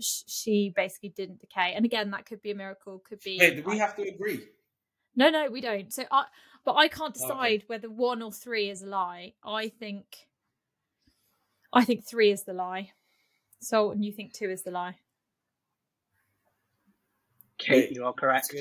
she 0.00 0.72
basically 0.74 1.10
didn't 1.10 1.40
decay 1.40 1.72
and 1.74 1.84
again 1.84 2.10
that 2.10 2.24
could 2.24 2.40
be 2.40 2.52
a 2.52 2.54
miracle 2.54 3.02
could 3.06 3.20
be 3.20 3.38
Wait, 3.38 3.56
do 3.62 3.68
we 3.70 3.78
have 3.78 3.94
to 3.96 4.02
agree? 4.02 4.40
no 5.16 5.28
no 5.28 5.50
we 5.50 5.60
don't 5.60 5.92
so 5.92 6.04
i 6.10 6.24
but 6.64 6.74
i 6.76 6.88
can't 6.88 7.14
Okay. 7.16 7.20
decide 7.20 7.64
whether 7.66 7.90
one 7.90 8.22
or 8.22 8.32
three 8.32 8.70
is 8.70 8.82
a 8.82 8.86
lie 8.86 9.34
i 9.44 9.68
think 9.68 10.06
i 11.72 11.84
think 11.84 12.04
three 12.04 12.30
is 12.30 12.44
the 12.44 12.52
lie 12.52 12.90
so 13.60 13.90
and 13.90 14.04
you 14.04 14.12
think 14.12 14.32
two 14.32 14.50
is 14.50 14.62
the 14.62 14.70
lie 14.70 14.96
Kate, 17.60 17.90
you 17.92 18.06
are 18.06 18.12
correct. 18.12 18.54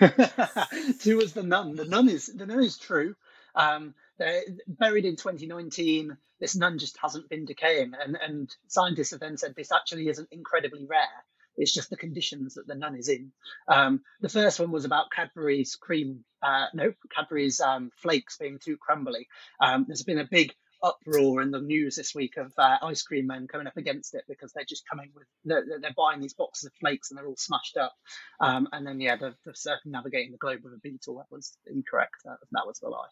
Two 1.00 1.16
was 1.16 1.32
the 1.32 1.42
nun. 1.44 1.76
The 1.76 1.84
nun 1.84 2.08
is 2.08 2.26
the 2.26 2.46
nun 2.46 2.62
is 2.62 2.76
true. 2.76 3.14
Um, 3.54 3.94
they're 4.18 4.42
buried 4.66 5.04
in 5.04 5.16
2019. 5.16 6.16
This 6.40 6.56
nun 6.56 6.78
just 6.78 6.98
hasn't 7.00 7.28
been 7.28 7.44
decaying, 7.44 7.92
and 7.94 8.18
and 8.20 8.54
scientists 8.66 9.12
have 9.12 9.20
then 9.20 9.36
said 9.36 9.54
this 9.54 9.72
actually 9.72 10.08
isn't 10.08 10.28
incredibly 10.32 10.86
rare. 10.86 11.24
It's 11.56 11.74
just 11.74 11.90
the 11.90 11.96
conditions 11.96 12.54
that 12.54 12.66
the 12.66 12.74
nun 12.76 12.96
is 12.96 13.08
in. 13.08 13.32
Um, 13.66 14.02
the 14.20 14.28
first 14.28 14.60
one 14.60 14.70
was 14.70 14.84
about 14.84 15.10
Cadbury's 15.10 15.74
cream, 15.74 16.24
uh, 16.40 16.66
no, 16.72 16.92
Cadbury's 17.10 17.60
um, 17.60 17.90
flakes 17.96 18.36
being 18.38 18.60
too 18.60 18.76
crumbly. 18.76 19.26
Um, 19.60 19.84
there's 19.88 20.04
been 20.04 20.20
a 20.20 20.28
big 20.30 20.54
uproar 20.82 21.42
in 21.42 21.50
the 21.50 21.60
news 21.60 21.96
this 21.96 22.14
week 22.14 22.36
of 22.36 22.52
uh, 22.58 22.76
ice 22.82 23.02
cream 23.02 23.26
men 23.26 23.46
coming 23.48 23.66
up 23.66 23.76
against 23.76 24.14
it 24.14 24.24
because 24.28 24.52
they're 24.52 24.64
just 24.68 24.84
coming 24.88 25.10
with 25.14 25.24
they're, 25.44 25.64
they're 25.80 25.94
buying 25.96 26.20
these 26.20 26.34
boxes 26.34 26.66
of 26.66 26.72
flakes 26.80 27.10
and 27.10 27.18
they're 27.18 27.26
all 27.26 27.36
smashed 27.36 27.76
up. 27.76 27.94
Um, 28.40 28.68
and 28.72 28.86
then 28.86 29.00
yeah, 29.00 29.16
the, 29.16 29.34
the 29.44 29.54
circumnavigating 29.54 30.32
the 30.32 30.38
globe 30.38 30.60
with 30.62 30.74
a 30.74 30.78
beetle 30.82 31.16
that 31.18 31.26
was 31.34 31.56
incorrect. 31.66 32.14
That, 32.24 32.38
that 32.52 32.66
was 32.66 32.78
the 32.78 32.88
lie. 32.88 33.08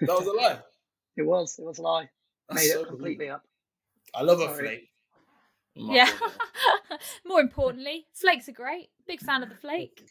That 0.00 0.08
was 0.08 0.26
a 0.26 0.32
lie. 0.32 0.58
It 1.16 1.22
was. 1.22 1.56
It 1.60 1.64
was 1.64 1.78
a 1.78 1.82
lie. 1.82 2.08
That's 2.48 2.60
Made 2.62 2.72
so 2.72 2.80
it 2.82 2.88
completely 2.88 3.26
rude. 3.26 3.34
up. 3.34 3.42
I 4.16 4.22
love 4.22 4.40
a 4.40 4.48
flake. 4.52 4.88
My 5.76 5.94
yeah 5.94 6.10
more 7.26 7.40
importantly 7.40 8.06
flakes 8.14 8.48
are 8.48 8.52
great 8.52 8.88
big 9.06 9.20
fan 9.20 9.42
of 9.42 9.48
the 9.48 9.54
flake 9.56 10.02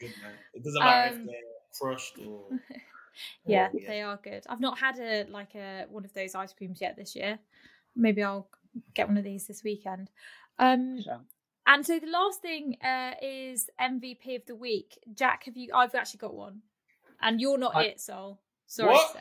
It 0.53 0.63
doesn't 0.63 0.79
matter 0.81 1.13
Um, 1.15 1.21
if 1.21 1.25
they're 1.27 1.35
crushed 1.79 2.19
or. 2.25 2.47
yeah. 3.45 3.69
Or- 3.73 3.79
they 3.87 4.01
are 4.01 4.19
good. 4.23 4.43
I've 4.49 4.59
not 4.61 4.77
had 4.79 4.99
a 4.99 5.25
like 5.29 5.55
a 5.55 5.85
one 5.89 6.05
of 6.05 6.13
those 6.13 6.35
ice 6.35 6.53
creams 6.53 6.81
yet 6.81 6.95
this 6.97 7.15
year. 7.15 7.39
Maybe 7.95 8.23
i'll 8.23 8.47
get 8.95 9.07
one 9.07 9.17
of 9.17 9.23
these 9.23 9.45
this 9.47 9.63
weekend. 9.63 10.09
Um 10.59 11.01
So, 11.01 11.19
and 11.67 11.85
so 11.85 11.99
the 11.99 12.07
last 12.07 12.41
thing 12.41 12.77
uh 12.83 13.13
is 13.21 13.69
mvp 13.79 14.35
of 14.35 14.45
the 14.47 14.55
week. 14.55 14.97
Jack 15.13 15.43
have 15.45 15.55
you 15.57 15.69
i've 15.73 15.95
actually 15.95 16.19
got 16.19 16.33
one. 16.35 16.61
And 17.21 17.39
you're 17.39 17.57
not 17.57 17.75
I- 17.75 17.83
it 17.85 18.01
Sol 18.01 18.41
sorry 18.67 18.93
What? 18.93 19.15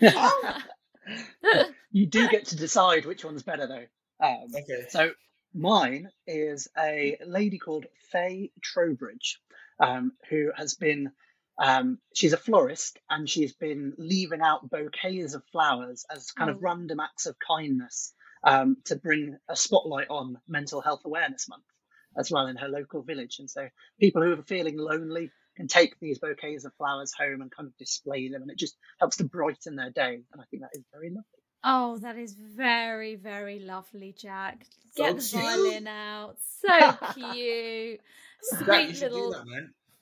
to 0.00 0.10
say. 0.10 0.12
You 1.90 2.06
do 2.06 2.28
get 2.28 2.46
to 2.46 2.56
decide 2.56 3.04
which 3.04 3.24
one's 3.24 3.42
better 3.42 3.66
though. 3.66 4.26
Um, 4.26 4.46
Okay. 4.54 4.86
So 4.88 5.10
mine 5.52 6.08
is 6.26 6.68
a 6.78 7.16
lady 7.26 7.58
called 7.58 7.86
Faye 8.10 8.50
Trowbridge, 8.62 9.38
um, 9.78 10.12
who 10.30 10.50
has 10.56 10.74
been. 10.74 11.12
Um, 11.58 11.98
she's 12.14 12.32
a 12.32 12.36
florist 12.36 12.98
and 13.08 13.28
she's 13.28 13.52
been 13.52 13.94
leaving 13.96 14.40
out 14.40 14.68
bouquets 14.68 15.34
of 15.34 15.42
flowers 15.52 16.04
as 16.14 16.30
kind 16.32 16.50
Oh. 16.50 16.54
of 16.54 16.62
random 16.62 17.00
acts 17.00 17.26
of 17.26 17.36
kindness 17.38 18.12
um, 18.42 18.76
to 18.86 18.96
bring 18.96 19.36
a 19.48 19.56
spotlight 19.56 20.08
on 20.10 20.38
Mental 20.48 20.80
Health 20.80 21.02
Awareness 21.04 21.48
Month 21.48 21.62
as 22.16 22.30
well 22.30 22.46
in 22.48 22.56
her 22.56 22.68
local 22.68 23.02
village. 23.02 23.36
And 23.38 23.48
so 23.50 23.68
people 24.00 24.22
who 24.22 24.32
are 24.32 24.42
feeling 24.42 24.76
lonely 24.76 25.30
can 25.56 25.68
take 25.68 25.98
these 26.00 26.18
bouquets 26.18 26.64
of 26.64 26.74
flowers 26.74 27.12
home 27.16 27.40
and 27.40 27.50
kind 27.50 27.68
of 27.68 27.76
display 27.76 28.28
them, 28.28 28.42
and 28.42 28.50
it 28.50 28.58
just 28.58 28.76
helps 28.98 29.16
to 29.18 29.24
brighten 29.24 29.76
their 29.76 29.90
day. 29.90 30.20
And 30.32 30.40
I 30.42 30.44
think 30.50 30.62
that 30.62 30.70
is 30.76 30.82
very 30.92 31.10
lovely. 31.10 31.22
Oh, 31.62 31.96
that 31.98 32.18
is 32.18 32.34
very, 32.34 33.14
very 33.14 33.60
lovely, 33.60 34.12
Jack. 34.18 34.66
So 34.96 35.04
Get 35.04 35.16
the 35.16 35.22
cute. 35.22 35.42
violin 35.42 35.86
out. 35.86 36.36
So 36.60 36.92
cute. 37.14 38.00
Sweet 38.42 38.96
should 38.96 39.10
do 39.12 39.14
little, 39.28 39.44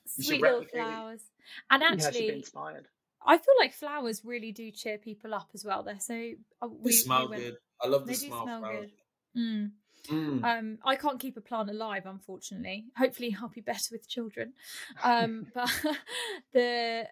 that, 0.05 0.11
man. 0.11 0.15
You 0.17 0.23
should 0.23 0.25
sweet 0.25 0.41
little 0.41 0.65
flowers. 0.65 1.21
And 1.69 1.81
yeah, 1.83 1.89
actually, 2.07 2.29
inspired. 2.29 2.87
I 3.25 3.37
feel 3.37 3.53
like 3.59 3.73
flowers 3.73 4.21
really 4.25 4.51
do 4.51 4.69
cheer 4.71 4.97
people 4.97 5.33
up 5.33 5.49
as 5.53 5.63
well. 5.63 5.83
They're 5.83 5.99
so. 5.99 6.13
uh, 6.61 6.67
They 6.67 6.73
we- 6.75 6.77
we 6.83 6.91
smell 6.91 7.29
went- 7.29 7.41
good. 7.41 7.57
I 7.81 7.87
love 7.87 8.01
the 8.05 8.13
They 8.13 8.19
do 8.19 8.27
smell. 8.27 8.43
smell 8.43 8.61
good. 8.61 8.91
Mm. 9.37 9.71
Mm. 10.09 10.43
Um, 10.43 10.77
I 10.83 10.95
can't 10.97 11.19
keep 11.19 11.37
a 11.37 11.41
plant 11.41 11.69
alive, 11.69 12.05
unfortunately. 12.05 12.85
Hopefully, 12.97 13.35
I'll 13.41 13.47
be 13.47 13.61
better 13.61 13.87
with 13.91 14.07
children. 14.09 14.53
Um, 15.01 15.47
but 15.53 15.71
the 16.53 17.07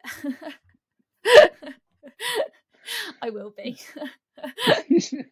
I 3.22 3.30
will 3.30 3.52
be. 3.52 3.78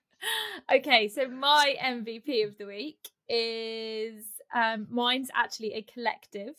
okay, 0.74 1.08
so 1.10 1.28
my 1.28 1.76
MVP 1.84 2.46
of 2.48 2.58
the 2.58 2.66
week 2.66 3.10
is 3.28 4.24
um, 4.54 4.88
mine's 4.90 5.30
actually 5.36 5.74
a 5.74 5.82
collective 5.82 6.56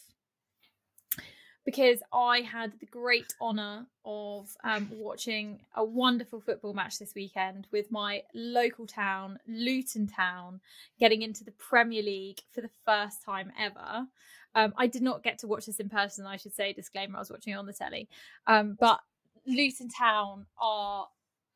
because 1.64 2.00
I 2.12 2.40
had 2.40 2.72
the 2.80 2.86
great 2.86 3.34
honour 3.40 3.86
of 4.04 4.56
um, 4.64 4.88
watching 4.92 5.60
a 5.74 5.84
wonderful 5.84 6.40
football 6.40 6.72
match 6.72 6.98
this 6.98 7.14
weekend 7.14 7.66
with 7.70 7.90
my 7.90 8.22
local 8.34 8.86
town, 8.86 9.38
Luton 9.46 10.06
Town, 10.06 10.60
getting 10.98 11.22
into 11.22 11.44
the 11.44 11.52
Premier 11.52 12.02
League 12.02 12.40
for 12.52 12.60
the 12.60 12.70
first 12.84 13.22
time 13.24 13.52
ever. 13.58 14.06
Um, 14.54 14.72
I 14.76 14.86
did 14.86 15.02
not 15.02 15.22
get 15.22 15.38
to 15.40 15.46
watch 15.46 15.66
this 15.66 15.80
in 15.80 15.88
person, 15.88 16.26
I 16.26 16.36
should 16.36 16.54
say, 16.54 16.72
disclaimer, 16.72 17.16
I 17.16 17.20
was 17.20 17.30
watching 17.30 17.52
it 17.52 17.56
on 17.56 17.66
the 17.66 17.72
telly. 17.72 18.08
Um, 18.46 18.76
but 18.80 19.00
Luton 19.46 19.88
Town 19.88 20.46
are 20.60 21.06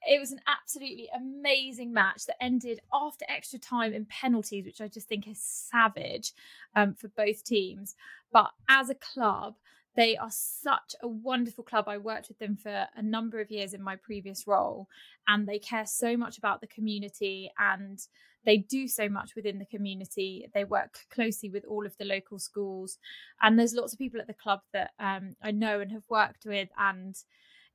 it 0.06 0.20
was 0.20 0.32
an 0.32 0.40
absolutely 0.46 1.08
amazing 1.14 1.92
match 1.92 2.26
that 2.26 2.42
ended 2.42 2.80
after 2.92 3.24
extra 3.28 3.58
time 3.58 3.94
in 3.94 4.04
penalties, 4.04 4.66
which 4.66 4.80
I 4.80 4.88
just 4.88 5.08
think 5.08 5.26
is 5.26 5.40
savage 5.40 6.32
um, 6.76 6.94
for 6.94 7.08
both 7.08 7.42
teams. 7.42 7.94
But 8.32 8.50
as 8.68 8.90
a 8.90 8.94
club, 8.96 9.54
they 9.96 10.16
are 10.16 10.30
such 10.30 10.94
a 11.02 11.08
wonderful 11.08 11.64
club. 11.64 11.84
I 11.88 11.98
worked 11.98 12.28
with 12.28 12.38
them 12.38 12.56
for 12.56 12.86
a 12.96 13.02
number 13.02 13.40
of 13.40 13.50
years 13.50 13.74
in 13.74 13.82
my 13.82 13.96
previous 13.96 14.46
role, 14.46 14.88
and 15.28 15.46
they 15.46 15.58
care 15.58 15.86
so 15.86 16.16
much 16.16 16.38
about 16.38 16.60
the 16.60 16.66
community 16.66 17.50
and 17.58 18.00
they 18.44 18.58
do 18.58 18.86
so 18.88 19.08
much 19.08 19.34
within 19.34 19.58
the 19.58 19.64
community. 19.64 20.48
They 20.52 20.64
work 20.64 20.98
closely 21.10 21.48
with 21.48 21.64
all 21.64 21.86
of 21.86 21.96
the 21.96 22.04
local 22.04 22.38
schools, 22.38 22.98
and 23.40 23.58
there's 23.58 23.74
lots 23.74 23.92
of 23.92 23.98
people 23.98 24.20
at 24.20 24.26
the 24.26 24.34
club 24.34 24.60
that 24.72 24.90
um, 24.98 25.34
I 25.42 25.50
know 25.50 25.80
and 25.80 25.92
have 25.92 26.04
worked 26.08 26.44
with, 26.44 26.68
and 26.78 27.14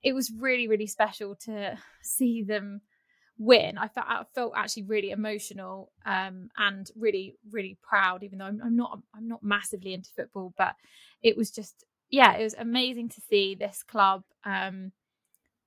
it 0.03 0.13
was 0.13 0.32
really, 0.32 0.67
really 0.67 0.88
special 0.88 1.36
to 1.45 1.78
see 2.01 2.43
them 2.43 2.82
win. 3.38 3.78
I 3.78 3.88
felt 3.88 4.07
I 4.07 4.24
felt 4.36 4.53
actually 4.55 4.84
really 4.84 5.11
emotional 5.11 5.91
um, 6.05 6.49
and 6.57 6.89
really, 6.95 7.36
really 7.49 7.78
proud. 7.82 8.24
Even 8.24 8.39
though 8.39 8.45
I'm, 8.45 8.61
I'm 8.63 8.76
not, 8.76 8.99
I'm 9.15 9.28
not 9.28 9.43
massively 9.43 9.93
into 9.93 10.09
football, 10.15 10.53
but 10.57 10.76
it 11.24 11.36
was 11.36 11.51
just, 11.51 11.86
yeah, 12.10 12.36
it 12.36 12.43
was 12.43 12.55
amazing 12.57 13.10
to 13.10 13.22
see 13.22 13.55
this 13.55 13.84
club 13.84 14.24
um, 14.43 14.91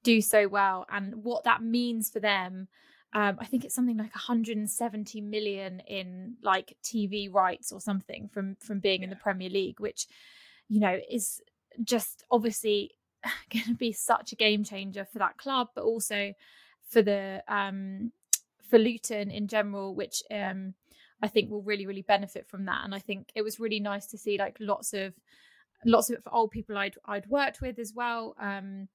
do 0.03 0.21
so 0.21 0.49
well 0.49 0.87
and 0.91 1.23
what 1.23 1.45
that 1.45 1.63
means 1.63 2.11
for 2.11 2.21
them. 2.21 2.69
Um, 3.15 3.37
I 3.41 3.45
think 3.45 3.65
it's 3.65 3.75
something 3.75 3.99
like 3.99 4.15
170 4.15 5.21
million 5.21 5.81
in 5.81 6.37
like 6.43 6.77
TV 6.83 7.33
rights 7.33 7.71
or 7.71 7.81
something 7.81 8.29
from 8.33 8.57
from 8.57 8.81
being 8.81 9.03
in 9.03 9.11
the 9.11 9.17
Premier 9.17 9.51
League, 9.51 9.81
which 9.81 10.07
you 10.69 10.81
know 10.81 10.99
is 11.11 11.41
just 11.85 12.25
obviously 12.31 12.93
going 13.53 13.67
to 13.67 13.75
be 13.75 13.93
such 13.93 14.33
a 14.33 14.37
game 14.37 14.65
changer 14.65 15.05
for 15.05 15.19
that 15.19 15.37
club, 15.37 15.69
but 15.75 15.85
also 15.85 16.33
for 16.89 17.03
the 17.03 17.43
um, 17.49 18.13
for 18.69 18.79
Luton 18.79 19.31
in 19.31 19.47
general, 19.47 19.95
which 19.95 20.23
um, 20.31 20.73
I 21.21 21.29
think 21.29 21.51
will 21.51 21.63
really 21.63 21.87
really 21.87 22.03
benefit 22.03 22.49
from 22.49 22.65
that. 22.65 22.81
And 22.83 22.95
I 22.95 22.99
think 22.99 23.31
it 23.35 23.43
was 23.43 23.61
really 23.61 23.81
nice 23.81 24.07
to 24.07 24.19
see 24.19 24.39
like 24.39 24.57
lots 24.59 24.95
of 24.95 25.13
lots 25.85 26.11
of 26.11 26.17
it 26.17 26.23
for 26.23 26.33
old 26.35 26.51
people 26.51 26.77
I'd 26.77 26.97
I'd 27.05 27.27
worked 27.27 27.61
with 27.61 27.79
as 27.79 27.93
well. 27.95 28.35
Um, 28.41 28.89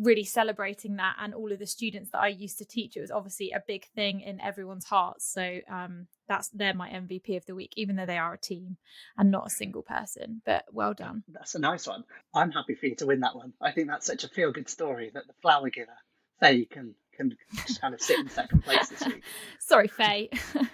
really 0.00 0.24
celebrating 0.24 0.96
that 0.96 1.14
and 1.20 1.34
all 1.34 1.52
of 1.52 1.58
the 1.58 1.66
students 1.66 2.08
that 2.10 2.22
I 2.22 2.28
used 2.28 2.56
to 2.56 2.64
teach 2.64 2.96
it 2.96 3.02
was 3.02 3.10
obviously 3.10 3.50
a 3.50 3.62
big 3.66 3.84
thing 3.94 4.20
in 4.20 4.40
everyone's 4.40 4.86
hearts 4.86 5.30
so 5.30 5.58
um 5.70 6.06
that's 6.26 6.48
they're 6.48 6.72
my 6.72 6.88
MVP 6.88 7.36
of 7.36 7.44
the 7.44 7.54
week 7.54 7.74
even 7.76 7.96
though 7.96 8.06
they 8.06 8.16
are 8.16 8.32
a 8.32 8.38
team 8.38 8.78
and 9.18 9.30
not 9.30 9.48
a 9.48 9.50
single 9.50 9.82
person 9.82 10.40
but 10.46 10.64
well 10.72 10.94
done 10.94 11.24
That's 11.28 11.56
a 11.56 11.58
nice 11.58 11.86
one. 11.86 12.04
I'm 12.34 12.52
happy 12.52 12.74
for 12.74 12.86
you 12.86 12.94
to 12.96 13.06
win 13.06 13.20
that 13.20 13.36
one. 13.36 13.52
I 13.60 13.70
think 13.72 13.88
that's 13.88 14.06
such 14.06 14.24
a 14.24 14.28
feel 14.28 14.50
good 14.50 14.70
story 14.70 15.10
that 15.12 15.26
the 15.26 15.34
flower 15.42 15.68
giver, 15.68 15.92
Faye, 16.40 16.64
can 16.64 16.94
can 17.14 17.36
kind 17.78 17.92
of 17.92 18.00
sit 18.00 18.18
in 18.18 18.30
second 18.30 18.64
place 18.64 18.88
this 18.88 19.04
week. 19.04 19.22
sorry 19.58 19.88
Faye 19.88 20.30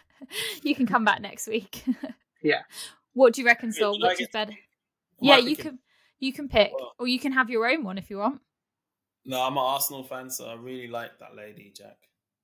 you 0.63 0.77
can 0.77 0.87
come 0.87 1.05
back 1.05 1.21
next 1.21 1.49
week 1.49 1.83
Yeah. 2.41 2.63
what 3.15 3.35
do 3.35 3.41
you 3.41 3.47
reckon 3.49 3.71
Yeah, 3.75 3.81
Sol 3.81 3.95
should 3.97 4.05
I 4.05 4.09
which 4.11 4.21
is 4.21 4.29
better 4.33 4.53
Am 4.53 4.59
yeah 5.21 5.37
you 5.39 5.57
can 5.57 5.79
you 6.19 6.33
can 6.33 6.49
pick 6.49 6.73
Well- 6.79 6.95
or 6.99 7.07
you 7.07 7.19
can 7.19 7.33
have 7.33 7.51
your 7.51 7.69
own 7.71 7.85
one 7.85 7.99
if 7.99 8.11
you 8.11 8.19
want 8.19 8.41
No, 9.25 9.43
I'm 9.43 9.53
an 9.53 9.59
Arsenal 9.59 10.05
fan, 10.05 10.31
so 10.31 10.47
I 10.47 10.55
really 10.55 10.89
like 10.89 11.19
that 11.21 11.37
lady, 11.37 11.73
Jack. 11.77 11.99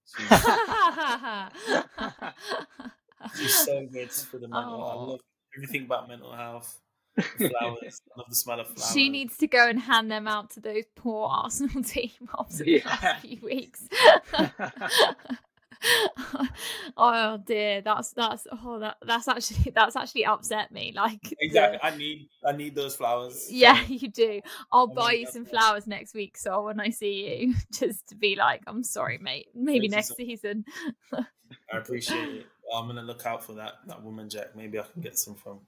She's, 0.04 0.28
she's 3.38 3.54
so 3.64 3.86
good 3.86 4.10
for 4.12 4.36
the 4.38 4.48
mental. 4.48 4.84
I 4.84 4.94
love 4.94 5.20
everything 5.56 5.84
about 5.86 6.08
mental 6.08 6.32
health. 6.34 6.78
Flowers. 7.38 8.02
I 8.14 8.18
love 8.18 8.26
the 8.28 8.34
smell 8.34 8.60
of 8.60 8.66
flowers. 8.66 8.92
She 8.92 9.08
needs 9.08 9.36
to 9.38 9.46
go 9.46 9.66
and 9.68 9.78
hand 9.80 10.10
them 10.10 10.26
out 10.28 10.50
to 10.50 10.60
those 10.60 10.84
poor 10.96 11.28
Arsenal 11.28 11.82
team 11.84 12.10
after 12.38 12.64
the 12.64 12.82
Yeah. 12.84 12.88
last 13.02 13.22
few 13.22 13.38
weeks. 13.42 13.88
oh 16.96 17.38
dear, 17.46 17.80
that's 17.82 18.12
that's 18.12 18.46
oh 18.50 18.78
that 18.80 18.96
that's 19.06 19.28
actually 19.28 19.70
that's 19.74 19.96
actually 19.96 20.24
upset 20.24 20.72
me. 20.72 20.92
Like 20.94 21.20
the- 21.22 21.36
Exactly. 21.40 21.78
I 21.82 21.96
need 21.96 22.28
I 22.46 22.52
need 22.52 22.74
those 22.74 22.96
flowers. 22.96 23.48
yeah, 23.50 23.82
you 23.86 24.08
do. 24.08 24.40
I'll 24.72 24.90
I 24.92 24.94
buy 24.94 25.12
you 25.12 25.26
some 25.26 25.44
flower. 25.44 25.64
flowers 25.68 25.86
next 25.86 26.14
week, 26.14 26.36
so 26.36 26.62
when 26.64 26.80
I 26.80 26.90
see 26.90 27.38
you, 27.42 27.54
just 27.72 28.08
to 28.08 28.14
be 28.16 28.36
like, 28.36 28.62
I'm 28.66 28.82
sorry, 28.82 29.18
mate. 29.18 29.48
Maybe 29.54 29.88
Thank 29.88 29.92
next 29.92 30.08
so- 30.08 30.14
season. 30.16 30.64
I 31.12 31.76
appreciate 31.78 32.28
it. 32.34 32.46
I'm 32.74 32.86
gonna 32.86 33.02
look 33.02 33.26
out 33.26 33.44
for 33.44 33.52
that 33.54 33.74
that 33.86 34.02
woman, 34.02 34.28
Jack. 34.28 34.56
Maybe 34.56 34.78
I 34.78 34.84
can 34.92 35.02
get 35.02 35.18
some 35.18 35.34
from. 35.34 35.60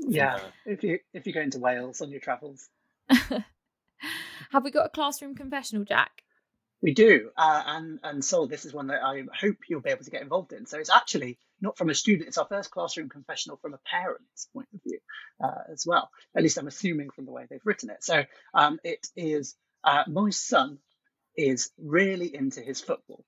yeah. 0.00 0.38
her. 0.38 0.52
If 0.66 0.82
you 0.82 0.98
if 1.12 1.26
you're 1.26 1.34
going 1.34 1.50
to 1.50 1.58
Wales 1.58 2.00
on 2.00 2.10
your 2.10 2.20
travels. 2.20 2.68
Have 4.52 4.64
we 4.64 4.70
got 4.70 4.86
a 4.86 4.88
classroom 4.88 5.34
confessional, 5.34 5.84
Jack? 5.84 6.22
We 6.80 6.94
do, 6.94 7.30
uh, 7.36 7.62
and 7.66 7.98
and 8.04 8.24
so 8.24 8.46
this 8.46 8.64
is 8.64 8.72
one 8.72 8.86
that 8.86 9.02
I 9.02 9.24
hope 9.40 9.56
you'll 9.68 9.80
be 9.80 9.90
able 9.90 10.04
to 10.04 10.10
get 10.10 10.22
involved 10.22 10.52
in. 10.52 10.64
So 10.66 10.78
it's 10.78 10.90
actually 10.94 11.38
not 11.60 11.76
from 11.76 11.90
a 11.90 11.94
student; 11.94 12.28
it's 12.28 12.38
our 12.38 12.46
first 12.46 12.70
classroom 12.70 13.08
confessional 13.08 13.56
from 13.56 13.74
a 13.74 13.78
parent's 13.84 14.48
point 14.52 14.68
of 14.72 14.80
view 14.84 14.98
uh, 15.42 15.72
as 15.72 15.84
well. 15.86 16.08
At 16.36 16.42
least 16.44 16.56
I'm 16.56 16.68
assuming 16.68 17.10
from 17.10 17.24
the 17.26 17.32
way 17.32 17.46
they've 17.50 17.60
written 17.64 17.90
it. 17.90 18.04
So 18.04 18.24
um, 18.54 18.78
it 18.84 19.08
is 19.16 19.56
uh, 19.82 20.04
my 20.06 20.30
son 20.30 20.78
is 21.36 21.70
really 21.78 22.32
into 22.34 22.60
his 22.60 22.80
football. 22.80 23.24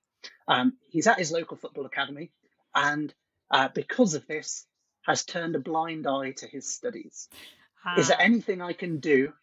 Um, 0.47 0.77
he's 0.89 1.07
at 1.07 1.19
his 1.19 1.31
local 1.31 1.57
football 1.57 1.85
academy, 1.85 2.31
and 2.73 3.13
uh, 3.49 3.67
because 3.73 4.13
of 4.13 4.25
this, 4.27 4.65
has 5.01 5.25
turned 5.25 5.55
a 5.55 5.59
blind 5.59 6.07
eye 6.07 6.31
to 6.37 6.47
his 6.47 6.69
studies. 6.73 7.27
Is 7.97 8.07
there 8.07 8.17
Ah. 8.19 8.23
anything 8.23 8.61
I 8.61 8.73
can 8.73 8.99
do 8.99 9.33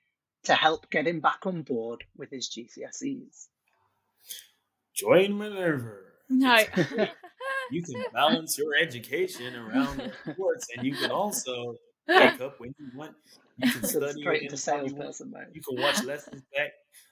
to 0.45 0.55
help 0.55 0.89
get 0.89 1.07
him 1.07 1.21
back 1.21 1.45
on 1.45 1.63
board 1.63 2.05
with 2.17 2.31
his 2.31 2.49
GCSEs? 2.49 3.49
Join 4.99 5.39
Minerva. 5.39 5.97
No. 6.29 6.59
You 7.71 7.83
can 7.83 8.03
balance 8.15 8.57
your 8.57 8.75
education 8.75 9.55
around 9.55 10.01
sports, 10.31 10.69
and 10.75 10.87
you 10.87 10.95
can 10.95 11.11
also 11.11 11.77
wake 12.09 12.41
up 12.41 12.59
when 12.59 12.75
you 12.79 12.87
want. 12.95 13.15
You 13.59 13.71
can 13.71 13.85
Sort 13.85 14.05
of 14.05 14.11
study 14.11 14.23
straight 14.23 14.43
in 14.43 14.45
into 14.45 14.57
the 14.57 14.83
you 14.83 14.89
salesperson 14.89 15.31
mode. 15.31 15.49
You 15.53 15.61
can 15.61 15.79
watch 15.79 16.03
lessons 16.05 16.43
back. 16.57 16.71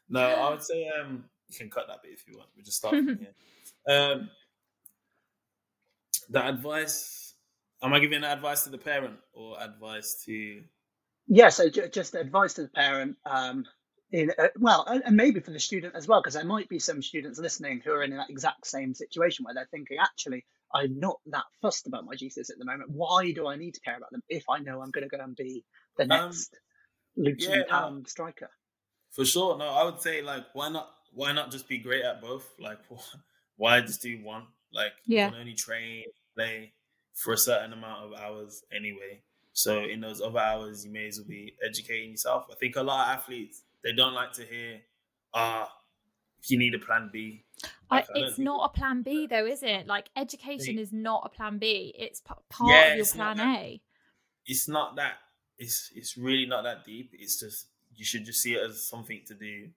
No, 0.09 0.21
I 0.21 0.49
would 0.51 0.63
say 0.63 0.89
um 0.99 1.25
you 1.49 1.59
can 1.59 1.69
cut 1.69 1.89
that 1.89 2.03
bit 2.03 2.13
if 2.13 2.27
you 2.27 2.39
want. 2.39 2.49
We 2.57 2.63
just 2.63 2.79
start 2.79 2.95
from 2.95 3.19
here. 3.19 3.35
Um 3.87 4.31
the 6.31 6.47
advice 6.49 7.35
am 7.83 7.93
I 7.93 7.99
giving 7.99 8.25
advice 8.25 8.65
to 8.65 8.71
the 8.71 8.79
parent 8.79 9.17
or 9.35 9.61
advice 9.63 10.23
to 10.25 10.63
Yeah, 11.29 11.51
so 11.51 11.69
ju- 11.69 11.89
just 11.89 12.15
advice 12.15 12.55
to 12.55 12.63
the 12.63 12.69
parent, 12.69 13.17
um, 13.27 13.67
in 14.13 14.31
uh, 14.39 14.49
well, 14.59 14.85
and, 14.87 15.03
and 15.05 15.17
maybe 15.17 15.41
for 15.41 15.51
the 15.51 15.61
student 15.61 15.95
as 15.97 16.07
well, 16.07 16.21
because 16.21 16.35
there 16.35 16.45
might 16.45 16.69
be 16.69 16.79
some 16.79 17.03
students 17.03 17.39
listening 17.39 17.81
who 17.85 17.93
are 17.93 18.03
in 18.03 18.17
that 18.17 18.31
exact 18.31 18.67
same 18.67 18.95
situation 18.95 19.45
where 19.45 19.55
they're 19.55 19.69
thinking, 19.71 19.99
actually, 20.01 20.45
I'm 20.75 20.99
not 20.99 21.19
that 21.27 21.45
fussed 21.63 21.87
about 21.87 22.05
my 22.05 22.15
GCSEs 22.15 22.51
at 22.51 22.59
the 22.59 22.65
moment. 22.65 22.91
Why 22.91 23.33
do 23.33 23.47
I 23.47 23.57
need 23.57 23.75
to 23.75 23.81
care 23.81 23.97
about 23.97 24.11
them 24.13 24.23
if 24.29 24.45
I 24.49 24.59
know 24.59 24.81
I'm 24.81 24.91
going 24.91 25.09
to 25.09 25.17
go 25.17 25.23
and 25.23 25.37
be 25.37 25.65
the 25.97 26.07
Um, 26.11 26.31
next 26.31 26.55
Luton 27.17 27.59
yeah, 27.59 27.63
no. 27.63 27.65
Town 27.69 28.05
striker? 28.07 28.51
For 29.13 29.25
sure. 29.25 29.57
No, 29.59 29.67
I 29.69 29.85
would 29.85 30.01
say 30.01 30.23
like 30.23 30.47
why 30.55 30.69
not 30.69 30.91
why 31.13 31.33
not 31.33 31.51
just 31.51 31.69
be 31.69 31.79
great 31.79 32.05
at 32.05 32.21
both? 32.21 32.55
Like 32.59 32.79
why 33.57 33.81
just 33.81 34.03
do 34.03 34.23
one? 34.23 34.47
Like 34.73 34.93
Yeah. 35.07 35.27
you 35.27 35.33
can 35.33 35.41
only 35.41 35.55
train, 35.55 36.05
play 36.35 36.75
for 37.15 37.33
a 37.33 37.39
certain 37.39 37.73
amount 37.73 38.05
of 38.13 38.21
hours 38.21 38.63
anyway. 38.73 39.23
So 39.53 39.85
in 39.85 40.01
those 40.01 40.21
other 40.21 40.39
hours 40.39 40.85
you 40.85 40.93
may 40.93 41.07
as 41.09 41.19
well 41.19 41.29
be 41.29 41.55
educating 41.65 42.11
yourself. 42.11 42.47
I 42.51 42.55
think 42.57 42.77
a 42.77 42.83
lot 42.83 43.09
of 43.09 43.19
athletes 43.19 43.63
they 43.83 43.93
don't 43.93 44.15
like 44.15 44.33
to 44.35 44.45
hear, 44.45 44.83
ah, 45.35 45.73
you 46.49 46.59
need 46.59 46.75
a 46.75 46.79
plan 46.79 47.11
B. 47.13 47.47
Like, 47.91 48.07
I 48.07 48.15
it's 48.15 48.39
not 48.39 48.65
a 48.71 48.73
plan 48.79 49.03
B 49.03 49.27
though, 49.27 49.47
is 49.47 49.63
it? 49.63 49.87
Like 49.87 50.11
education 50.17 50.79
is 50.79 50.93
not 50.93 51.23
a 51.27 51.29
plan 51.29 51.59
B. 51.59 51.95
It's 51.97 52.21
p- 52.21 52.35
part 52.49 52.87
Yeah, 52.87 52.89
of 52.89 52.95
your 52.95 53.07
plan. 53.07 53.41
A. 53.41 53.83
It's 54.47 54.69
not 54.69 54.97
that. 54.97 55.19
It's 55.59 55.91
it's 55.95 56.17
really 56.17 56.47
not 56.47 56.63
that 56.63 56.85
deep. 56.85 57.11
It's 57.13 57.41
just 57.41 57.69
you 57.95 58.05
should 58.05 58.25
just 58.25 58.43
see 58.43 58.55
it 58.55 58.63
as 58.63 58.85
something 58.89 59.23
to 59.27 59.35
do, 59.35 59.71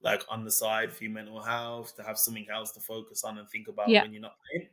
like 0.00 0.24
on 0.28 0.44
the 0.44 0.50
side 0.50 0.92
for 0.92 1.04
your 1.04 1.12
mental 1.12 1.40
health, 1.42 1.96
to 1.96 2.02
have 2.02 2.18
something 2.18 2.46
else 2.50 2.72
to 2.72 2.80
focus 2.80 3.24
on 3.24 3.38
and 3.38 3.48
think 3.48 3.68
about 3.68 3.96
Yeah. 3.96 4.00
when 4.00 4.12
you're 4.12 4.22
not 4.22 4.36
playing. 4.50 4.68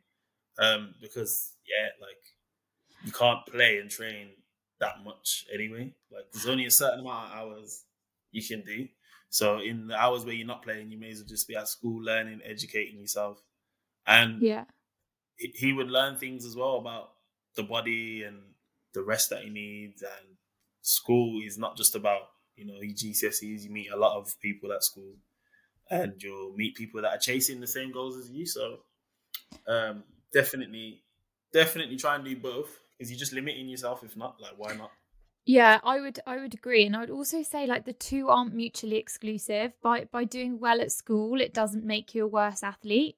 Um, 0.60 0.96
because 1.02 1.56
yeah, 1.68 1.90
like 2.02 2.18
you 3.04 3.14
can't 3.14 3.46
play 3.48 3.80
and 3.80 3.92
train 3.92 4.32
that 4.80 5.04
much 5.04 5.48
anyway. 5.54 5.96
Like 6.12 6.32
there's 6.34 6.48
only 6.48 6.68
a 6.68 6.72
certain 6.72 7.02
amount 7.02 7.32
of 7.34 7.38
hours 7.40 7.86
you 8.32 8.46
can 8.46 8.64
do. 8.64 8.88
So 9.30 9.60
in 9.60 9.88
the 9.88 9.96
hours 9.96 10.26
where 10.26 10.34
you're 10.34 10.48
not 10.48 10.64
playing, 10.64 10.92
you 10.92 10.98
may 10.98 11.12
as 11.12 11.20
well 11.20 11.28
just 11.28 11.48
be 11.48 11.56
at 11.56 11.68
school 11.68 12.02
learning, 12.02 12.42
educating 12.44 13.00
yourself. 13.00 13.42
And 14.08 14.44
Yeah. 14.44 14.66
he- 15.38 15.74
would 15.74 15.90
learn 15.90 16.18
things 16.18 16.46
as 16.46 16.56
well 16.56 16.78
about 16.78 17.16
the 17.56 17.64
body 17.64 18.24
and 18.24 18.56
the 18.94 19.04
rest 19.04 19.30
that 19.30 19.44
he 19.44 19.50
needs. 19.50 20.02
And 20.02 20.38
school 20.82 21.42
is 21.44 21.58
not 21.58 21.78
just 21.78 21.96
about 21.96 22.32
you 22.56 22.66
know 22.66 22.82
your 22.82 22.96
GCSEs. 22.96 23.64
You 23.64 23.70
meet 23.70 23.92
a 23.92 23.98
lot 23.98 24.18
of 24.18 24.40
people 24.42 24.74
at 24.74 24.84
school, 24.84 25.16
and 25.90 26.22
you'll 26.22 26.54
meet 26.56 26.76
people 26.76 27.02
that 27.02 27.14
are 27.16 27.20
chasing 27.20 27.60
the 27.60 27.68
same 27.68 27.92
goals 27.92 28.18
as 28.18 28.30
you. 28.32 28.46
So 28.46 28.84
um, 29.68 30.04
definitely, 30.34 31.04
definitely 31.54 31.98
try 31.98 32.16
and 32.16 32.26
do 32.26 32.36
both 32.38 32.80
because 32.98 33.12
you're 33.12 33.20
just 33.20 33.34
limiting 33.34 33.70
yourself. 33.70 34.04
If 34.04 34.16
not, 34.18 34.42
like 34.42 34.54
why 34.58 34.76
not? 34.76 34.92
Yeah, 35.50 35.80
I 35.84 36.02
would 36.02 36.20
I 36.28 36.38
would 36.38 36.54
agree 36.54 36.86
and 36.86 36.94
I 36.96 37.00
would 37.00 37.10
also 37.10 37.42
say 37.42 37.66
like 37.68 37.86
the 37.86 37.94
two 37.94 38.28
aren't 38.28 38.54
mutually 38.54 38.98
exclusive. 38.98 39.72
By 39.82 40.04
by 40.06 40.26
doing 40.26 40.60
well 40.60 40.82
at 40.82 40.92
school, 40.92 41.40
it 41.40 41.54
doesn't 41.54 41.86
make 41.86 42.14
you 42.14 42.26
a 42.26 42.28
worse 42.28 42.64
athlete. 42.64 43.18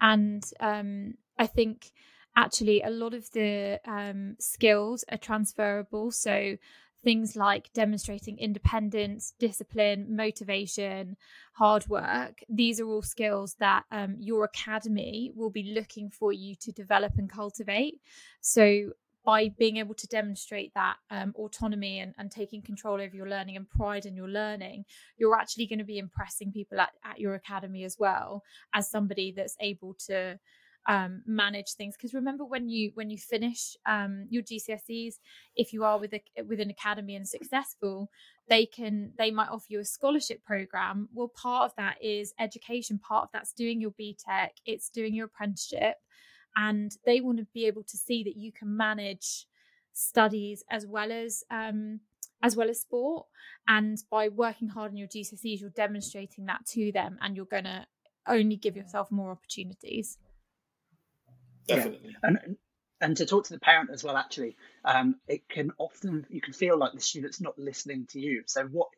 And 0.00 0.44
um 0.60 1.14
I 1.38 1.46
think 1.46 1.90
actually 2.36 2.82
a 2.82 2.90
lot 2.90 3.14
of 3.14 3.30
the 3.32 3.80
um 3.86 4.36
skills 4.38 5.04
are 5.10 5.16
transferable. 5.16 6.10
So 6.10 6.58
things 7.02 7.34
like 7.34 7.72
demonstrating 7.72 8.38
independence, 8.38 9.32
discipline, 9.38 10.14
motivation, 10.14 11.16
hard 11.54 11.88
work, 11.88 12.40
these 12.46 12.78
are 12.78 12.86
all 12.86 13.00
skills 13.00 13.54
that 13.54 13.84
um, 13.90 14.16
your 14.18 14.44
academy 14.44 15.32
will 15.34 15.48
be 15.48 15.72
looking 15.74 16.10
for 16.10 16.30
you 16.30 16.54
to 16.56 16.70
develop 16.72 17.16
and 17.16 17.30
cultivate. 17.30 18.02
So 18.42 18.90
by 19.24 19.50
being 19.58 19.76
able 19.76 19.94
to 19.94 20.06
demonstrate 20.06 20.72
that 20.74 20.96
um, 21.10 21.34
autonomy 21.36 22.00
and, 22.00 22.14
and 22.18 22.30
taking 22.30 22.62
control 22.62 23.00
over 23.00 23.14
your 23.14 23.28
learning 23.28 23.56
and 23.56 23.68
pride 23.68 24.06
in 24.06 24.16
your 24.16 24.28
learning, 24.28 24.84
you're 25.18 25.36
actually 25.36 25.66
going 25.66 25.78
to 25.78 25.84
be 25.84 25.98
impressing 25.98 26.52
people 26.52 26.80
at, 26.80 26.90
at 27.04 27.20
your 27.20 27.34
academy 27.34 27.84
as 27.84 27.96
well 27.98 28.42
as 28.74 28.90
somebody 28.90 29.32
that's 29.36 29.56
able 29.60 29.94
to 30.06 30.38
um, 30.88 31.22
manage 31.26 31.72
things. 31.72 31.96
Because 31.96 32.14
remember 32.14 32.44
when 32.44 32.68
you 32.68 32.92
when 32.94 33.10
you 33.10 33.18
finish 33.18 33.76
um, 33.86 34.26
your 34.30 34.42
GCSEs, 34.42 35.14
if 35.56 35.72
you 35.72 35.84
are 35.84 35.98
with 35.98 36.14
a 36.14 36.22
with 36.46 36.60
an 36.60 36.70
academy 36.70 37.16
and 37.16 37.28
successful, 37.28 38.10
they 38.48 38.66
can 38.66 39.12
they 39.18 39.30
might 39.30 39.48
offer 39.48 39.66
you 39.68 39.80
a 39.80 39.84
scholarship 39.84 40.44
program. 40.44 41.08
Well, 41.12 41.28
part 41.28 41.70
of 41.70 41.76
that 41.76 42.02
is 42.02 42.32
education. 42.38 42.98
Part 42.98 43.24
of 43.24 43.28
that's 43.32 43.52
doing 43.52 43.80
your 43.80 43.92
BTEC. 43.92 44.48
It's 44.64 44.88
doing 44.88 45.14
your 45.14 45.26
apprenticeship 45.26 45.96
and 46.56 46.92
they 47.06 47.20
want 47.20 47.38
to 47.38 47.46
be 47.54 47.66
able 47.66 47.82
to 47.84 47.96
see 47.96 48.22
that 48.24 48.36
you 48.36 48.52
can 48.52 48.76
manage 48.76 49.46
studies 49.92 50.62
as 50.70 50.86
well 50.86 51.10
as 51.12 51.44
um, 51.50 52.00
as 52.42 52.56
well 52.56 52.70
as 52.70 52.80
sport 52.80 53.26
and 53.68 53.98
by 54.10 54.28
working 54.28 54.68
hard 54.68 54.90
on 54.92 54.96
your 54.96 55.08
GCSEs 55.08 55.60
you're 55.60 55.70
demonstrating 55.70 56.46
that 56.46 56.64
to 56.66 56.90
them 56.92 57.18
and 57.20 57.36
you're 57.36 57.44
going 57.44 57.64
to 57.64 57.86
only 58.28 58.56
give 58.56 58.76
yourself 58.76 59.10
more 59.10 59.30
opportunities 59.30 60.18
Yeah. 61.66 61.76
Definitely. 61.76 62.16
and 62.22 62.56
and 63.02 63.16
to 63.16 63.26
talk 63.26 63.44
to 63.44 63.52
the 63.54 63.60
parent 63.60 63.90
as 63.90 64.04
well 64.04 64.16
actually 64.16 64.56
um, 64.84 65.16
it 65.26 65.48
can 65.48 65.72
often 65.78 66.26
you 66.30 66.40
can 66.40 66.52
feel 66.52 66.76
like 66.78 66.92
the 66.92 67.00
student's 67.00 67.40
not 67.40 67.58
listening 67.58 68.06
to 68.10 68.20
you 68.20 68.42
so 68.46 68.64
what 68.64 68.88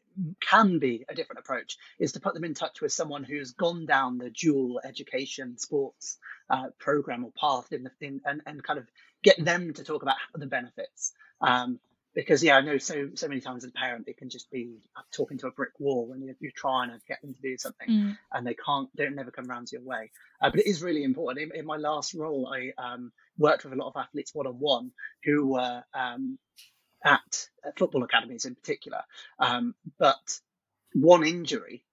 can 0.41 0.79
be 0.79 1.05
a 1.09 1.15
different 1.15 1.41
approach 1.41 1.77
is 1.99 2.13
to 2.13 2.21
put 2.21 2.35
them 2.35 2.45
in 2.45 2.55
touch 2.55 2.81
with 2.81 2.93
someone 2.93 3.25
who's 3.25 3.53
gone 3.53 3.87
down 3.87 4.19
the 4.19 4.31
dual 4.31 4.81
education 4.85 5.59
sports 5.59 6.19
uh, 6.51 6.69
program 6.79 7.25
or 7.25 7.33
path 7.41 7.73
in 7.73 7.83
the 7.85 7.91
in, 8.01 8.21
and, 8.25 8.43
and 8.47 8.63
kind 8.63 8.79
of 8.79 8.87
get 9.23 9.43
them 9.45 9.73
to 9.75 9.85
talk 9.85 10.03
about 10.03 10.17
the 10.35 10.47
benefits. 10.47 11.13
Um, 11.41 11.79
because 12.15 12.43
yeah 12.43 12.57
i 12.57 12.61
know 12.61 12.77
so 12.79 13.09
so 13.15 13.27
many 13.27 13.41
times 13.41 13.65
as 13.65 13.71
a 13.71 13.73
parent 13.73 14.07
it 14.07 14.17
can 14.19 14.29
just 14.29 14.51
be 14.51 14.77
talking 15.17 15.39
to 15.39 15.47
a 15.47 15.51
brick 15.51 15.73
wall 15.79 16.07
when 16.07 16.23
you're, 16.23 16.35
you're 16.41 16.53
trying 16.55 16.91
to 16.91 16.99
get 17.09 17.21
them 17.23 17.33
to 17.33 17.41
do 17.41 17.57
something 17.57 17.89
Mm. 17.89 18.19
and 18.33 18.47
they 18.47 18.55
can't 18.55 18.89
they 18.95 19.09
never 19.09 19.31
come 19.31 19.49
around 19.51 19.69
to 19.69 19.77
your 19.77 19.85
way. 19.85 20.11
Uh, 20.41 20.51
but 20.51 20.61
it 20.61 20.67
is 20.67 20.83
really 20.83 21.05
important. 21.05 21.53
In, 21.53 21.61
in 21.61 21.67
my 21.67 21.77
last 21.77 22.15
role 22.15 22.53
i 22.55 22.73
um, 22.83 23.13
worked 23.39 23.65
with 23.65 23.73
a 23.73 23.77
lot 23.77 23.89
of 23.89 23.97
athletes 23.97 24.35
one-on-one 24.35 24.91
who 25.25 25.49
were 25.49 25.83
um, 25.95 26.39
at, 27.05 27.49
at 27.65 27.79
football 27.79 28.03
academies 28.03 28.45
in 28.45 28.55
particular. 28.55 29.03
Um, 29.39 29.75
but 29.99 30.41
one 30.95 31.27
injury 31.27 31.85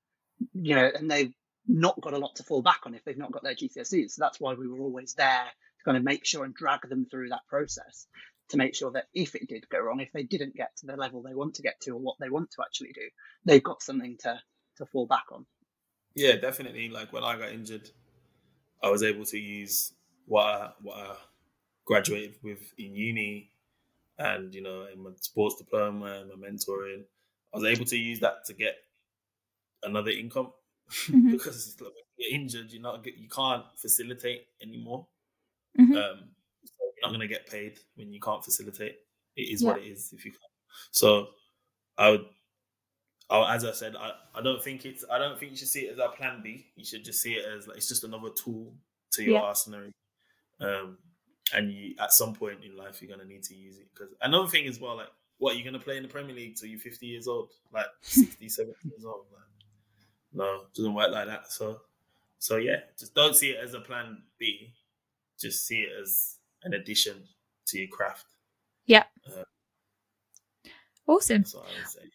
you 0.53 0.75
know 0.75 0.89
and 0.93 1.09
they've 1.09 1.33
not 1.67 1.99
got 2.01 2.13
a 2.13 2.17
lot 2.17 2.35
to 2.35 2.43
fall 2.43 2.61
back 2.61 2.81
on 2.85 2.95
if 2.95 3.03
they've 3.03 3.17
not 3.17 3.31
got 3.31 3.43
their 3.43 3.55
gcse's 3.55 4.15
so 4.15 4.19
that's 4.19 4.39
why 4.39 4.53
we 4.53 4.67
were 4.67 4.79
always 4.79 5.13
there 5.13 5.45
to 5.77 5.83
kind 5.85 5.97
of 5.97 6.03
make 6.03 6.25
sure 6.25 6.43
and 6.43 6.53
drag 6.53 6.81
them 6.89 7.05
through 7.05 7.29
that 7.29 7.45
process 7.47 8.07
to 8.49 8.57
make 8.57 8.75
sure 8.75 8.91
that 8.91 9.05
if 9.13 9.35
it 9.35 9.47
did 9.47 9.69
go 9.69 9.79
wrong 9.79 9.99
if 9.99 10.11
they 10.13 10.23
didn't 10.23 10.55
get 10.55 10.75
to 10.75 10.85
the 10.85 10.95
level 10.95 11.21
they 11.21 11.33
want 11.33 11.53
to 11.53 11.61
get 11.61 11.79
to 11.79 11.91
or 11.91 11.99
what 11.99 12.15
they 12.19 12.29
want 12.29 12.49
to 12.51 12.61
actually 12.61 12.91
do 12.93 13.07
they've 13.45 13.63
got 13.63 13.81
something 13.81 14.17
to 14.19 14.39
to 14.79 14.85
fall 14.87 15.05
back 15.05 15.25
on. 15.31 15.45
Yeah, 16.15 16.37
definitely. 16.37 16.89
Like 16.89 17.13
when 17.13 17.23
I 17.23 17.37
got 17.37 17.49
injured, 17.49 17.89
I 18.83 18.89
was 18.89 19.03
able 19.03 19.25
to 19.25 19.37
use 19.37 19.93
what 20.25 20.43
I, 20.43 20.71
what 20.81 20.97
I 20.97 21.15
graduated 21.85 22.35
with 22.41 22.59
in 22.77 22.95
uni, 22.95 23.48
and 24.19 24.53
you 24.53 24.61
know, 24.61 24.85
in 24.93 25.01
my 25.03 25.11
sports 25.21 25.55
diploma 25.57 26.05
and 26.21 26.29
my 26.29 26.49
mentoring, 26.49 27.03
I 27.53 27.57
was 27.57 27.65
able 27.65 27.85
to 27.85 27.97
use 27.97 28.19
that 28.21 28.45
to 28.45 28.53
get 28.53 28.75
another 29.83 30.11
income 30.11 30.53
Mhm. 31.07 31.31
because 31.31 31.67
it's 31.67 31.81
like 31.81 31.93
when 31.93 32.03
you're 32.17 32.39
injured, 32.39 32.71
you're 32.71 32.81
not 32.81 33.05
you 33.05 33.29
can't 33.29 33.65
facilitate 33.79 34.47
anymore. 34.61 35.07
Mhm. 35.79 35.95
Um, 35.95 36.35
so 36.65 36.73
you're 36.83 36.93
not 37.03 37.09
going 37.09 37.19
to 37.21 37.27
get 37.27 37.47
paid 37.47 37.79
when 37.95 38.11
you 38.13 38.19
can't 38.19 38.43
facilitate. 38.43 38.97
It 39.35 39.49
is 39.53 39.63
what 39.63 39.77
it 39.79 39.85
is 39.87 40.11
if 40.13 40.25
you 40.25 40.31
can't. 40.31 40.51
So 40.91 41.29
I 41.97 42.11
would, 42.11 42.25
I, 43.29 43.55
as 43.55 43.63
I 43.63 43.71
said, 43.71 43.95
I, 43.95 44.13
I 44.35 44.41
don't 44.41 44.63
think 44.63 44.85
it's, 44.85 45.05
I 45.09 45.17
don't 45.19 45.39
think 45.39 45.51
you 45.51 45.57
should 45.57 45.67
see 45.67 45.81
it 45.87 45.93
as 45.93 45.99
a 45.99 46.09
plan 46.09 46.41
B. 46.43 46.71
You 46.75 46.83
should 46.85 47.05
just 47.05 47.21
see 47.21 47.33
it 47.35 47.45
as 47.45 47.67
like, 47.67 47.77
it's 47.77 47.87
just 47.87 48.03
another 48.03 48.29
tool 48.31 48.75
to 49.13 49.23
your 49.23 49.35
Yeah. 49.35 49.41
arsenal. 49.41 49.91
Um, 50.59 50.97
and 51.53 51.71
you, 51.71 51.95
at 51.99 52.13
some 52.13 52.33
point 52.33 52.63
in 52.63 52.75
life, 52.77 53.01
you're 53.01 53.15
going 53.15 53.25
to 53.25 53.31
need 53.31 53.43
to 53.43 53.55
use 53.55 53.77
it. 53.77 53.87
Because 53.93 54.13
another 54.21 54.47
thing 54.47 54.67
as 54.67 54.79
well, 54.79 54.97
like, 54.97 55.11
what, 55.37 55.55
you're 55.55 55.63
going 55.63 55.73
to 55.73 55.83
play 55.83 55.97
in 55.97 56.03
the 56.03 56.09
Premier 56.09 56.35
League 56.35 56.55
till 56.55 56.69
you're 56.69 56.79
50 56.79 57.05
years 57.05 57.27
old, 57.27 57.51
like 57.73 57.87
60, 58.01 58.49
70 58.49 58.75
years 58.83 59.05
old. 59.05 59.25
Like, 59.31 59.41
no, 60.33 60.61
it 60.61 60.73
doesn't 60.75 60.93
work 60.93 61.11
like 61.11 61.27
that. 61.27 61.51
So, 61.51 61.81
so 62.37 62.57
yeah, 62.57 62.81
just 62.97 63.15
don't 63.15 63.35
see 63.35 63.49
it 63.49 63.63
as 63.63 63.73
a 63.73 63.79
plan 63.79 64.23
B. 64.37 64.73
Just 65.39 65.65
see 65.65 65.79
it 65.79 65.91
as 66.01 66.35
an 66.63 66.73
addition 66.73 67.23
to 67.67 67.79
your 67.79 67.87
craft. 67.87 68.25
Yeah. 68.85 69.03
Awesome 71.07 71.41
That's 71.41 71.55
what 71.55 71.65
I 71.65 71.79
would 71.79 71.89
say. 71.89 72.09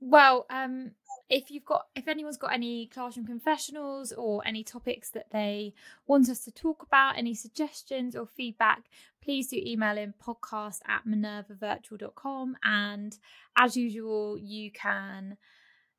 Well, 0.00 0.46
um, 0.50 0.90
if 1.34 1.50
you've 1.50 1.64
got, 1.64 1.86
if 1.96 2.06
anyone's 2.06 2.36
got 2.36 2.52
any 2.52 2.86
classroom 2.86 3.26
confessionals 3.26 4.12
or 4.12 4.46
any 4.46 4.62
topics 4.62 5.10
that 5.10 5.32
they 5.32 5.74
want 6.06 6.28
us 6.28 6.44
to 6.44 6.52
talk 6.52 6.84
about, 6.84 7.18
any 7.18 7.34
suggestions 7.34 8.14
or 8.14 8.24
feedback, 8.24 8.84
please 9.20 9.48
do 9.48 9.56
email 9.56 9.98
in 9.98 10.14
podcast 10.24 10.78
at 10.86 11.04
minervavirtual.com. 11.04 12.56
And 12.62 13.18
as 13.58 13.76
usual, 13.76 14.38
you 14.38 14.70
can 14.70 15.36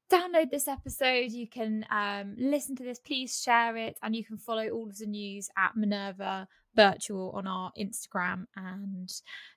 download 0.09 0.51
this 0.51 0.69
episode, 0.69 1.31
you 1.31 1.49
can 1.49 1.85
um, 1.91 2.35
listen 2.37 2.77
to 2.77 2.83
this, 2.83 2.99
please 2.99 3.41
share 3.41 3.75
it, 3.75 3.97
and 4.01 4.15
you 4.15 4.23
can 4.23 4.37
follow 4.37 4.69
all 4.69 4.87
of 4.87 4.97
the 4.97 5.05
news 5.05 5.49
at 5.57 5.75
Minerva 5.75 6.47
Virtual 6.77 7.31
on 7.31 7.45
our 7.45 7.73
Instagram 7.77 8.45
and 8.55 9.11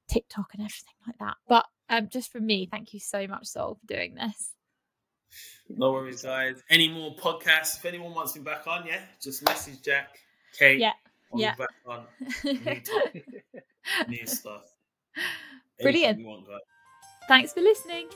TikTok 0.09 0.55
and 0.55 0.63
everything 0.63 0.95
like 1.07 1.19
that. 1.21 1.37
But 1.49 1.67
um, 1.89 2.09
just 2.09 2.33
from 2.33 2.47
me, 2.47 2.67
thank 2.69 2.93
you 2.93 2.99
so 2.99 3.29
much, 3.29 3.47
Sol, 3.47 3.77
for 3.77 3.87
doing 3.87 4.17
this. 4.17 4.58
No 5.69 5.93
worries, 5.93 6.23
guys. 6.23 6.63
Any 6.71 6.89
more 6.89 7.15
podcasts? 7.15 7.77
If 7.77 7.85
anyone 7.85 8.15
wants 8.15 8.35
me 8.35 8.43
back 8.43 8.67
on, 8.67 8.87
yeah, 8.87 9.01
just 9.21 9.45
message 9.45 9.83
Jack, 9.83 10.19
Kate. 10.59 10.79
Yeah, 10.79 10.93
I'll 11.33 11.41
yeah. 11.41 11.55
back 11.55 11.69
on. 11.87 12.05
New 12.45 12.81
topic, 12.81 13.45
new 14.09 14.27
stuff. 14.27 14.63
Brilliant. 15.81 16.25
want. 16.25 16.47
Thanks 17.29 17.53
for 17.53 17.61
listening. 17.61 18.09